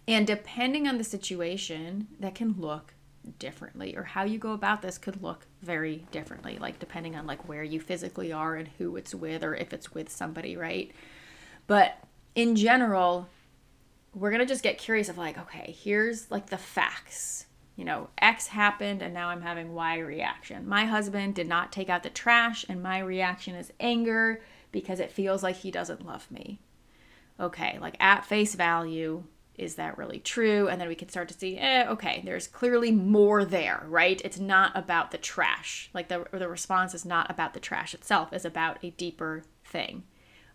And 0.09 0.26
depending 0.26 0.86
on 0.86 0.99
the 0.99 1.05
situation, 1.05 2.09
that 2.20 2.34
can 2.34 2.61
look 2.61 2.94
differently 3.38 3.97
or 3.97 4.05
how 4.05 4.24
you 4.24 4.38
go 4.38 4.53
about 4.53 4.82
this 4.82 4.99
could 4.99 5.22
look 5.22 5.47
very 5.62 6.05
differently 6.12 6.59
like 6.61 6.78
depending 6.78 7.16
on 7.16 7.26
like 7.26 7.49
where 7.49 7.64
you 7.64 7.80
physically 7.80 8.32
are 8.32 8.55
and 8.55 8.68
who 8.78 8.97
it's 8.97 9.14
with 9.14 9.42
or 9.42 9.55
if 9.55 9.72
it's 9.72 9.92
with 9.94 10.09
somebody 10.09 10.57
right? 10.57 10.92
But 11.66 11.99
in 12.34 12.57
general 12.57 13.28
we're 14.14 14.30
going 14.30 14.40
to 14.40 14.47
just 14.47 14.62
get 14.62 14.78
curious 14.78 15.09
of 15.09 15.18
like 15.18 15.38
okay 15.38 15.74
here's 15.76 16.30
like 16.30 16.51
the 16.51 16.59
facts. 16.59 17.47
You 17.74 17.84
know 17.84 18.09
x 18.18 18.47
happened 18.47 19.03
and 19.03 19.12
now 19.12 19.28
i'm 19.28 19.42
having 19.42 19.74
y 19.74 19.99
reaction. 19.99 20.68
My 20.68 20.84
husband 20.84 21.34
did 21.34 21.49
not 21.49 21.72
take 21.72 21.90
out 21.90 22.03
the 22.03 22.11
trash 22.11 22.64
and 22.68 22.82
my 22.82 23.01
reaction 23.01 23.55
is 23.55 23.72
anger 23.80 24.40
because 24.77 25.01
it 25.01 25.11
feels 25.11 25.43
like 25.43 25.57
he 25.57 25.70
doesn't 25.70 26.05
love 26.05 26.31
me. 26.31 26.61
Okay, 27.41 27.79
like 27.81 27.97
at 27.99 28.27
face 28.27 28.55
value, 28.55 29.22
is 29.55 29.77
that 29.77 29.97
really 29.97 30.18
true? 30.18 30.68
And 30.68 30.79
then 30.79 30.87
we 30.87 30.95
can 30.95 31.09
start 31.09 31.29
to 31.29 31.35
see, 31.35 31.57
eh, 31.57 31.89
okay, 31.89 32.20
there's 32.27 32.47
clearly 32.47 32.93
more 32.93 33.43
there, 33.47 33.87
right? 33.89 34.20
It's 34.22 34.39
not 34.39 34.77
about 34.77 35.12
the 35.12 35.16
trash. 35.16 35.89
Like 35.95 36.09
the, 36.09 36.27
the 36.31 36.47
response 36.47 36.93
is 36.93 37.07
not 37.07 37.31
about 37.31 37.55
the 37.55 37.61
trash 37.61 37.95
itself, 37.95 38.35
it's 38.35 38.45
about 38.45 38.77
a 38.85 38.91
deeper 38.91 39.45
thing. 39.64 40.03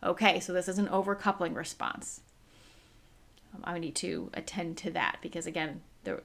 Okay, 0.03 0.39
so 0.39 0.53
this 0.53 0.67
is 0.67 0.77
an 0.77 0.87
overcoupling 0.89 1.55
response. 1.55 2.21
Um, 3.55 3.61
I 3.63 3.79
need 3.79 3.95
to 3.95 4.29
attend 4.35 4.77
to 4.77 4.91
that 4.91 5.17
because 5.23 5.47
again, 5.47 5.81
the 6.03 6.21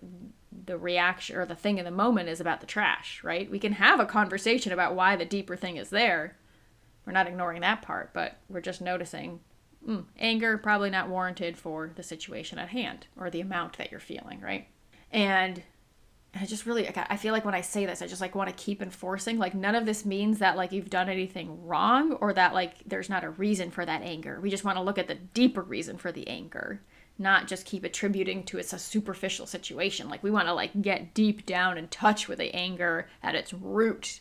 the 0.66 0.76
reaction 0.76 1.36
or 1.36 1.46
the 1.46 1.54
thing 1.54 1.78
in 1.78 1.86
the 1.86 1.90
moment 1.90 2.28
is 2.28 2.40
about 2.42 2.60
the 2.60 2.66
trash, 2.66 3.24
right? 3.24 3.50
We 3.50 3.58
can 3.58 3.72
have 3.72 4.00
a 4.00 4.06
conversation 4.06 4.72
about 4.72 4.94
why 4.94 5.16
the 5.16 5.24
deeper 5.24 5.56
thing 5.56 5.78
is 5.78 5.88
there. 5.88 6.36
We're 7.06 7.12
not 7.12 7.28
ignoring 7.28 7.60
that 7.60 7.82
part, 7.82 8.12
but 8.12 8.38
we're 8.48 8.60
just 8.60 8.80
noticing 8.80 9.40
mm, 9.86 10.04
anger 10.18 10.58
probably 10.58 10.90
not 10.90 11.08
warranted 11.08 11.56
for 11.56 11.90
the 11.94 12.02
situation 12.02 12.58
at 12.58 12.70
hand 12.70 13.06
or 13.16 13.30
the 13.30 13.40
amount 13.40 13.78
that 13.78 13.90
you're 13.90 14.00
feeling, 14.00 14.40
right? 14.40 14.66
And 15.12 15.62
I 16.34 16.44
just 16.44 16.66
really, 16.66 16.88
I 16.88 17.16
feel 17.16 17.32
like 17.32 17.44
when 17.44 17.54
I 17.54 17.60
say 17.60 17.86
this, 17.86 18.02
I 18.02 18.08
just 18.08 18.20
like 18.20 18.34
want 18.34 18.50
to 18.50 18.64
keep 18.64 18.82
enforcing. 18.82 19.38
Like, 19.38 19.54
none 19.54 19.74
of 19.74 19.86
this 19.86 20.04
means 20.04 20.40
that 20.40 20.56
like 20.56 20.72
you've 20.72 20.90
done 20.90 21.08
anything 21.08 21.64
wrong 21.64 22.12
or 22.14 22.32
that 22.32 22.52
like 22.52 22.74
there's 22.84 23.08
not 23.08 23.24
a 23.24 23.30
reason 23.30 23.70
for 23.70 23.86
that 23.86 24.02
anger. 24.02 24.40
We 24.40 24.50
just 24.50 24.64
want 24.64 24.76
to 24.76 24.82
look 24.82 24.98
at 24.98 25.08
the 25.08 25.14
deeper 25.14 25.62
reason 25.62 25.96
for 25.96 26.12
the 26.12 26.28
anger, 26.28 26.82
not 27.18 27.46
just 27.46 27.64
keep 27.64 27.84
attributing 27.84 28.42
to 28.44 28.58
it's 28.58 28.72
a 28.74 28.78
superficial 28.78 29.46
situation. 29.46 30.10
Like, 30.10 30.22
we 30.22 30.30
want 30.30 30.48
to 30.48 30.54
like 30.54 30.82
get 30.82 31.14
deep 31.14 31.46
down 31.46 31.78
and 31.78 31.90
touch 31.90 32.28
with 32.28 32.38
the 32.38 32.54
anger 32.54 33.08
at 33.22 33.36
its 33.36 33.54
root 33.54 34.20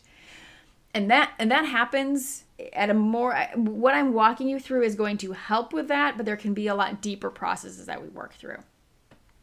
and 0.96 1.10
that 1.10 1.32
and 1.38 1.50
that 1.50 1.66
happens 1.66 2.44
at 2.72 2.90
a 2.90 2.94
more 2.94 3.34
what 3.54 3.94
i'm 3.94 4.12
walking 4.12 4.48
you 4.48 4.58
through 4.58 4.82
is 4.82 4.94
going 4.94 5.16
to 5.16 5.32
help 5.32 5.72
with 5.72 5.88
that 5.88 6.16
but 6.16 6.24
there 6.24 6.36
can 6.36 6.54
be 6.54 6.66
a 6.66 6.74
lot 6.74 7.02
deeper 7.02 7.30
processes 7.30 7.86
that 7.86 8.02
we 8.02 8.08
work 8.08 8.34
through 8.34 8.58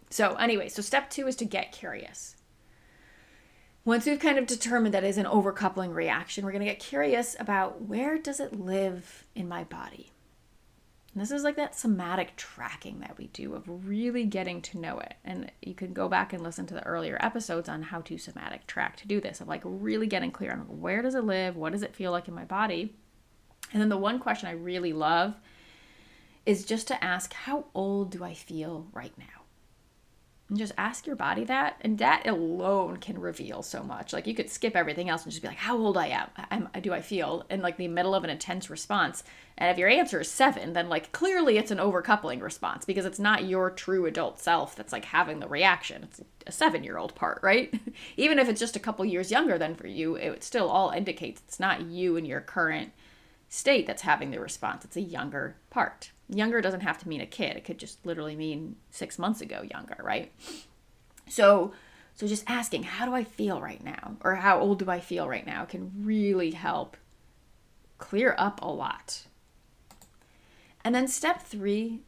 so 0.10 0.36
anyway 0.36 0.68
so 0.68 0.82
step 0.82 1.10
two 1.10 1.28
is 1.28 1.36
to 1.36 1.46
get 1.46 1.72
curious 1.72 2.36
once 3.86 4.06
we've 4.06 4.20
kind 4.20 4.38
of 4.38 4.48
determined 4.48 4.94
that 4.94 5.04
is 5.04 5.18
an 5.18 5.26
overcoupling 5.26 5.94
reaction 5.94 6.44
we're 6.44 6.52
going 6.52 6.66
to 6.66 6.72
get 6.72 6.80
curious 6.80 7.36
about 7.40 7.82
where 7.84 8.18
does 8.18 8.40
it 8.40 8.60
live 8.60 9.26
in 9.36 9.48
my 9.48 9.64
body 9.64 10.10
and 11.14 11.22
this 11.22 11.32
is 11.32 11.44
like 11.44 11.58
that 11.58 11.76
somatic 11.76 12.36
tracking 12.36 13.00
that 13.02 13.18
we 13.18 13.28
do 13.28 13.54
of 13.54 13.64
really 13.68 14.26
getting 14.26 14.62
to 14.64 14.80
know 14.80 14.98
it. 15.00 15.14
And 15.24 15.52
you 15.62 15.76
can 15.76 15.94
go 15.94 16.10
back 16.10 16.34
and 16.34 16.42
listen 16.42 16.66
to 16.68 16.74
the 16.74 16.86
earlier 16.86 17.18
episodes 17.20 17.70
on 17.70 17.84
how 17.84 18.02
to 18.02 18.18
somatic 18.18 18.66
track 18.66 18.98
to 18.98 19.08
do 19.08 19.22
this, 19.22 19.40
of 19.40 19.48
like 19.48 19.62
really 19.64 20.08
getting 20.08 20.32
clear 20.32 20.52
on 20.52 20.82
where 20.82 21.04
does 21.04 21.14
it 21.14 21.24
live? 21.24 21.56
What 21.56 21.74
does 21.74 21.84
it 21.84 21.96
feel 21.96 22.12
like 22.12 22.28
in 22.28 22.34
my 22.34 22.46
body? 22.46 22.96
And 23.74 23.82
then 23.82 23.90
the 23.90 23.98
one 23.98 24.20
question 24.20 24.48
I 24.48 24.54
really 24.54 24.94
love 24.94 25.34
is 26.46 26.64
just 26.66 26.88
to 26.90 27.04
ask, 27.04 27.34
how 27.34 27.66
old 27.74 28.12
do 28.12 28.24
I 28.24 28.34
feel 28.34 28.88
right 28.94 29.14
now? 29.18 29.44
and 30.54 30.60
just 30.60 30.74
ask 30.78 31.08
your 31.08 31.16
body 31.16 31.44
that 31.46 31.78
and 31.82 31.98
that 31.98 32.28
alone 32.28 32.98
can 32.98 33.20
reveal 33.20 33.64
so 33.64 33.82
much. 33.82 34.14
Like 34.14 34.28
you 34.28 34.36
could 34.36 34.52
skip 34.52 34.76
everything 34.76 35.10
else 35.10 35.24
and 35.24 35.32
just 35.32 35.42
be 35.42 35.48
like 35.48 35.58
how 35.58 35.76
old 35.76 35.98
i 35.98 36.08
am 36.08 36.28
I'm, 36.52 36.82
do 36.82 36.94
i 36.94 37.02
feel? 37.02 37.44
In 37.50 37.64
like 37.64 37.78
the 37.78 37.88
middle 37.88 38.14
of 38.14 38.24
an 38.24 38.30
intense 38.30 38.70
response. 38.70 39.24
And 39.58 39.72
if 39.72 39.80
your 39.80 39.90
answer 39.90 40.20
is 40.20 40.30
seven 40.30 40.74
then 40.74 40.90
like 40.90 41.12
clearly 41.12 41.58
it's 41.58 41.72
an 41.72 41.80
overcoupling 41.80 42.40
response 42.40 42.86
because 42.86 43.06
it's 43.06 43.18
not 43.18 43.46
your 43.46 43.72
true 43.72 44.06
adult 44.06 44.40
self 44.40 44.76
that's 44.76 44.94
like 44.94 45.06
having 45.06 45.40
the 45.40 45.48
reaction. 45.48 46.04
It's 46.04 46.22
a 46.46 46.52
seven 46.52 46.84
year 46.84 46.98
old 46.98 47.16
part 47.16 47.40
right? 47.42 47.74
Even 48.18 48.38
if 48.38 48.48
it's 48.48 48.60
just 48.60 48.76
a 48.76 48.80
couple 48.80 49.06
years 49.06 49.32
younger 49.32 49.58
than 49.58 49.74
for 49.74 49.88
you 49.88 50.14
it 50.16 50.44
still 50.44 50.70
all 50.70 50.92
indicates 50.92 51.42
it's 51.48 51.60
not 51.60 51.82
you 51.82 52.16
and 52.16 52.28
your 52.28 52.42
current 52.42 52.92
state 53.54 53.86
that's 53.86 54.02
having 54.02 54.32
the 54.32 54.40
response 54.40 54.84
it's 54.84 54.98
a 54.98 55.02
younger 55.02 55.56
part 55.70 56.12
Younger 56.30 56.62
doesn't 56.62 56.82
have 56.82 56.98
to 57.00 57.10
mean 57.10 57.22
a 57.22 57.26
kid. 57.26 57.58
It 57.58 57.66
could 57.66 57.78
just 57.78 58.06
literally 58.06 58.36
mean 58.36 58.78
6 58.92 59.20
months 59.20 59.42
ago 59.42 59.62
younger, 59.70 59.98
right? 60.02 60.32
So 61.30 61.74
so 62.16 62.28
just 62.28 62.44
asking, 62.48 62.84
how 62.84 63.06
do 63.08 63.14
I 63.14 63.24
feel 63.24 63.60
right 63.60 63.84
now? 63.84 64.18
Or 64.22 64.36
how 64.36 64.60
old 64.60 64.78
do 64.80 64.90
I 64.90 65.00
feel 65.00 65.28
right 65.28 65.46
now 65.46 65.66
can 65.66 65.92
really 65.98 66.52
help 66.52 66.96
clear 67.98 68.36
up 68.38 68.62
a 68.62 68.68
lot. 68.68 69.24
And 70.84 70.94
then 70.94 71.08
step 71.08 71.42
3 71.42 72.02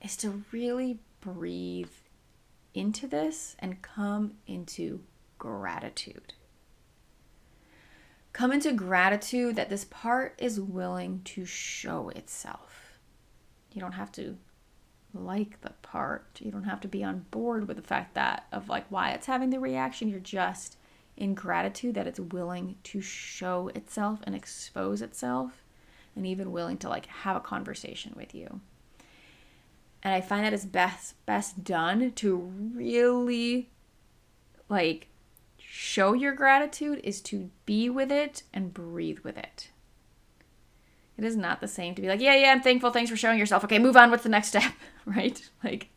is 0.00 0.16
to 0.18 0.44
really 0.52 1.00
breathe 1.20 1.90
into 2.72 3.08
this 3.08 3.56
and 3.58 3.82
come 3.82 4.34
into 4.46 5.00
gratitude. 5.38 6.34
Come 8.36 8.52
into 8.52 8.74
gratitude 8.74 9.56
that 9.56 9.70
this 9.70 9.86
part 9.86 10.34
is 10.36 10.60
willing 10.60 11.22
to 11.24 11.46
show 11.46 12.10
itself. 12.10 12.98
You 13.72 13.80
don't 13.80 13.92
have 13.92 14.12
to 14.12 14.36
like 15.14 15.62
the 15.62 15.70
part. 15.80 16.38
You 16.40 16.50
don't 16.50 16.64
have 16.64 16.82
to 16.82 16.88
be 16.88 17.02
on 17.02 17.24
board 17.30 17.66
with 17.66 17.78
the 17.78 17.82
fact 17.82 18.12
that 18.12 18.44
of 18.52 18.68
like 18.68 18.84
why 18.90 19.12
it's 19.12 19.24
having 19.24 19.48
the 19.48 19.58
reaction. 19.58 20.10
You're 20.10 20.20
just 20.20 20.76
in 21.16 21.32
gratitude 21.32 21.94
that 21.94 22.06
it's 22.06 22.20
willing 22.20 22.76
to 22.84 23.00
show 23.00 23.68
itself 23.68 24.20
and 24.24 24.34
expose 24.34 25.00
itself 25.00 25.64
and 26.14 26.26
even 26.26 26.52
willing 26.52 26.76
to 26.76 26.90
like 26.90 27.06
have 27.06 27.36
a 27.36 27.40
conversation 27.40 28.12
with 28.18 28.34
you. 28.34 28.60
And 30.02 30.12
I 30.12 30.20
find 30.20 30.44
that 30.44 30.52
it's 30.52 30.66
best 30.66 31.14
best 31.24 31.64
done 31.64 32.12
to 32.16 32.36
really 32.36 33.70
like 34.68 35.08
show 35.76 36.14
your 36.14 36.32
gratitude 36.32 36.98
is 37.04 37.20
to 37.20 37.50
be 37.66 37.90
with 37.90 38.10
it 38.10 38.42
and 38.54 38.72
breathe 38.72 39.18
with 39.18 39.36
it. 39.36 39.68
It 41.18 41.24
is 41.24 41.36
not 41.36 41.60
the 41.60 41.68
same 41.68 41.94
to 41.94 42.02
be 42.02 42.08
like, 42.08 42.20
yeah, 42.20 42.34
yeah, 42.34 42.50
I'm 42.50 42.62
thankful. 42.62 42.90
Thanks 42.90 43.10
for 43.10 43.16
showing 43.16 43.38
yourself. 43.38 43.62
Okay, 43.64 43.78
move 43.78 43.96
on. 43.96 44.10
What's 44.10 44.22
the 44.22 44.30
next 44.30 44.48
step? 44.48 44.72
right? 45.06 45.38
Like, 45.62 45.88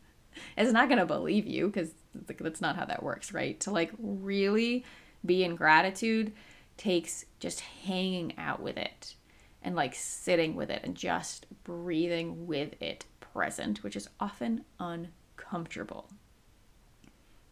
it's 0.56 0.72
not 0.72 0.88
going 0.88 0.98
to 0.98 1.06
believe 1.06 1.46
you 1.46 1.68
because 1.68 1.92
that's 2.14 2.60
not 2.60 2.76
how 2.76 2.84
that 2.84 3.02
works, 3.02 3.32
right? 3.32 3.58
To 3.60 3.70
like 3.70 3.90
really 3.98 4.84
be 5.24 5.44
in 5.44 5.56
gratitude 5.56 6.32
takes 6.76 7.24
just 7.38 7.60
hanging 7.60 8.36
out 8.36 8.60
with 8.60 8.76
it 8.76 9.14
and 9.62 9.74
like 9.74 9.94
sitting 9.94 10.56
with 10.56 10.70
it 10.70 10.82
and 10.84 10.94
just 10.94 11.46
breathing 11.64 12.46
with 12.46 12.74
it 12.82 13.06
present, 13.32 13.82
which 13.82 13.96
is 13.96 14.08
often 14.20 14.64
uncomfortable. 14.78 16.10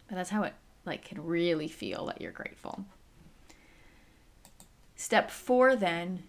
But 0.08 0.16
that's 0.16 0.30
how 0.30 0.42
it 0.42 0.54
like 0.88 1.04
can 1.04 1.24
really 1.24 1.68
feel 1.68 2.06
that 2.06 2.20
you're 2.20 2.32
grateful. 2.32 2.84
Step 4.96 5.30
4 5.30 5.76
then 5.76 6.24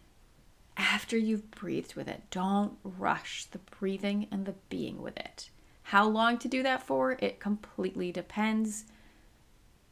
after 0.78 1.18
you've 1.18 1.52
breathed 1.52 1.96
with 1.96 2.08
it. 2.08 2.24
Don't 2.32 2.78
rush 2.84 3.46
the 3.46 3.58
breathing 3.80 4.28
and 4.32 4.46
the 4.46 4.56
being 4.70 5.02
with 5.02 5.18
it. 5.18 5.50
How 5.84 6.08
long 6.08 6.38
to 6.38 6.48
do 6.48 6.64
that 6.64 6.84
for? 6.84 7.18
It 7.20 7.40
completely 7.40 8.12
depends. 8.12 8.86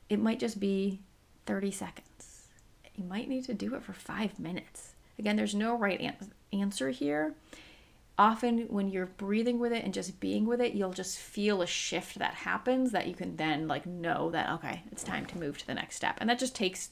It 0.09 0.19
might 0.19 0.39
just 0.39 0.59
be 0.59 1.01
30 1.45 1.71
seconds. 1.71 2.47
You 2.95 3.03
might 3.03 3.27
need 3.27 3.45
to 3.45 3.53
do 3.53 3.75
it 3.75 3.83
for 3.83 3.93
five 3.93 4.39
minutes. 4.39 4.93
Again, 5.19 5.35
there's 5.35 5.55
no 5.55 5.75
right 5.75 5.99
an- 5.99 6.31
answer 6.53 6.89
here. 6.89 7.33
Often, 8.19 8.67
when 8.69 8.89
you're 8.89 9.05
breathing 9.05 9.59
with 9.59 9.71
it 9.71 9.83
and 9.83 9.93
just 9.93 10.19
being 10.19 10.47
with 10.47 10.59
it, 10.59 10.73
you'll 10.73 10.91
just 10.91 11.19
feel 11.19 11.61
a 11.61 11.67
shift 11.67 12.17
that 12.17 12.33
happens 12.33 12.91
that 12.91 13.07
you 13.07 13.13
can 13.13 13.35
then 13.35 13.67
like 13.67 13.85
know 13.85 14.31
that 14.31 14.49
okay, 14.53 14.81
it's 14.91 15.03
time 15.03 15.25
to 15.27 15.37
move 15.37 15.57
to 15.59 15.67
the 15.67 15.75
next 15.75 15.95
step. 15.95 16.17
And 16.19 16.29
that 16.29 16.39
just 16.39 16.55
takes 16.55 16.89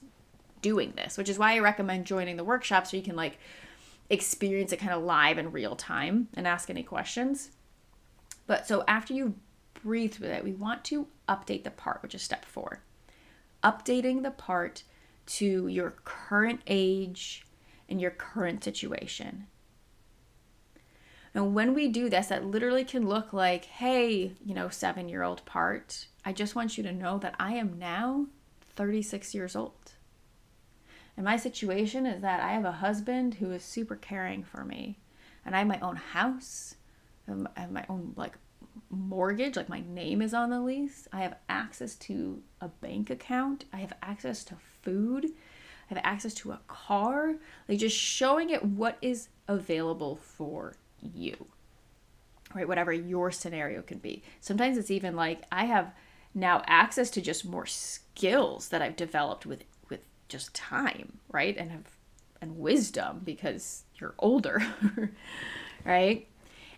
doing 0.62 0.94
this, 0.96 1.18
which 1.18 1.30
is 1.30 1.40
why 1.40 1.54
I 1.54 1.60
recommend 1.60 2.06
joining 2.06 2.38
the 2.38 2.44
workshop 2.44 2.86
so 2.86 2.98
you 2.98 3.04
can 3.04 3.16
like 3.16 3.40
experience 4.10 4.72
it 4.72 4.78
kind 4.78 4.94
of 4.94 5.04
live 5.04 5.38
in 5.38 5.52
real 5.52 5.76
time 5.76 6.28
and 6.36 6.48
ask 6.48 6.70
any 6.70 6.84
questions. 6.84 7.52
But 8.48 8.68
so 8.68 8.84
after 8.88 9.14
you 9.14 9.36
breathe 9.84 10.18
with 10.18 10.30
it, 10.30 10.44
we 10.44 10.54
want 10.54 10.84
to 10.86 11.08
update 11.28 11.64
the 11.64 11.72
part, 11.72 12.02
which 12.04 12.16
is 12.16 12.22
step 12.22 12.46
four. 12.46 12.82
Updating 13.64 14.22
the 14.22 14.32
part 14.32 14.84
to 15.26 15.68
your 15.68 15.96
current 16.04 16.62
age 16.68 17.46
and 17.90 18.00
your 18.00 18.12
current 18.12 18.64
situation. 18.64 19.48
And 21.36 21.54
when 21.54 21.74
we 21.74 21.90
do 21.90 22.10
this, 22.10 22.28
that 22.28 22.46
literally 22.46 22.86
can 22.86 23.10
look 23.10 23.34
like, 23.34 23.66
hey, 23.66 24.32
you 24.44 24.56
know, 24.56 24.70
seven 24.70 25.10
year 25.10 25.22
old 25.22 25.44
part, 25.46 26.08
I 26.24 26.32
just 26.32 26.56
want 26.56 26.78
you 26.78 26.84
to 26.86 26.94
know 26.94 27.20
that 27.20 27.36
I 27.38 27.56
am 27.56 27.78
now 27.78 28.28
36 28.76 29.36
years 29.36 29.54
old. 29.54 29.92
And 31.18 31.26
my 31.26 31.36
situation 31.36 32.06
is 32.06 32.22
that 32.22 32.40
I 32.40 32.54
have 32.54 32.64
a 32.64 32.72
husband 32.72 33.36
who 33.36 33.52
is 33.52 33.64
super 33.64 33.98
caring 33.98 34.44
for 34.44 34.64
me. 34.64 34.98
And 35.46 35.54
I 35.54 35.60
have 35.60 35.68
my 35.68 35.80
own 35.82 35.98
house. 35.98 36.76
I 37.28 37.60
have 37.60 37.72
my 37.72 37.86
own 37.90 38.14
like 38.16 38.38
mortgage, 38.90 39.58
like 39.58 39.70
my 39.70 39.84
name 39.90 40.22
is 40.22 40.34
on 40.34 40.52
the 40.52 40.62
lease. 40.62 41.06
I 41.12 41.22
have 41.22 41.36
access 41.50 41.96
to 41.96 42.42
a 42.62 42.70
bank 42.70 43.10
account. 43.10 43.66
I 43.74 43.78
have 43.78 43.94
access 44.02 44.46
to 44.46 44.56
food. 44.82 45.26
I 45.26 45.94
have 45.94 46.02
access 46.06 46.34
to 46.36 46.52
a 46.52 46.62
car. 46.68 47.36
Like 47.68 47.80
just 47.80 47.98
showing 47.98 48.52
it 48.52 48.64
what 48.64 48.98
is 49.02 49.28
available 49.50 50.16
for 50.16 50.76
you. 51.14 51.48
Right? 52.54 52.68
Whatever 52.68 52.94
your 52.94 53.32
scenario 53.32 53.82
could 53.82 54.02
be. 54.02 54.24
Sometimes 54.40 54.78
it's 54.78 54.92
even 54.92 55.16
like 55.16 55.44
I 55.52 55.66
have 55.66 55.94
now 56.34 56.64
access 56.68 57.10
to 57.12 57.22
just 57.22 57.46
more 57.46 57.66
skills 57.66 58.70
that 58.70 58.82
I've 58.82 58.96
developed 58.96 59.46
with 59.46 59.64
with 59.90 60.02
just 60.30 60.54
time, 60.54 61.20
right? 61.32 61.56
And 61.58 61.72
have 61.72 61.96
and 62.42 62.60
wisdom 62.60 63.22
because 63.24 63.84
you're 64.00 64.14
older, 64.20 64.62
right? 65.86 66.28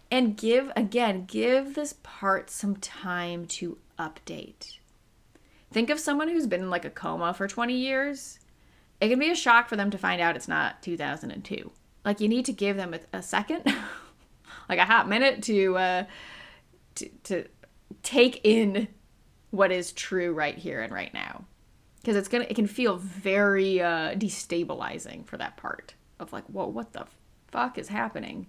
And 0.09 0.37
give, 0.37 0.71
again, 0.75 1.25
give 1.25 1.75
this 1.75 1.95
part 2.01 2.49
some 2.49 2.77
time 2.77 3.45
to 3.47 3.77
update. 3.99 4.77
Think 5.71 5.89
of 5.89 5.99
someone 5.99 6.29
who's 6.29 6.47
been 6.47 6.61
in 6.61 6.69
like 6.69 6.85
a 6.85 6.89
coma 6.89 7.33
for 7.33 7.47
20 7.47 7.75
years. 7.75 8.39
It 9.01 9.09
can 9.09 9.19
be 9.19 9.29
a 9.29 9.35
shock 9.35 9.67
for 9.67 9.75
them 9.75 9.91
to 9.91 9.97
find 9.97 10.21
out 10.21 10.35
it's 10.35 10.47
not 10.47 10.81
2002. 10.81 11.71
Like 12.05 12.21
you 12.21 12.29
need 12.29 12.45
to 12.45 12.53
give 12.53 12.77
them 12.77 12.93
a, 12.93 13.17
a 13.17 13.21
second, 13.21 13.63
like 14.69 14.79
a 14.79 14.85
hot 14.85 15.07
minute 15.07 15.43
to, 15.43 15.77
uh, 15.77 16.03
to 16.95 17.09
to 17.23 17.45
take 18.03 18.41
in 18.43 18.87
what 19.51 19.71
is 19.71 19.91
true 19.91 20.33
right 20.33 20.57
here 20.57 20.81
and 20.81 20.93
right 20.93 21.13
now, 21.13 21.45
because 22.01 22.15
it's 22.15 22.27
gonna 22.27 22.45
it 22.49 22.55
can 22.55 22.67
feel 22.67 22.97
very 22.97 23.81
uh, 23.81 24.13
destabilizing 24.15 25.25
for 25.25 25.37
that 25.37 25.57
part 25.57 25.93
of 26.19 26.33
like, 26.33 26.45
whoa, 26.45 26.67
what 26.67 26.93
the 26.93 27.05
fuck 27.47 27.77
is 27.77 27.87
happening? 27.87 28.47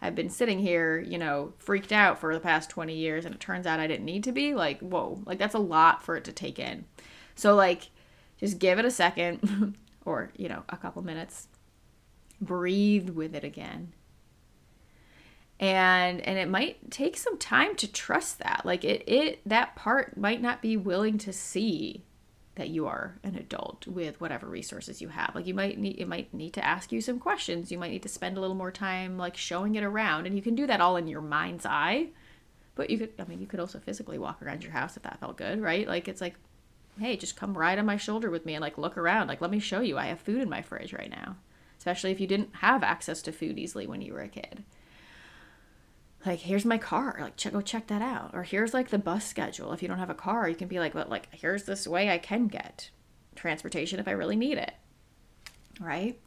I've 0.00 0.14
been 0.14 0.30
sitting 0.30 0.60
here, 0.60 1.00
you 1.00 1.18
know, 1.18 1.54
freaked 1.58 1.92
out 1.92 2.20
for 2.20 2.32
the 2.32 2.40
past 2.40 2.70
20 2.70 2.94
years 2.94 3.24
and 3.24 3.34
it 3.34 3.40
turns 3.40 3.66
out 3.66 3.80
I 3.80 3.88
didn't 3.88 4.04
need 4.04 4.24
to 4.24 4.32
be. 4.32 4.54
Like, 4.54 4.80
whoa, 4.80 5.20
like 5.26 5.38
that's 5.38 5.54
a 5.54 5.60
lot 5.60 6.04
for 6.04 6.16
it 6.16 6.24
to 6.24 6.32
take 6.32 6.58
in. 6.58 6.84
So, 7.34 7.54
like, 7.54 7.90
just 8.38 8.58
give 8.58 8.78
it 8.78 8.84
a 8.84 8.90
second 8.90 9.76
or, 10.04 10.30
you 10.36 10.48
know, 10.48 10.62
a 10.68 10.76
couple 10.76 11.02
minutes. 11.02 11.48
Breathe 12.40 13.10
with 13.10 13.34
it 13.34 13.42
again. 13.42 13.92
And 15.60 16.20
and 16.20 16.38
it 16.38 16.48
might 16.48 16.90
take 16.90 17.16
some 17.16 17.36
time 17.36 17.74
to 17.76 17.90
trust 17.90 18.38
that. 18.38 18.62
Like 18.64 18.84
it 18.84 19.02
it 19.08 19.40
that 19.46 19.74
part 19.74 20.16
might 20.16 20.40
not 20.40 20.62
be 20.62 20.76
willing 20.76 21.18
to 21.18 21.32
see 21.32 22.04
that 22.54 22.68
you 22.68 22.86
are 22.86 23.18
an 23.24 23.36
adult 23.36 23.86
with 23.86 24.20
whatever 24.20 24.46
resources 24.46 25.00
you 25.00 25.08
have. 25.08 25.34
Like 25.34 25.46
you 25.46 25.54
might 25.54 25.78
need 25.78 25.98
it 25.98 26.06
might 26.06 26.32
need 26.34 26.52
to 26.54 26.64
ask 26.64 26.92
you 26.92 27.00
some 27.00 27.18
questions. 27.18 27.72
You 27.72 27.78
might 27.78 27.90
need 27.90 28.02
to 28.02 28.08
spend 28.08 28.36
a 28.36 28.40
little 28.40 28.56
more 28.56 28.70
time 28.70 29.16
like 29.18 29.36
showing 29.36 29.74
it 29.74 29.82
around 29.82 30.26
and 30.26 30.36
you 30.36 30.42
can 30.42 30.54
do 30.54 30.66
that 30.66 30.80
all 30.80 30.96
in 30.96 31.08
your 31.08 31.20
mind's 31.20 31.66
eye. 31.66 32.08
But 32.76 32.90
you 32.90 32.98
could 32.98 33.12
I 33.18 33.24
mean 33.24 33.40
you 33.40 33.46
could 33.48 33.60
also 33.60 33.80
physically 33.80 34.18
walk 34.18 34.40
around 34.42 34.62
your 34.62 34.72
house 34.72 34.96
if 34.96 35.02
that 35.04 35.18
felt 35.18 35.38
good, 35.38 35.60
right? 35.60 35.88
Like 35.88 36.06
it's 36.06 36.20
like 36.20 36.34
hey, 37.00 37.16
just 37.16 37.36
come 37.36 37.56
right 37.56 37.78
on 37.78 37.86
my 37.86 37.96
shoulder 37.96 38.28
with 38.28 38.44
me 38.44 38.54
and 38.54 38.62
like 38.62 38.78
look 38.78 38.96
around. 38.96 39.26
Like 39.26 39.40
let 39.40 39.50
me 39.50 39.58
show 39.58 39.80
you. 39.80 39.98
I 39.98 40.06
have 40.06 40.20
food 40.20 40.42
in 40.42 40.48
my 40.48 40.62
fridge 40.62 40.92
right 40.92 41.10
now. 41.10 41.36
Especially 41.78 42.12
if 42.12 42.20
you 42.20 42.28
didn't 42.28 42.56
have 42.56 42.82
access 42.84 43.22
to 43.22 43.32
food 43.32 43.58
easily 43.58 43.88
when 43.88 44.02
you 44.02 44.12
were 44.12 44.22
a 44.22 44.28
kid 44.28 44.64
like 46.26 46.40
here's 46.40 46.64
my 46.64 46.78
car 46.78 47.16
like 47.20 47.36
check 47.36 47.52
go 47.52 47.60
check 47.60 47.86
that 47.88 48.02
out. 48.02 48.30
Or 48.34 48.42
here's 48.42 48.74
like 48.74 48.88
the 48.88 48.98
bus 48.98 49.26
schedule. 49.26 49.72
If 49.72 49.82
you 49.82 49.88
don't 49.88 49.98
have 49.98 50.10
a 50.10 50.14
car 50.14 50.48
you 50.48 50.56
can 50.56 50.68
be 50.68 50.78
like 50.78 50.92
but 50.92 51.08
like 51.08 51.28
here's 51.32 51.64
this 51.64 51.86
way 51.86 52.10
i 52.10 52.18
can 52.18 52.48
get 52.48 52.90
transportation 53.36 54.00
if 54.00 54.08
i 54.08 54.12
really 54.12 54.36
need 54.36 54.58
it. 54.58 54.74
Right? 55.80 56.18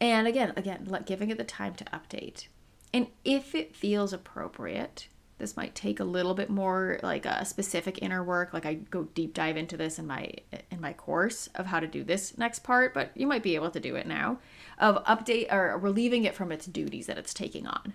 And 0.00 0.26
again 0.26 0.52
again 0.56 0.86
like 0.86 1.06
giving 1.06 1.30
it 1.30 1.38
the 1.38 1.44
time 1.44 1.74
to 1.76 1.84
update. 1.86 2.48
And 2.94 3.06
if 3.24 3.54
it 3.54 3.74
feels 3.74 4.12
appropriate 4.12 5.08
this 5.42 5.56
might 5.56 5.74
take 5.74 5.98
a 5.98 6.04
little 6.04 6.34
bit 6.34 6.48
more 6.48 7.00
like 7.02 7.26
a 7.26 7.44
specific 7.44 7.98
inner 8.00 8.22
work 8.22 8.52
like 8.52 8.64
i 8.64 8.74
go 8.74 9.02
deep 9.14 9.34
dive 9.34 9.56
into 9.56 9.76
this 9.76 9.98
in 9.98 10.06
my 10.06 10.30
in 10.70 10.80
my 10.80 10.92
course 10.92 11.48
of 11.56 11.66
how 11.66 11.80
to 11.80 11.86
do 11.88 12.04
this 12.04 12.38
next 12.38 12.60
part 12.60 12.94
but 12.94 13.10
you 13.16 13.26
might 13.26 13.42
be 13.42 13.56
able 13.56 13.70
to 13.70 13.80
do 13.80 13.96
it 13.96 14.06
now 14.06 14.38
of 14.78 15.04
update 15.04 15.52
or 15.52 15.76
relieving 15.78 16.22
it 16.24 16.34
from 16.34 16.52
its 16.52 16.66
duties 16.66 17.06
that 17.06 17.18
it's 17.18 17.34
taking 17.34 17.66
on 17.66 17.92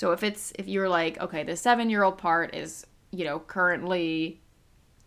so 0.00 0.12
if 0.12 0.22
it's 0.22 0.50
if 0.58 0.66
you're 0.66 0.88
like, 0.88 1.20
okay, 1.20 1.42
the 1.42 1.54
seven 1.54 1.90
year 1.90 2.02
old 2.02 2.16
part 2.16 2.54
is, 2.54 2.86
you 3.10 3.22
know, 3.22 3.38
currently 3.38 4.40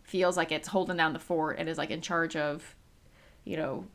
feels 0.04 0.36
like 0.36 0.52
it's 0.52 0.68
holding 0.68 0.96
down 0.96 1.12
the 1.12 1.18
fort 1.18 1.58
and 1.58 1.68
is 1.68 1.78
like 1.78 1.90
in 1.90 2.00
charge 2.00 2.36
of, 2.36 2.76
you 3.42 3.56
know, 3.56 3.86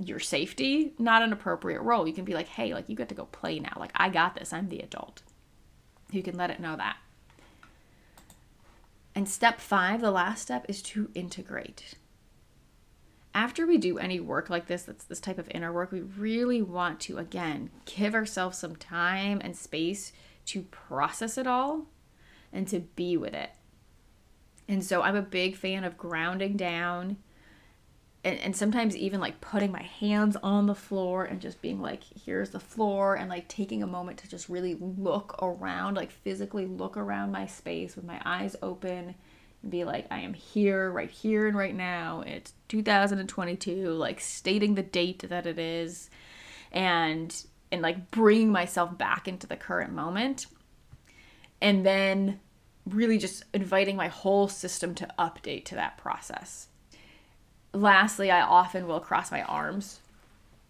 your 0.00 0.18
safety, 0.18 0.92
not 0.98 1.22
an 1.22 1.32
appropriate 1.32 1.82
role. 1.82 2.04
You 2.04 2.12
can 2.12 2.24
be 2.24 2.34
like, 2.34 2.48
hey, 2.48 2.74
like 2.74 2.88
you 2.88 2.96
get 2.96 3.08
to 3.10 3.14
go 3.14 3.26
play 3.26 3.60
now. 3.60 3.74
Like 3.76 3.92
I 3.94 4.08
got 4.08 4.34
this. 4.34 4.52
I'm 4.52 4.68
the 4.68 4.80
adult. 4.80 5.22
You 6.10 6.20
can 6.20 6.36
let 6.36 6.50
it 6.50 6.58
know 6.58 6.74
that. 6.74 6.96
And 9.14 9.28
step 9.28 9.60
five, 9.60 10.00
the 10.00 10.10
last 10.10 10.42
step, 10.42 10.66
is 10.68 10.82
to 10.82 11.10
integrate. 11.14 11.94
After 13.32 13.68
we 13.68 13.78
do 13.78 13.98
any 13.98 14.18
work 14.18 14.50
like 14.50 14.66
this, 14.66 14.82
that's 14.82 15.04
this 15.04 15.20
type 15.20 15.38
of 15.38 15.48
inner 15.54 15.72
work, 15.72 15.92
we 15.92 16.00
really 16.00 16.60
want 16.60 16.98
to, 17.02 17.18
again, 17.18 17.70
give 17.84 18.16
ourselves 18.16 18.58
some 18.58 18.74
time 18.74 19.40
and 19.44 19.56
space 19.56 20.12
to 20.46 20.62
process 20.62 21.38
it 21.38 21.46
all 21.46 21.86
and 22.52 22.66
to 22.68 22.80
be 22.80 23.16
with 23.16 23.34
it. 23.34 23.50
And 24.68 24.84
so 24.84 25.02
I'm 25.02 25.16
a 25.16 25.22
big 25.22 25.56
fan 25.56 25.84
of 25.84 25.98
grounding 25.98 26.56
down 26.56 27.16
and, 28.22 28.38
and 28.40 28.54
sometimes 28.54 28.96
even 28.96 29.20
like 29.20 29.40
putting 29.40 29.72
my 29.72 29.82
hands 29.82 30.36
on 30.42 30.66
the 30.66 30.74
floor 30.74 31.24
and 31.24 31.40
just 31.40 31.62
being 31.62 31.80
like, 31.80 32.02
here's 32.24 32.50
the 32.50 32.60
floor, 32.60 33.14
and 33.14 33.30
like 33.30 33.48
taking 33.48 33.82
a 33.82 33.86
moment 33.86 34.18
to 34.18 34.28
just 34.28 34.48
really 34.48 34.74
look 34.74 35.38
around, 35.42 35.94
like 35.94 36.10
physically 36.10 36.66
look 36.66 36.96
around 36.96 37.32
my 37.32 37.46
space 37.46 37.96
with 37.96 38.04
my 38.04 38.20
eyes 38.24 38.56
open 38.62 39.14
and 39.62 39.70
be 39.70 39.84
like, 39.84 40.06
I 40.10 40.20
am 40.20 40.34
here, 40.34 40.90
right 40.90 41.10
here, 41.10 41.46
and 41.46 41.56
right 41.56 41.74
now. 41.74 42.22
It's 42.26 42.52
2022, 42.68 43.90
like 43.92 44.20
stating 44.20 44.74
the 44.74 44.82
date 44.82 45.24
that 45.28 45.46
it 45.46 45.58
is. 45.58 46.10
And 46.72 47.34
and 47.72 47.82
like 47.82 48.10
bringing 48.10 48.50
myself 48.50 48.96
back 48.96 49.28
into 49.28 49.46
the 49.46 49.56
current 49.56 49.92
moment 49.92 50.46
and 51.60 51.84
then 51.84 52.40
really 52.86 53.18
just 53.18 53.44
inviting 53.52 53.96
my 53.96 54.08
whole 54.08 54.48
system 54.48 54.94
to 54.94 55.08
update 55.18 55.64
to 55.66 55.74
that 55.74 55.98
process. 55.98 56.68
Lastly, 57.72 58.30
I 58.30 58.40
often 58.40 58.86
will 58.86 59.00
cross 59.00 59.30
my 59.30 59.42
arms 59.42 60.00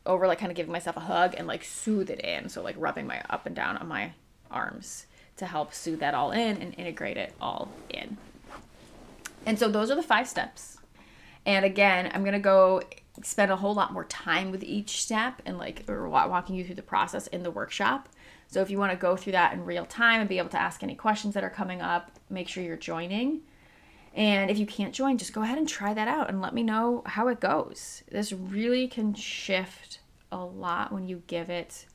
over 0.04 0.26
like 0.26 0.38
kind 0.38 0.50
of 0.50 0.56
giving 0.56 0.72
myself 0.72 0.96
a 0.96 1.00
hug 1.00 1.34
and 1.36 1.46
like 1.46 1.64
soothe 1.64 2.10
it 2.10 2.20
in. 2.20 2.48
So 2.48 2.62
like 2.62 2.74
rubbing 2.78 3.06
my 3.06 3.22
up 3.30 3.46
and 3.46 3.54
down 3.54 3.76
on 3.76 3.88
my 3.88 4.12
arms 4.50 5.06
to 5.36 5.46
help 5.46 5.72
soothe 5.72 6.00
that 6.00 6.14
all 6.14 6.32
in 6.32 6.58
and 6.58 6.74
integrate 6.78 7.16
it 7.16 7.32
all 7.40 7.70
in. 7.88 8.16
And 9.46 9.58
so 9.58 9.68
those 9.70 9.90
are 9.90 9.94
the 9.94 10.02
five 10.02 10.28
steps. 10.28 10.78
And 11.46 11.64
again, 11.64 12.10
I'm 12.12 12.22
going 12.22 12.34
to 12.34 12.38
go 12.38 12.82
spend 13.22 13.50
a 13.50 13.56
whole 13.56 13.74
lot 13.74 13.92
more 13.92 14.04
time 14.04 14.50
with 14.50 14.62
each 14.62 15.02
step 15.02 15.42
and 15.44 15.58
like 15.58 15.84
or 15.88 16.08
walking 16.08 16.56
you 16.56 16.64
through 16.64 16.76
the 16.76 16.82
process 16.82 17.26
in 17.28 17.42
the 17.42 17.50
workshop. 17.50 18.08
So 18.46 18.60
if 18.60 18.70
you 18.70 18.78
want 18.78 18.92
to 18.92 18.96
go 18.96 19.16
through 19.16 19.32
that 19.32 19.52
in 19.52 19.64
real 19.64 19.86
time 19.86 20.20
and 20.20 20.28
be 20.28 20.38
able 20.38 20.48
to 20.50 20.60
ask 20.60 20.82
any 20.82 20.94
questions 20.94 21.34
that 21.34 21.44
are 21.44 21.50
coming 21.50 21.80
up, 21.80 22.10
make 22.28 22.48
sure 22.48 22.62
you're 22.62 22.76
joining. 22.76 23.42
And 24.12 24.50
if 24.50 24.58
you 24.58 24.66
can't 24.66 24.92
join, 24.94 25.18
just 25.18 25.32
go 25.32 25.42
ahead 25.42 25.58
and 25.58 25.68
try 25.68 25.94
that 25.94 26.08
out 26.08 26.28
and 26.28 26.40
let 26.40 26.54
me 26.54 26.62
know 26.62 27.02
how 27.06 27.28
it 27.28 27.40
goes. 27.40 28.02
This 28.10 28.32
really 28.32 28.88
can 28.88 29.14
shift 29.14 30.00
a 30.32 30.44
lot 30.44 30.92
when 30.92 31.06
you 31.06 31.22
give 31.26 31.50
it 31.50 31.86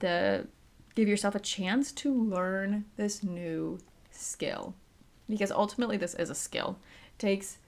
the 0.00 0.46
give 0.94 1.08
yourself 1.08 1.34
a 1.34 1.40
chance 1.40 1.92
to 1.92 2.12
learn 2.12 2.86
this 2.96 3.22
new 3.22 3.78
skill. 4.10 4.74
Because 5.28 5.50
ultimately 5.50 5.98
this 5.98 6.14
is 6.14 6.30
a 6.30 6.34
skill. 6.34 6.78
It 7.14 7.18
takes 7.18 7.58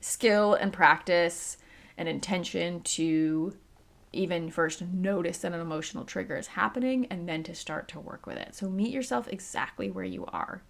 skill 0.00 0.54
and 0.54 0.72
practice 0.72 1.56
and 1.96 2.08
intention 2.08 2.80
to 2.82 3.56
even 4.12 4.50
first 4.50 4.82
notice 4.82 5.38
that 5.38 5.52
an 5.52 5.60
emotional 5.60 6.04
trigger 6.04 6.36
is 6.36 6.48
happening 6.48 7.06
and 7.10 7.28
then 7.28 7.42
to 7.42 7.54
start 7.54 7.88
to 7.88 8.00
work 8.00 8.26
with 8.26 8.36
it. 8.38 8.54
So 8.54 8.68
meet 8.68 8.92
yourself 8.92 9.28
exactly 9.28 9.90
where 9.90 10.04
you 10.04 10.24
are. 10.26 10.62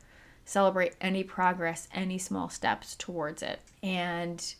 Celebrate 0.45 0.95
any 1.01 1.25
progress, 1.25 1.89
any 1.93 2.19
small 2.19 2.49
steps 2.49 2.95
towards 2.97 3.43
it. 3.43 3.61
And 3.83 4.55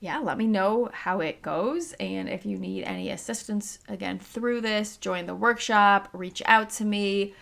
yeah, 0.00 0.18
let 0.18 0.38
me 0.38 0.46
know 0.46 0.90
how 0.92 1.20
it 1.20 1.42
goes. 1.42 1.94
And 1.94 2.28
if 2.28 2.44
you 2.44 2.58
need 2.58 2.84
any 2.84 3.10
assistance 3.10 3.78
again 3.88 4.18
through 4.18 4.60
this, 4.60 4.96
join 4.96 5.26
the 5.26 5.34
workshop, 5.34 6.08
reach 6.12 6.42
out 6.46 6.70
to 6.70 6.84
me. 6.84 7.34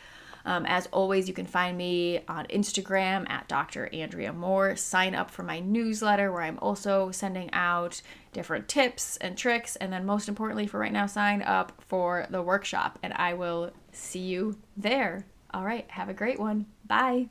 Um, 0.45 0.67
as 0.67 0.87
always, 0.93 1.27
you 1.29 1.35
can 1.35 1.47
find 1.47 1.77
me 1.77 2.21
on 2.29 2.47
Instagram 2.47 3.29
at 3.31 3.49
Dr. 3.49 3.89
Andrea 3.93 4.33
Moore. 4.33 4.77
Sign 4.77 5.15
up 5.15 5.31
for 5.31 5.43
my 5.43 5.61
newsletter 5.61 6.31
where 6.31 6.43
I'm 6.43 6.59
also 6.61 7.11
sending 7.11 7.51
out 7.53 8.03
different 8.33 8.69
tips 8.69 9.17
and 9.19 9.39
tricks. 9.39 9.77
And 9.77 9.93
then, 9.93 10.05
most 10.05 10.29
importantly, 10.29 10.67
for 10.67 10.79
right 10.79 10.93
now, 10.93 11.07
sign 11.07 11.43
up 11.43 11.83
for 11.87 12.27
the 12.31 12.43
workshop. 12.43 12.99
And 13.03 13.13
I 13.15 13.35
will 13.35 13.71
see 13.93 14.21
you 14.21 14.59
there. 14.77 15.27
All 15.53 15.65
right, 15.65 15.89
have 15.91 16.09
a 16.09 16.15
great 16.15 16.39
one. 16.39 16.67
Bye. 16.87 17.23